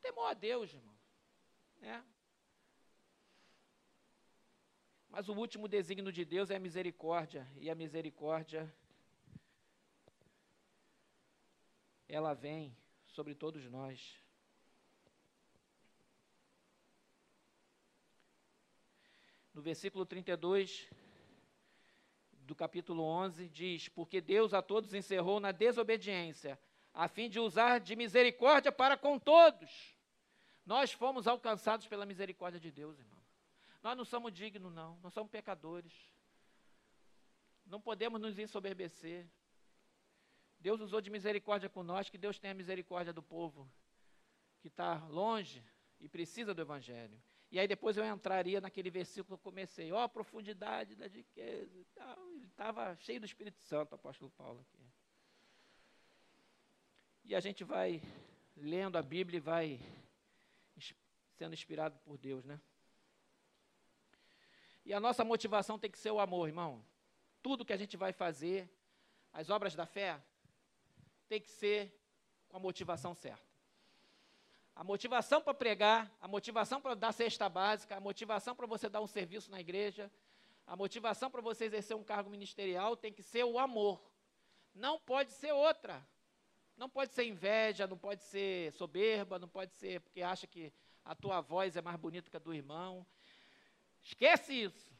Temor 0.00 0.30
a 0.30 0.34
Deus, 0.34 0.74
irmão. 0.74 0.96
Né? 1.78 2.04
Mas 5.08 5.28
o 5.28 5.34
último 5.34 5.68
desígnio 5.68 6.10
de 6.10 6.24
Deus 6.24 6.50
é 6.50 6.56
a 6.56 6.58
misericórdia, 6.58 7.46
e 7.58 7.70
a 7.70 7.76
misericórdia, 7.76 8.74
ela 12.10 12.34
vem 12.34 12.76
sobre 13.06 13.34
todos 13.34 13.64
nós. 13.70 14.20
no 19.60 19.62
versículo 19.62 20.06
32 20.06 20.88
do 22.32 22.54
capítulo 22.54 23.02
11, 23.02 23.48
diz: 23.50 23.88
Porque 23.88 24.18
Deus 24.18 24.54
a 24.54 24.62
todos 24.62 24.94
encerrou 24.94 25.38
na 25.38 25.52
desobediência, 25.52 26.58
a 26.94 27.06
fim 27.06 27.28
de 27.28 27.38
usar 27.38 27.78
de 27.78 27.94
misericórdia 27.94 28.72
para 28.72 28.96
com 28.96 29.18
todos. 29.18 29.94
Nós 30.64 30.92
fomos 30.92 31.26
alcançados 31.26 31.86
pela 31.86 32.06
misericórdia 32.06 32.58
de 32.58 32.70
Deus, 32.70 32.98
irmão. 32.98 33.20
Nós 33.82 33.96
não 33.96 34.04
somos 34.04 34.32
dignos, 34.32 34.72
não. 34.72 34.98
Nós 35.02 35.12
somos 35.12 35.30
pecadores. 35.30 35.92
Não 37.66 37.80
podemos 37.80 38.18
nos 38.18 38.38
ensoberbecer. 38.38 39.26
Deus 40.60 40.80
usou 40.80 41.00
de 41.00 41.10
misericórdia 41.10 41.68
com 41.68 41.82
nós, 41.82 42.10
que 42.10 42.18
Deus 42.18 42.38
tenha 42.38 42.52
misericórdia 42.52 43.12
do 43.12 43.22
povo 43.22 43.68
que 44.60 44.68
está 44.68 44.94
longe 45.06 45.64
e 45.98 46.08
precisa 46.08 46.54
do 46.54 46.60
Evangelho. 46.60 47.20
E 47.50 47.58
aí 47.58 47.66
depois 47.66 47.96
eu 47.96 48.04
entraria 48.04 48.60
naquele 48.60 48.90
versículo 48.90 49.26
que 49.26 49.32
eu 49.32 49.50
comecei, 49.50 49.90
ó, 49.90 50.04
oh, 50.04 50.08
profundidade 50.08 50.94
da 50.94 51.06
riqueza 51.08 51.78
e 51.78 51.84
tal. 51.86 52.30
Ele 52.32 52.46
estava 52.46 52.94
cheio 52.96 53.18
do 53.18 53.26
Espírito 53.26 53.58
Santo, 53.62 53.92
o 53.92 53.94
apóstolo 53.94 54.30
Paulo 54.30 54.60
aqui. 54.60 54.84
E 57.24 57.34
a 57.34 57.40
gente 57.40 57.64
vai 57.64 58.02
lendo 58.56 58.96
a 58.96 59.02
Bíblia 59.02 59.38
e 59.38 59.40
vai 59.40 59.80
sendo 61.32 61.54
inspirado 61.54 61.98
por 62.00 62.18
Deus, 62.18 62.44
né? 62.44 62.60
E 64.84 64.92
a 64.92 65.00
nossa 65.00 65.24
motivação 65.24 65.78
tem 65.78 65.90
que 65.90 65.98
ser 65.98 66.10
o 66.10 66.20
amor, 66.20 66.48
irmão. 66.48 66.84
Tudo 67.42 67.64
que 67.64 67.72
a 67.72 67.76
gente 67.76 67.96
vai 67.96 68.12
fazer, 68.12 68.70
as 69.32 69.48
obras 69.48 69.74
da 69.74 69.86
fé, 69.86 70.20
tem 71.30 71.40
que 71.40 71.48
ser 71.48 71.96
com 72.48 72.56
a 72.56 72.60
motivação 72.60 73.14
certa. 73.14 73.48
A 74.74 74.82
motivação 74.82 75.40
para 75.40 75.54
pregar, 75.54 76.12
a 76.20 76.26
motivação 76.26 76.80
para 76.80 76.96
dar 76.96 77.12
cesta 77.12 77.48
básica, 77.48 77.96
a 77.96 78.00
motivação 78.00 78.56
para 78.56 78.66
você 78.66 78.88
dar 78.88 79.00
um 79.00 79.06
serviço 79.06 79.48
na 79.48 79.60
igreja, 79.60 80.10
a 80.66 80.74
motivação 80.74 81.30
para 81.30 81.40
você 81.40 81.66
exercer 81.66 81.96
um 81.96 82.02
cargo 82.02 82.28
ministerial 82.28 82.96
tem 82.96 83.12
que 83.12 83.22
ser 83.22 83.44
o 83.44 83.60
amor. 83.60 84.02
Não 84.74 84.98
pode 84.98 85.30
ser 85.30 85.52
outra. 85.52 86.04
Não 86.76 86.88
pode 86.90 87.14
ser 87.14 87.24
inveja, 87.24 87.86
não 87.86 87.96
pode 87.96 88.24
ser 88.24 88.72
soberba, 88.72 89.38
não 89.38 89.48
pode 89.48 89.72
ser 89.74 90.00
porque 90.00 90.22
acha 90.22 90.48
que 90.48 90.72
a 91.04 91.14
tua 91.14 91.40
voz 91.40 91.76
é 91.76 91.82
mais 91.82 91.96
bonita 91.96 92.28
que 92.28 92.36
a 92.36 92.40
do 92.40 92.52
irmão. 92.52 93.06
Esquece 94.02 94.52
isso. 94.52 94.90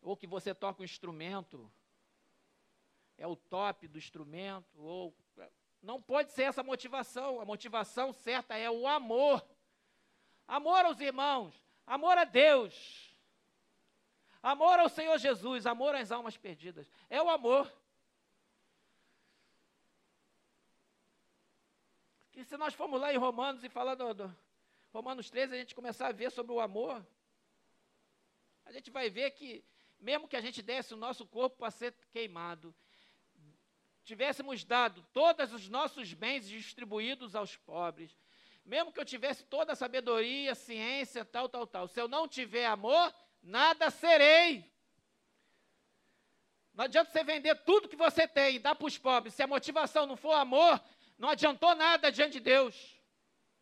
Ou 0.00 0.16
que 0.16 0.28
você 0.28 0.54
toca 0.54 0.80
um 0.80 0.84
instrumento, 0.84 1.68
é 3.18 3.26
o 3.26 3.36
top 3.36 3.86
do 3.88 3.98
instrumento, 3.98 4.80
ou 4.80 5.14
não 5.82 6.00
pode 6.00 6.32
ser 6.32 6.44
essa 6.44 6.62
motivação. 6.62 7.40
A 7.40 7.44
motivação 7.44 8.12
certa 8.12 8.56
é 8.56 8.70
o 8.70 8.86
amor. 8.86 9.44
Amor 10.46 10.84
aos 10.84 10.98
irmãos, 11.00 11.62
amor 11.86 12.16
a 12.16 12.24
Deus, 12.24 13.14
amor 14.42 14.78
ao 14.78 14.88
Senhor 14.88 15.18
Jesus, 15.18 15.66
amor 15.66 15.94
às 15.94 16.10
almas 16.10 16.38
perdidas. 16.38 16.90
É 17.10 17.20
o 17.20 17.28
amor. 17.28 17.70
Que 22.32 22.42
se 22.44 22.56
nós 22.56 22.72
formos 22.72 22.98
lá 22.98 23.12
em 23.12 23.18
Romanos 23.18 23.62
e 23.62 23.68
falar 23.68 23.94
do, 23.94 24.14
do 24.14 24.36
Romanos 24.90 25.28
13, 25.28 25.54
a 25.54 25.58
gente 25.58 25.74
começar 25.74 26.06
a 26.06 26.12
ver 26.12 26.30
sobre 26.30 26.52
o 26.52 26.60
amor, 26.60 27.06
a 28.64 28.72
gente 28.72 28.90
vai 28.90 29.10
ver 29.10 29.32
que, 29.32 29.62
mesmo 30.00 30.26
que 30.26 30.36
a 30.36 30.40
gente 30.40 30.62
desse 30.62 30.94
o 30.94 30.96
nosso 30.96 31.26
corpo 31.26 31.58
para 31.58 31.70
ser 31.70 31.92
queimado, 32.10 32.74
tivéssemos 34.08 34.64
dado 34.64 35.02
todos 35.12 35.52
os 35.52 35.68
nossos 35.68 36.14
bens 36.14 36.48
distribuídos 36.48 37.36
aos 37.36 37.56
pobres, 37.58 38.18
mesmo 38.64 38.90
que 38.90 38.98
eu 38.98 39.04
tivesse 39.04 39.44
toda 39.44 39.74
a 39.74 39.76
sabedoria, 39.76 40.54
ciência, 40.54 41.26
tal, 41.26 41.46
tal, 41.46 41.66
tal, 41.66 41.86
se 41.86 42.00
eu 42.00 42.08
não 42.08 42.26
tiver 42.26 42.64
amor, 42.64 43.14
nada 43.42 43.90
serei. 43.90 44.64
Não 46.72 46.84
adianta 46.84 47.10
você 47.10 47.22
vender 47.22 47.54
tudo 47.64 47.88
que 47.88 47.96
você 47.96 48.26
tem 48.26 48.56
e 48.56 48.58
dar 48.58 48.74
para 48.74 48.86
os 48.86 48.96
pobres. 48.96 49.34
Se 49.34 49.42
a 49.42 49.46
motivação 49.46 50.06
não 50.06 50.16
for 50.16 50.32
amor, 50.32 50.82
não 51.18 51.28
adiantou 51.28 51.74
nada 51.74 52.10
diante 52.10 52.34
de 52.34 52.40
Deus. 52.40 52.98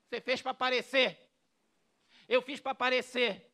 Você 0.04 0.20
fez 0.20 0.40
para 0.42 0.52
aparecer. 0.52 1.18
Eu 2.28 2.40
fiz 2.40 2.60
para 2.60 2.70
aparecer. 2.72 3.50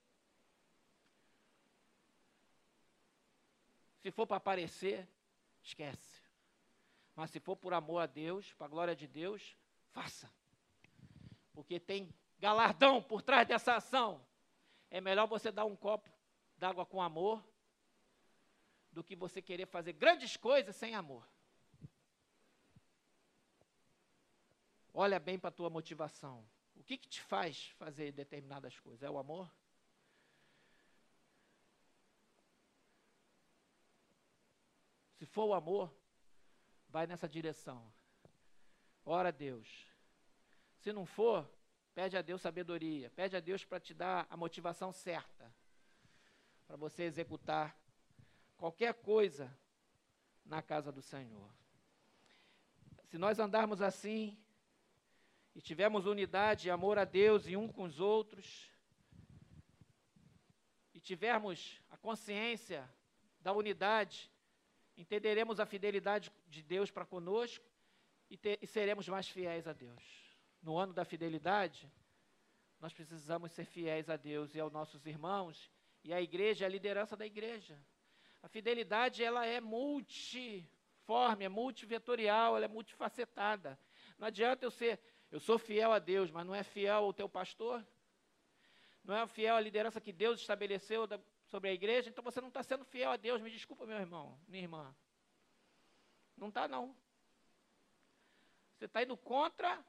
Se 4.03 4.11
for 4.11 4.27
para 4.27 4.37
aparecer, 4.37 5.09
esquece. 5.63 6.12
Mas 7.15 7.31
se 7.31 7.41
for 7.41 7.57
por 7.57 7.75
amor 7.75 7.99
a 7.99 8.07
Deus, 8.07 8.53
para 8.55 8.67
a 8.67 8.71
glória 8.71 8.97
de 8.97 9.07
Deus, 9.07 9.57
faça. 9.91 10.33
Porque 11.53 11.79
tem 11.79 12.13
galardão 12.39 13.03
por 13.03 13.23
trás 13.23 13.47
dessa 13.47 13.77
ação. 13.77 14.25
É 14.91 15.01
melhor 15.01 15.27
você 15.27 15.53
dar 15.53 15.65
um 15.65 15.77
copo 15.77 16.11
d'água 16.57 16.87
com 16.87 17.01
amor 17.01 17.43
do 18.91 19.03
que 19.03 19.17
você 19.17 19.41
querer 19.41 19.67
fazer 19.67 19.93
grandes 19.93 20.37
coisas 20.37 20.77
sem 20.77 20.95
amor. 20.95 21.27
Olha 24.95 25.19
bem 25.19 25.39
para 25.39 25.49
a 25.49 25.53
tua 25.53 25.71
motivação. 25.71 26.47
O 26.77 26.85
que, 26.85 26.99
que 26.99 27.09
te 27.09 27.21
faz 27.23 27.69
fazer 27.79 28.13
determinadas 28.13 28.79
coisas? 28.79 29.03
É 29.03 29.11
o 29.11 29.19
amor? 29.19 29.51
Se 35.17 35.27
for 35.27 35.45
o 35.45 35.55
amor, 35.55 35.95
vai 36.93 37.07
nessa 37.07 37.27
direção. 37.27 37.83
Ora 39.05 39.31
a 39.31 39.33
Deus. 39.33 39.67
Se 40.77 40.93
não 40.93 41.07
for, 41.07 41.51
pede 41.95 42.17
a 42.19 42.23
Deus 42.23 42.43
sabedoria, 42.43 43.11
pede 43.11 43.35
a 43.35 43.41
Deus 43.41 43.65
para 43.65 43.81
te 43.81 43.95
dar 43.95 44.27
a 44.29 44.37
motivação 44.37 44.93
certa 44.93 45.53
para 46.67 46.77
você 46.77 47.05
executar 47.05 47.77
qualquer 48.57 48.95
coisa 48.95 49.51
na 50.45 50.63
casa 50.63 50.93
do 50.93 51.03
Senhor. 51.03 51.51
Se 53.07 53.19
nós 53.19 53.39
andarmos 53.39 53.83
assim 53.83 54.39
e 55.55 55.61
tivermos 55.61 56.07
unidade 56.07 56.69
e 56.69 56.71
amor 56.71 56.99
a 56.99 57.05
Deus 57.05 57.47
e 57.47 57.57
um 57.57 57.69
com 57.69 57.85
os 57.85 58.01
outros, 58.01 58.71
e 60.95 61.01
tivermos 61.01 61.81
a 61.91 61.97
consciência 61.97 62.89
da 63.41 63.53
unidade 63.53 64.32
entenderemos 64.97 65.61
a 65.61 65.67
fidelidade 65.67 66.33
de 66.47 66.63
Deus 66.63 66.91
para 66.91 67.05
conosco 67.05 67.65
e, 68.29 68.37
ter, 68.37 68.59
e 68.63 68.67
seremos 68.67 69.09
mais 69.09 69.29
fiéis 69.29 69.67
a 69.67 69.73
Deus. 69.73 70.03
No 70.63 70.77
ano 70.77 70.93
da 70.93 71.05
fidelidade, 71.05 71.91
nós 72.81 72.93
precisamos 72.93 73.53
ser 73.53 73.65
fiéis 73.65 74.09
a 74.09 74.17
Deus 74.17 74.55
e 74.55 74.61
aos 74.61 74.73
nossos 74.73 75.07
irmãos 75.07 75.71
e 76.05 76.13
à 76.13 76.21
igreja, 76.21 76.67
à 76.67 76.69
liderança 76.69 77.17
da 77.17 77.27
igreja. 77.27 77.79
A 78.43 78.49
fidelidade 78.49 79.23
ela 79.23 79.47
é 79.47 79.61
multiforme, 79.61 81.45
é 81.45 81.49
multivetorial, 81.49 82.57
ela 82.57 82.65
é 82.65 82.69
multifacetada. 82.69 83.79
Não 84.19 84.27
adianta 84.27 84.65
eu 84.65 84.71
ser, 84.71 85.01
eu 85.31 85.39
sou 85.39 85.59
fiel 85.59 85.93
a 85.93 85.99
Deus, 85.99 86.31
mas 86.31 86.45
não 86.45 86.55
é 86.55 86.63
fiel 86.63 87.05
ao 87.05 87.13
teu 87.13 87.29
pastor, 87.29 87.87
não 89.05 89.17
é 89.17 89.27
fiel 89.27 89.57
à 89.57 89.61
liderança 89.61 90.01
que 90.01 90.13
Deus 90.13 90.41
estabeleceu 90.41 91.07
sobre 91.53 91.69
a 91.69 91.75
igreja, 91.75 92.09
então 92.09 92.25
você 92.25 92.41
não 92.41 92.49
está 92.49 92.63
sendo 92.63 92.83
fiel 92.83 93.11
a 93.11 93.17
Deus. 93.19 93.43
Me 93.43 93.51
desculpa, 93.51 93.85
meu 93.85 93.99
irmão, 93.99 94.41
minha 94.49 94.63
irmã. 94.63 94.97
Não 96.35 96.49
está, 96.49 96.67
não. 96.67 96.97
Você 98.75 98.87
está 98.87 99.03
indo 99.03 99.19
contra 99.19 99.85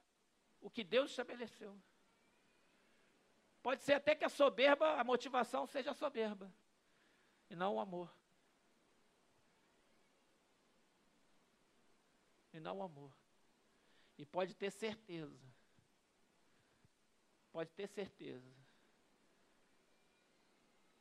o 0.59 0.69
que 0.69 0.83
Deus 0.83 1.11
estabeleceu. 1.11 1.81
Pode 3.61 3.81
ser 3.81 3.93
até 3.93 4.13
que 4.13 4.25
a 4.25 4.29
soberba, 4.29 4.99
a 4.99 5.05
motivação 5.05 5.65
seja 5.65 5.91
a 5.91 5.93
soberba, 5.93 6.53
e 7.49 7.55
não 7.55 7.75
o 7.75 7.79
amor. 7.79 8.13
E 12.51 12.59
não 12.59 12.79
o 12.79 12.83
amor. 12.83 13.15
E 14.17 14.25
pode 14.25 14.53
ter 14.53 14.69
certeza, 14.69 15.39
pode 17.53 17.71
ter 17.71 17.87
certeza, 17.87 18.62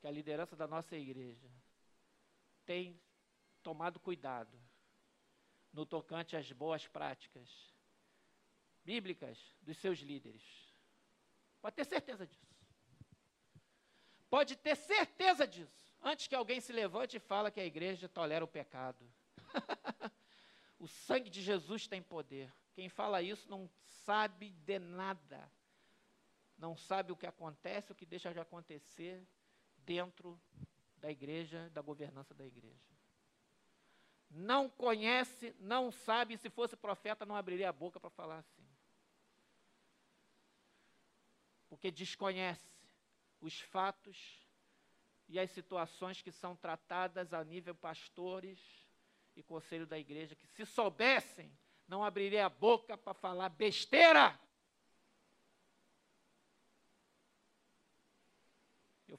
que 0.03 0.09
a 0.09 0.11
liderança 0.11 0.57
da 0.57 0.67
nossa 0.67 0.97
igreja 0.97 1.49
tem 2.67 3.01
tomado 3.63 4.01
cuidado 4.01 4.61
no 5.73 5.87
tocante 5.87 6.37
às 6.37 6.51
boas 6.51 6.89
práticas 6.89 7.49
bíblicas 8.85 9.39
dos 9.63 9.77
seus 9.79 10.01
líderes. 10.01 10.43
Pode 11.61 11.77
ter 11.77 11.85
certeza 11.85 12.27
disso. 12.27 12.53
Pode 14.29 14.57
ter 14.57 14.75
certeza 14.75 15.47
disso. 15.47 15.95
Antes 16.03 16.27
que 16.27 16.35
alguém 16.35 16.61
se 16.61 16.73
levante 16.73 17.19
e 17.19 17.21
fale 17.21 17.53
que 17.53 17.61
a 17.61 17.65
igreja 17.65 18.09
tolera 18.09 18.45
o 18.45 18.49
pecado. 18.49 19.09
o 20.81 20.89
sangue 20.89 21.31
de 21.31 21.41
Jesus 21.41 21.87
tem 21.87 22.03
poder. 22.03 22.53
Quem 22.75 22.89
fala 22.89 23.23
isso 23.23 23.49
não 23.49 23.71
sabe 23.85 24.51
de 24.51 24.81
nada. 24.81 25.49
Não 26.59 26.77
sabe 26.77 27.13
o 27.13 27.17
que 27.17 27.27
acontece, 27.27 27.93
o 27.93 27.95
que 27.95 28.05
deixa 28.05 28.33
de 28.33 28.41
acontecer 28.41 29.25
dentro 29.85 30.41
da 30.97 31.11
igreja, 31.11 31.68
da 31.70 31.80
governança 31.80 32.35
da 32.35 32.45
igreja. 32.45 32.93
Não 34.30 34.68
conhece, 34.68 35.55
não 35.59 35.93
sabe, 35.93 36.39
se 36.39 36.49
fosse 36.49 36.76
profeta 36.76 37.26
não 37.26 37.37
abriria 37.37 37.68
a 37.68 37.72
boca 37.72 38.01
para 38.01 38.11
falar 38.11 38.39
assim. 38.39 38.66
Porque 41.68 41.91
desconhece 41.91 42.72
os 43.41 43.61
fatos 43.61 44.41
e 45.28 45.39
as 45.39 45.51
situações 45.51 46.22
que 46.22 46.30
são 46.30 46.55
tratadas 46.57 47.33
a 47.33 47.45
nível 47.45 47.74
pastores 47.74 48.61
e 49.35 49.43
conselho 49.43 49.87
da 49.87 49.99
igreja, 49.99 50.35
que 50.35 50.47
se 50.47 50.64
soubessem, 50.64 51.51
não 51.89 52.05
abriria 52.05 52.47
a 52.47 52.51
boca 52.51 52.97
para 52.97 53.14
falar 53.14 53.49
besteira. 53.49 54.39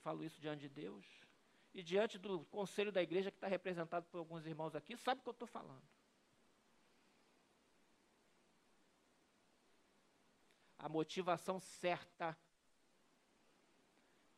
Falo 0.03 0.23
isso 0.23 0.39
diante 0.39 0.61
de 0.61 0.69
Deus 0.69 1.05
e 1.73 1.81
diante 1.81 2.19
do 2.19 2.45
conselho 2.45 2.91
da 2.91 3.01
igreja 3.01 3.31
que 3.31 3.37
está 3.37 3.47
representado 3.47 4.05
por 4.07 4.19
alguns 4.19 4.45
irmãos 4.45 4.75
aqui, 4.75 4.95
sabe 4.95 5.21
o 5.21 5.23
que 5.23 5.29
eu 5.29 5.33
estou 5.33 5.47
falando. 5.47 5.83
A 10.77 10.87
motivação 10.87 11.59
certa 11.59 12.37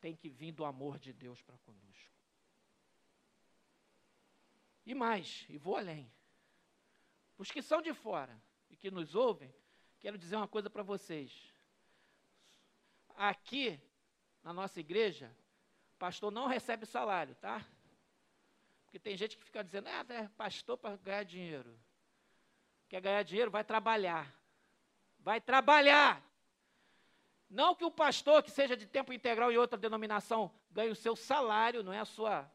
tem 0.00 0.14
que 0.14 0.30
vir 0.30 0.52
do 0.52 0.64
amor 0.64 0.98
de 0.98 1.12
Deus 1.12 1.42
para 1.42 1.58
conosco. 1.58 2.14
E 4.86 4.94
mais, 4.94 5.44
e 5.48 5.58
vou 5.58 5.76
além. 5.76 6.10
Os 7.36 7.50
que 7.50 7.60
são 7.60 7.82
de 7.82 7.92
fora 7.92 8.40
e 8.70 8.76
que 8.76 8.90
nos 8.90 9.14
ouvem, 9.14 9.52
quero 9.98 10.16
dizer 10.16 10.36
uma 10.36 10.48
coisa 10.48 10.70
para 10.70 10.84
vocês. 10.84 11.52
Aqui, 13.16 13.80
na 14.42 14.52
nossa 14.52 14.78
igreja, 14.78 15.36
pastor 15.98 16.30
não 16.30 16.46
recebe 16.46 16.86
salário, 16.86 17.34
tá? 17.36 17.64
Porque 18.84 18.98
tem 18.98 19.16
gente 19.16 19.36
que 19.36 19.44
fica 19.44 19.62
dizendo, 19.62 19.88
ah, 19.88 20.04
é 20.08 20.28
pastor 20.28 20.78
para 20.78 20.96
ganhar 20.96 21.24
dinheiro. 21.24 21.78
Quer 22.88 23.00
ganhar 23.00 23.22
dinheiro? 23.22 23.50
Vai 23.50 23.64
trabalhar. 23.64 24.32
Vai 25.18 25.40
trabalhar. 25.40 26.22
Não 27.48 27.74
que 27.74 27.84
o 27.84 27.90
pastor 27.90 28.42
que 28.42 28.50
seja 28.50 28.76
de 28.76 28.86
tempo 28.86 29.12
integral 29.12 29.52
em 29.52 29.56
outra 29.56 29.78
denominação 29.78 30.52
ganhe 30.70 30.90
o 30.90 30.96
seu 30.96 31.14
salário, 31.14 31.82
não 31.82 31.92
é 31.92 32.00
a 32.00 32.04
sua 32.04 32.50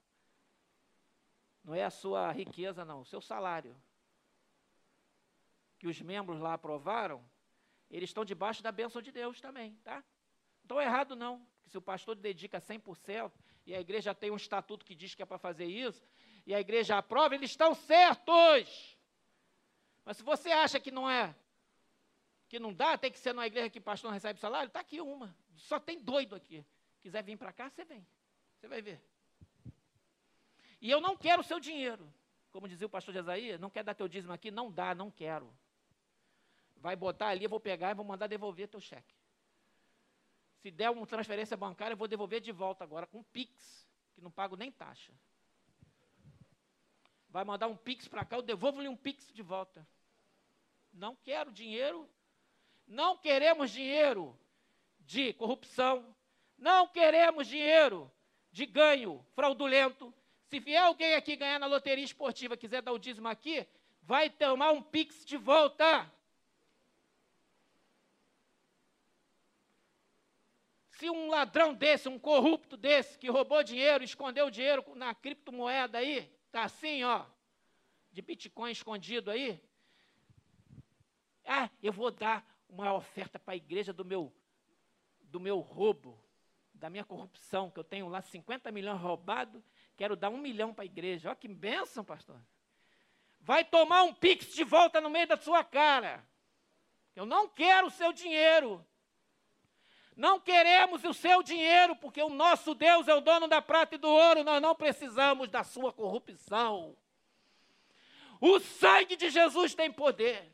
não 1.63 1.75
é 1.75 1.83
a 1.83 1.91
sua 1.91 2.31
riqueza 2.31 2.83
não, 2.83 3.01
o 3.01 3.05
seu 3.05 3.21
salário. 3.21 3.75
Que 5.77 5.87
os 5.87 6.01
membros 6.01 6.39
lá 6.39 6.53
aprovaram, 6.53 7.23
eles 7.89 8.09
estão 8.09 8.25
debaixo 8.25 8.63
da 8.63 8.71
bênção 8.71 9.01
de 9.01 9.11
Deus 9.11 9.39
também, 9.39 9.75
tá? 9.83 9.95
Não 9.95 10.63
estão 10.63 10.81
errado 10.81 11.15
não, 11.15 11.45
se 11.71 11.77
o 11.77 11.81
pastor 11.81 12.15
dedica 12.15 12.59
100% 12.59 13.31
e 13.65 13.73
a 13.73 13.79
igreja 13.79 14.13
tem 14.13 14.29
um 14.29 14.35
estatuto 14.35 14.85
que 14.85 14.93
diz 14.93 15.15
que 15.15 15.23
é 15.23 15.25
para 15.25 15.37
fazer 15.37 15.65
isso, 15.65 16.03
e 16.45 16.53
a 16.53 16.59
igreja 16.59 16.97
aprova, 16.97 17.33
eles 17.33 17.51
estão 17.51 17.73
certos. 17.73 18.97
Mas 20.03 20.17
se 20.17 20.23
você 20.23 20.51
acha 20.51 20.79
que 20.79 20.91
não 20.91 21.09
é 21.09 21.33
que 22.49 22.59
não 22.59 22.73
dá, 22.73 22.97
tem 22.97 23.09
que 23.09 23.17
ser 23.17 23.31
numa 23.31 23.47
igreja 23.47 23.69
que 23.69 23.79
o 23.79 23.81
pastor 23.81 24.09
não 24.09 24.13
recebe 24.13 24.37
salário, 24.37 24.67
está 24.67 24.81
aqui 24.81 24.99
uma. 24.99 25.33
Só 25.55 25.79
tem 25.79 25.97
doido 25.97 26.35
aqui. 26.35 26.65
Quiser 26.99 27.23
vir 27.23 27.37
para 27.37 27.53
cá, 27.53 27.69
você 27.69 27.85
vem. 27.85 28.05
Você 28.59 28.67
vai 28.67 28.81
ver. 28.81 29.01
E 30.81 30.91
eu 30.91 30.99
não 30.99 31.15
quero 31.15 31.39
o 31.39 31.45
seu 31.45 31.61
dinheiro. 31.61 32.13
Como 32.51 32.67
dizia 32.67 32.85
o 32.85 32.89
pastor 32.89 33.13
Jesaí, 33.13 33.57
não 33.57 33.69
quer 33.69 33.85
dar 33.85 33.93
teu 33.93 34.05
dízimo 34.05 34.33
aqui? 34.33 34.51
Não 34.51 34.69
dá, 34.69 34.93
não 34.93 35.09
quero. 35.09 35.49
Vai 36.75 36.97
botar 36.97 37.29
ali, 37.29 37.45
eu 37.45 37.49
vou 37.49 37.59
pegar 37.59 37.91
e 37.91 37.93
vou 37.93 38.03
mandar 38.03 38.27
devolver 38.27 38.67
teu 38.67 38.81
cheque. 38.81 39.15
Se 40.61 40.71
der 40.71 40.89
uma 40.89 41.05
transferência 41.05 41.57
bancária, 41.57 41.93
eu 41.93 41.97
vou 41.97 42.07
devolver 42.07 42.41
de 42.41 42.51
volta 42.51 42.83
agora 42.83 43.05
com 43.05 43.23
Pix, 43.23 43.87
que 44.13 44.21
não 44.21 44.31
pago 44.31 44.55
nem 44.55 44.71
taxa. 44.71 45.13
Vai 47.29 47.43
mandar 47.43 47.67
um 47.67 47.75
Pix 47.75 48.07
para 48.07 48.25
cá, 48.25 48.37
eu 48.37 48.41
devolvo-lhe 48.41 48.87
um 48.87 48.95
Pix 48.95 49.31
de 49.31 49.41
volta. 49.41 49.87
Não 50.93 51.15
quero 51.15 51.51
dinheiro 51.51 52.09
não 52.91 53.15
queremos 53.15 53.71
dinheiro 53.71 54.37
de 54.99 55.31
corrupção, 55.33 56.13
não 56.57 56.85
queremos 56.87 57.47
dinheiro 57.47 58.11
de 58.51 58.65
ganho 58.65 59.25
fraudulento. 59.33 60.13
Se 60.47 60.59
vier 60.59 60.83
alguém 60.83 61.15
aqui 61.15 61.37
ganhar 61.37 61.57
na 61.57 61.67
loteria 61.67 62.03
esportiva, 62.03 62.57
quiser 62.57 62.81
dar 62.81 62.91
o 62.91 62.99
dízimo 62.99 63.29
aqui, 63.29 63.65
vai 64.01 64.29
tomar 64.29 64.71
um 64.71 64.81
pix 64.81 65.23
de 65.23 65.37
volta. 65.37 66.11
Se 71.01 71.09
um 71.09 71.31
ladrão 71.31 71.73
desse, 71.73 72.07
um 72.07 72.19
corrupto 72.19 72.77
desse, 72.77 73.17
que 73.17 73.27
roubou 73.27 73.63
dinheiro, 73.63 74.03
escondeu 74.03 74.51
dinheiro 74.51 74.85
na 74.93 75.15
criptomoeda 75.15 75.97
aí, 75.97 76.31
tá 76.51 76.61
assim, 76.61 77.03
ó, 77.03 77.25
de 78.11 78.21
Bitcoin 78.21 78.69
escondido 78.69 79.31
aí, 79.31 79.59
ah, 81.43 81.71
eu 81.81 81.91
vou 81.91 82.11
dar 82.11 82.45
uma 82.69 82.93
oferta 82.93 83.39
para 83.39 83.55
a 83.55 83.57
igreja 83.57 83.91
do 83.91 84.05
meu, 84.05 84.31
do 85.23 85.39
meu 85.39 85.57
roubo, 85.57 86.23
da 86.71 86.87
minha 86.87 87.03
corrupção, 87.03 87.71
que 87.71 87.79
eu 87.79 87.83
tenho 87.83 88.07
lá 88.07 88.21
50 88.21 88.71
milhões 88.71 89.01
roubado, 89.01 89.63
quero 89.97 90.15
dar 90.15 90.29
um 90.29 90.37
milhão 90.37 90.71
para 90.71 90.83
a 90.83 90.85
igreja. 90.85 91.29
Olha 91.29 91.35
que 91.35 91.47
bênção, 91.47 92.05
pastor. 92.05 92.39
Vai 93.39 93.65
tomar 93.65 94.03
um 94.03 94.13
pix 94.13 94.53
de 94.53 94.63
volta 94.63 95.01
no 95.01 95.09
meio 95.09 95.25
da 95.25 95.37
sua 95.37 95.63
cara. 95.63 96.23
Eu 97.15 97.25
não 97.25 97.49
quero 97.49 97.87
o 97.87 97.91
seu 97.91 98.13
dinheiro. 98.13 98.85
Não 100.15 100.39
queremos 100.39 101.03
o 101.03 101.13
seu 101.13 101.41
dinheiro, 101.41 101.95
porque 101.95 102.21
o 102.21 102.29
nosso 102.29 102.75
Deus 102.75 103.07
é 103.07 103.13
o 103.13 103.21
dono 103.21 103.47
da 103.47 103.61
prata 103.61 103.95
e 103.95 103.97
do 103.97 104.09
ouro, 104.09 104.43
nós 104.43 104.61
não 104.61 104.75
precisamos 104.75 105.49
da 105.49 105.63
sua 105.63 105.91
corrupção. 105.91 106.95
O 108.39 108.59
sangue 108.59 109.15
de 109.15 109.29
Jesus 109.29 109.73
tem 109.73 109.91
poder 109.91 110.51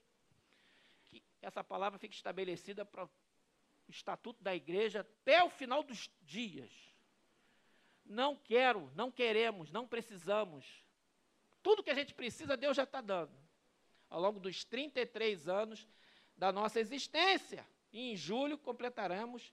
essa 1.48 1.64
palavra 1.64 1.98
fica 1.98 2.14
estabelecida 2.14 2.84
para 2.84 3.06
o 3.06 3.10
estatuto 3.88 4.44
da 4.44 4.54
igreja 4.54 5.00
até 5.00 5.42
o 5.42 5.50
final 5.50 5.82
dos 5.82 6.10
dias. 6.22 6.70
Não 8.06 8.36
quero, 8.36 8.92
não 8.96 9.10
queremos, 9.10 9.72
não 9.72 9.88
precisamos. 9.88 10.84
Tudo 11.64 11.84
que 11.84 11.90
a 11.90 11.96
gente 11.96 12.14
precisa, 12.14 12.58
Deus 12.58 12.76
já 12.76 12.84
está 12.84 13.00
dando. 13.00 13.32
Ao 14.10 14.20
longo 14.20 14.40
dos 14.40 14.66
33 14.66 15.48
anos 15.48 15.88
da 16.36 16.52
nossa 16.52 16.82
existência. 16.82 17.66
E 17.98 18.12
em 18.12 18.16
julho 18.16 18.60
completaremos, 18.60 19.52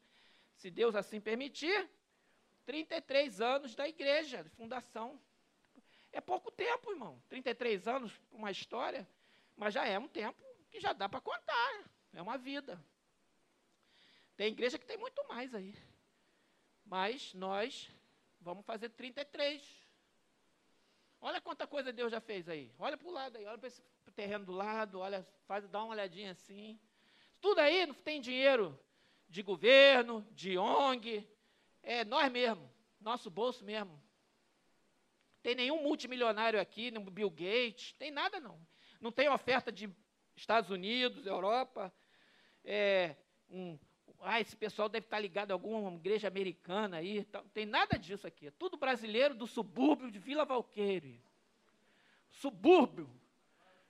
se 0.55 0.70
Deus 0.70 0.95
assim 0.95 1.18
permitir, 1.18 1.90
33 2.66 3.40
anos 3.40 3.74
da 3.74 3.88
igreja, 3.88 4.45
de 4.45 4.51
fundação. 4.51 5.18
É 6.12 6.20
pouco 6.20 6.51
tempo, 6.51 6.90
irmão. 6.90 7.22
33 7.30 7.88
anos, 7.88 8.12
uma 8.30 8.51
história, 8.51 9.09
mas 9.57 9.72
já 9.72 9.86
é 9.86 9.99
um 9.99 10.07
tempo 10.07 10.45
que 10.70 10.78
já 10.78 10.92
dá 10.92 11.09
para 11.09 11.22
contar. 11.22 11.84
É 12.12 12.20
uma 12.20 12.36
vida. 12.36 12.78
Tem 14.36 14.49
igreja 14.49 14.78
que 14.78 14.84
tem 14.84 14.99
muito 14.99 15.26
mais 15.26 15.55
aí. 15.55 15.74
Mas 16.84 17.32
nós 17.32 17.90
vamos 18.42 18.66
fazer 18.66 18.90
33. 18.90 19.66
Olha 21.18 21.40
quanta 21.40 21.66
coisa 21.66 21.95
Deus 21.95 22.12
já 22.12 22.20
fez 22.20 22.47
aí. 22.47 22.70
Olha 22.78 22.99
para 22.99 23.09
o 23.09 23.11
lado 23.11 23.38
aí, 23.38 23.47
olha 23.47 23.57
para 23.57 23.68
esse 23.68 23.82
terreno 24.14 24.45
do 24.45 24.53
lado, 24.53 25.01
olha, 25.01 25.26
faz, 25.47 25.66
dá 25.66 25.82
uma 25.82 25.95
olhadinha 25.95 26.32
assim. 26.32 26.78
Tudo 27.45 27.59
aí 27.59 27.84
não 27.84 27.92
tem 27.92 28.22
dinheiro 28.22 28.74
de 29.28 29.42
governo, 29.42 30.26
de 30.30 30.57
ONG. 30.57 31.28
É 31.82 32.03
nós 32.03 32.32
mesmo, 32.32 32.72
nosso 32.99 33.28
bolso 33.28 33.62
mesmo. 33.62 34.03
Tem 35.42 35.55
nenhum 35.55 35.82
multimilionário 35.82 36.59
aqui, 36.59 36.90
nem 36.90 37.05
Bill 37.05 37.28
Gates, 37.28 37.92
tem 37.99 38.11
nada 38.11 38.40
não. 38.40 38.59
Não 38.99 39.12
tem 39.12 39.28
oferta 39.28 39.70
de 39.70 39.95
Estados 40.34 40.70
Unidos, 40.70 41.26
Europa, 41.26 41.92
é, 42.64 43.14
um, 43.51 43.78
ah, 44.20 44.40
esse 44.40 44.57
pessoal 44.57 44.88
deve 44.88 45.05
estar 45.05 45.18
ligado 45.18 45.51
a 45.51 45.55
alguma 45.55 45.92
igreja 45.97 46.26
americana 46.26 46.97
aí. 46.97 47.28
Não 47.30 47.49
tem 47.51 47.66
nada 47.66 47.99
disso 47.99 48.26
aqui. 48.26 48.47
É 48.47 48.53
tudo 48.53 48.78
brasileiro 48.78 49.34
do 49.34 49.47
subúrbio 49.47 50.11
de 50.11 50.18
Vila 50.18 50.47
Valqueire. 50.47 51.22
Subúrbio. 52.30 53.07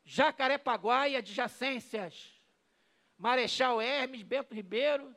Jacarepaguá 0.04 1.08
e 1.08 1.14
adjacências. 1.14 2.33
Marechal 3.24 3.80
Hermes, 3.80 4.22
Bento 4.22 4.54
Ribeiro. 4.54 5.16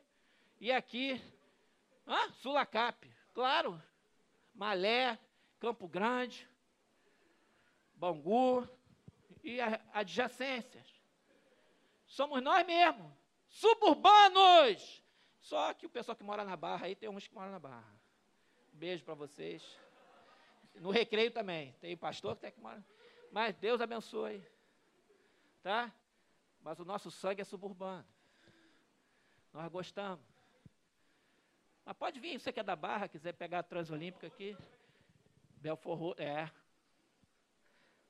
E 0.58 0.72
aqui, 0.72 1.20
ah, 2.06 2.30
Sulacap. 2.40 3.06
Claro. 3.34 3.82
Malé, 4.54 5.18
Campo 5.60 5.86
Grande, 5.86 6.48
Bangu 7.94 8.66
e 9.44 9.60
adjacências. 9.92 10.86
Somos 12.06 12.42
nós 12.42 12.66
mesmos, 12.66 13.12
suburbanos. 13.46 15.04
Só 15.38 15.74
que 15.74 15.84
o 15.84 15.90
pessoal 15.90 16.16
que 16.16 16.24
mora 16.24 16.46
na 16.46 16.56
Barra 16.56 16.86
aí 16.86 16.96
tem 16.96 17.10
uns 17.10 17.28
que 17.28 17.34
moram 17.34 17.52
na 17.52 17.58
Barra. 17.58 17.94
Beijo 18.72 19.04
para 19.04 19.12
vocês. 19.12 19.62
No 20.76 20.90
recreio 20.90 21.30
também. 21.30 21.72
Tem 21.78 21.94
pastor 21.94 22.36
que 22.36 22.40
tem 22.40 22.52
que 22.52 22.60
morar. 22.60 22.82
Mas 23.30 23.54
Deus 23.56 23.82
abençoe. 23.82 24.42
Tá? 25.62 25.92
Mas 26.68 26.78
o 26.78 26.84
nosso 26.84 27.10
sangue 27.10 27.40
é 27.40 27.44
suburbano. 27.44 28.06
Nós 29.54 29.72
gostamos. 29.72 30.22
Mas 31.82 31.96
pode 31.96 32.20
vir, 32.20 32.38
você 32.38 32.52
que 32.52 32.60
é 32.60 32.62
da 32.62 32.76
Barra, 32.76 33.08
quiser 33.08 33.32
pegar 33.32 33.60
a 33.60 33.62
Transolímpica 33.62 34.26
aqui. 34.26 34.54
Belfor 35.56 36.14
é. 36.20 36.50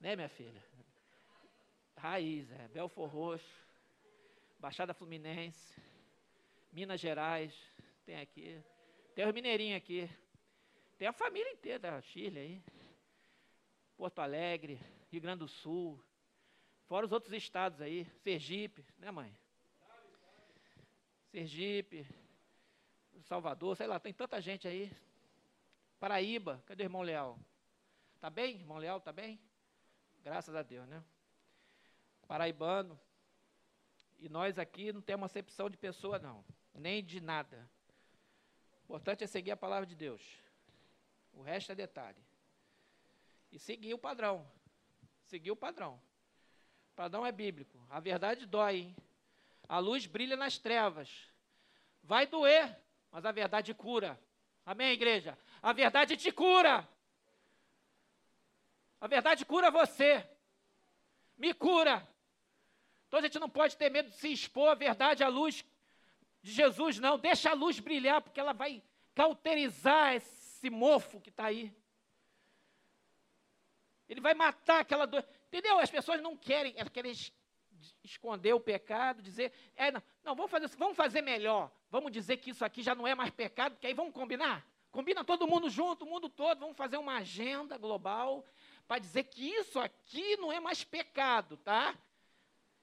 Né, 0.01 0.17
minha 0.17 0.29
filha? 0.29 0.61
Raiz, 1.99 2.51
é. 2.51 2.67
Belfor 2.67 3.09
Roxo, 3.09 3.47
Baixada 4.59 4.93
Fluminense, 4.93 5.81
Minas 6.73 7.01
Gerais, 7.01 7.55
tem 8.05 8.19
aqui. 8.21 8.61
Tem 9.15 9.25
os 9.25 9.33
mineirinhos 9.33 9.77
aqui. 9.77 10.11
Tem 10.97 11.07
a 11.07 11.13
família 11.13 11.53
inteira 11.53 11.79
da 11.79 12.01
Chile 12.03 12.41
aí. 12.41 12.63
Porto 13.97 14.19
Alegre, 14.19 14.81
Rio 15.13 15.21
Grande 15.21 15.45
do 15.45 15.49
Sul. 15.49 16.05
Fora 16.89 17.05
os 17.05 17.13
outros 17.13 17.35
estados 17.35 17.83
aí. 17.83 18.07
Sergipe, 18.25 18.83
né, 18.99 19.11
mãe? 19.11 19.37
Sergipe, 21.31 22.07
Salvador, 23.25 23.77
sei 23.77 23.87
lá, 23.87 24.01
tem 24.01 24.13
tanta 24.13 24.41
gente 24.41 24.67
aí. 24.67 24.91
Paraíba, 26.01 26.63
cadê 26.65 26.85
o 26.85 26.87
irmão 26.87 27.03
Leal? 27.03 27.39
Tá 28.19 28.31
bem, 28.31 28.55
irmão 28.55 28.79
Leal, 28.79 29.03
tá 29.03 29.13
bem? 29.13 29.39
Graças 30.25 30.55
a 30.55 30.63
Deus, 30.63 30.89
né? 30.89 31.05
Paraibano. 32.27 32.99
E 34.19 34.27
nós 34.31 34.59
aqui 34.59 34.91
não 34.91 35.03
temos 35.03 35.27
acepção 35.27 35.69
de 35.69 35.77
pessoa, 35.77 36.19
não. 36.19 36.43
Nem 36.73 37.05
de 37.05 37.21
nada. 37.21 37.69
O 38.81 38.85
importante 38.85 39.25
é 39.25 39.27
seguir 39.27 39.51
a 39.51 39.57
palavra 39.57 39.87
de 39.87 39.95
Deus. 39.95 40.23
O 41.35 41.43
resto 41.43 41.71
é 41.73 41.75
detalhe. 41.75 42.25
E 43.53 43.59
seguir 43.59 43.93
o 43.93 43.99
padrão. 43.99 44.51
Seguir 45.27 45.51
o 45.51 45.57
padrão. 45.57 46.01
Padrão 46.99 47.25
é 47.25 47.31
bíblico. 47.31 47.79
A 47.89 48.01
verdade 48.01 48.45
dói, 48.45 48.79
hein? 48.79 48.97
A 49.69 49.79
luz 49.79 50.05
brilha 50.05 50.37
nas 50.37 50.59
trevas. 50.59 51.09
Vai 52.03 52.27
doer, 52.27 52.77
mas 53.13 53.25
a 53.25 53.31
verdade 53.31 53.73
cura. 53.73 54.21
Amém, 54.67 54.91
igreja? 54.95 55.39
A 55.63 55.73
verdade 55.73 56.17
te 56.17 56.33
cura. 56.33 56.89
A 59.01 59.07
verdade 59.07 59.45
cura 59.45 59.71
você. 59.71 60.29
Me 61.37 61.55
cura. 61.55 62.05
Então 63.07 63.21
a 63.21 63.23
gente 63.23 63.39
não 63.39 63.49
pode 63.49 63.77
ter 63.77 63.91
medo 63.91 64.11
de 64.11 64.17
se 64.17 64.33
expor 64.33 64.69
à 64.69 64.75
verdade, 64.75 65.23
à 65.23 65.29
luz 65.29 65.65
de 66.43 66.51
Jesus, 66.51 66.99
não. 66.99 67.17
Deixa 67.17 67.51
a 67.51 67.55
luz 67.55 67.79
brilhar, 67.79 68.21
porque 68.21 68.41
ela 68.41 68.53
vai 68.53 68.83
cauterizar 69.15 70.15
esse 70.15 70.69
mofo 70.69 71.21
que 71.21 71.31
está 71.31 71.45
aí. 71.45 71.73
Ele 74.09 74.21
vai 74.21 74.35
matar 74.35 74.81
aquela 74.81 75.07
dor. 75.07 75.25
Entendeu? 75.49 75.79
As 75.79 75.91
pessoas 75.91 76.21
não 76.21 76.37
querem, 76.37 76.75
elas 76.77 76.93
querem 76.93 77.13
esconder 78.05 78.53
o 78.53 78.61
pecado, 78.61 79.23
dizer, 79.23 79.53
é, 79.75 79.91
não, 79.91 80.03
não 80.23 80.35
vamos, 80.35 80.51
fazer, 80.51 80.69
vamos 80.77 80.97
fazer 80.97 81.23
melhor. 81.23 81.71
Vamos 81.91 82.13
dizer 82.13 82.37
que 82.37 82.51
isso 82.51 82.65
aqui 82.65 82.83
já 82.83 82.95
não 82.95 83.07
é 83.07 83.15
mais 83.15 83.31
pecado, 83.31 83.73
porque 83.73 83.87
aí 83.87 83.95
vamos 83.95 84.13
combinar. 84.13 84.67
Combina 84.91 85.25
todo 85.25 85.47
mundo 85.47 85.69
junto, 85.71 86.05
o 86.05 86.09
mundo 86.09 86.29
todo, 86.29 86.61
vamos 86.61 86.77
fazer 86.77 86.97
uma 86.97 87.17
agenda 87.17 87.77
global 87.79 88.45
para 88.87 88.99
dizer 88.99 89.25
que 89.25 89.47
isso 89.47 89.79
aqui 89.79 90.37
não 90.37 90.51
é 90.51 90.61
mais 90.61 90.85
pecado, 90.85 91.57
tá? 91.59 91.97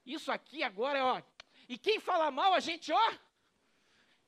Isso 0.05 0.32
aqui 0.32 0.63
agora 0.63 0.99
é, 0.99 1.03
ó. 1.03 1.22
E 1.68 1.78
quem 1.78 1.99
fala 1.99 2.30
mal, 2.30 2.53
a 2.53 2.59
gente, 2.59 2.91
ó, 2.91 3.13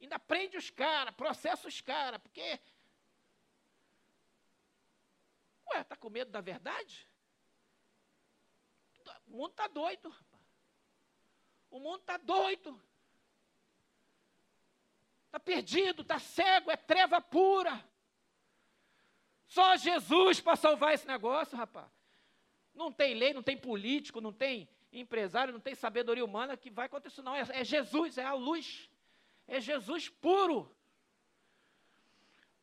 ainda 0.01 0.17
prende 0.17 0.57
os 0.57 0.69
caras, 0.69 1.13
processa 1.15 1.67
os 1.67 1.81
caras, 1.81 2.19
porque. 2.19 2.59
Ué, 5.71 5.83
tá 5.83 5.95
com 5.95 6.09
medo 6.09 6.31
da 6.31 6.41
verdade? 6.41 7.06
O 9.27 9.37
mundo 9.37 9.53
tá 9.53 9.67
doido. 9.67 10.15
O 11.69 11.79
mundo 11.79 11.99
tá 11.99 12.17
doido. 12.17 12.81
Está 15.25 15.39
perdido, 15.39 16.01
está 16.01 16.17
cego, 16.19 16.71
é 16.71 16.77
treva 16.77 17.21
pura. 17.21 17.83
Só 19.47 19.75
Jesus 19.77 20.39
para 20.39 20.55
salvar 20.55 20.93
esse 20.93 21.07
negócio, 21.07 21.57
rapaz. 21.57 21.89
Não 22.73 22.91
tem 22.91 23.13
lei, 23.13 23.33
não 23.33 23.43
tem 23.43 23.57
político, 23.57 24.21
não 24.21 24.31
tem 24.31 24.69
empresário, 24.91 25.53
não 25.53 25.59
tem 25.59 25.75
sabedoria 25.75 26.23
humana 26.23 26.57
que 26.57 26.69
vai 26.69 26.85
acontecer, 26.85 27.21
não. 27.21 27.35
É, 27.35 27.45
é 27.51 27.63
Jesus, 27.63 28.17
é 28.17 28.25
a 28.25 28.33
luz. 28.33 28.89
É 29.47 29.59
Jesus 29.59 30.09
puro. 30.09 30.75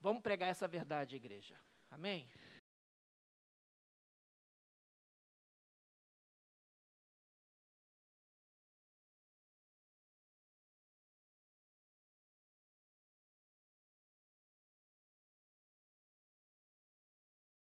Vamos 0.01 0.23
pregar 0.23 0.49
essa 0.51 0.69
verdade, 0.69 1.17
igreja. 1.17 1.59
Amém? 1.91 2.29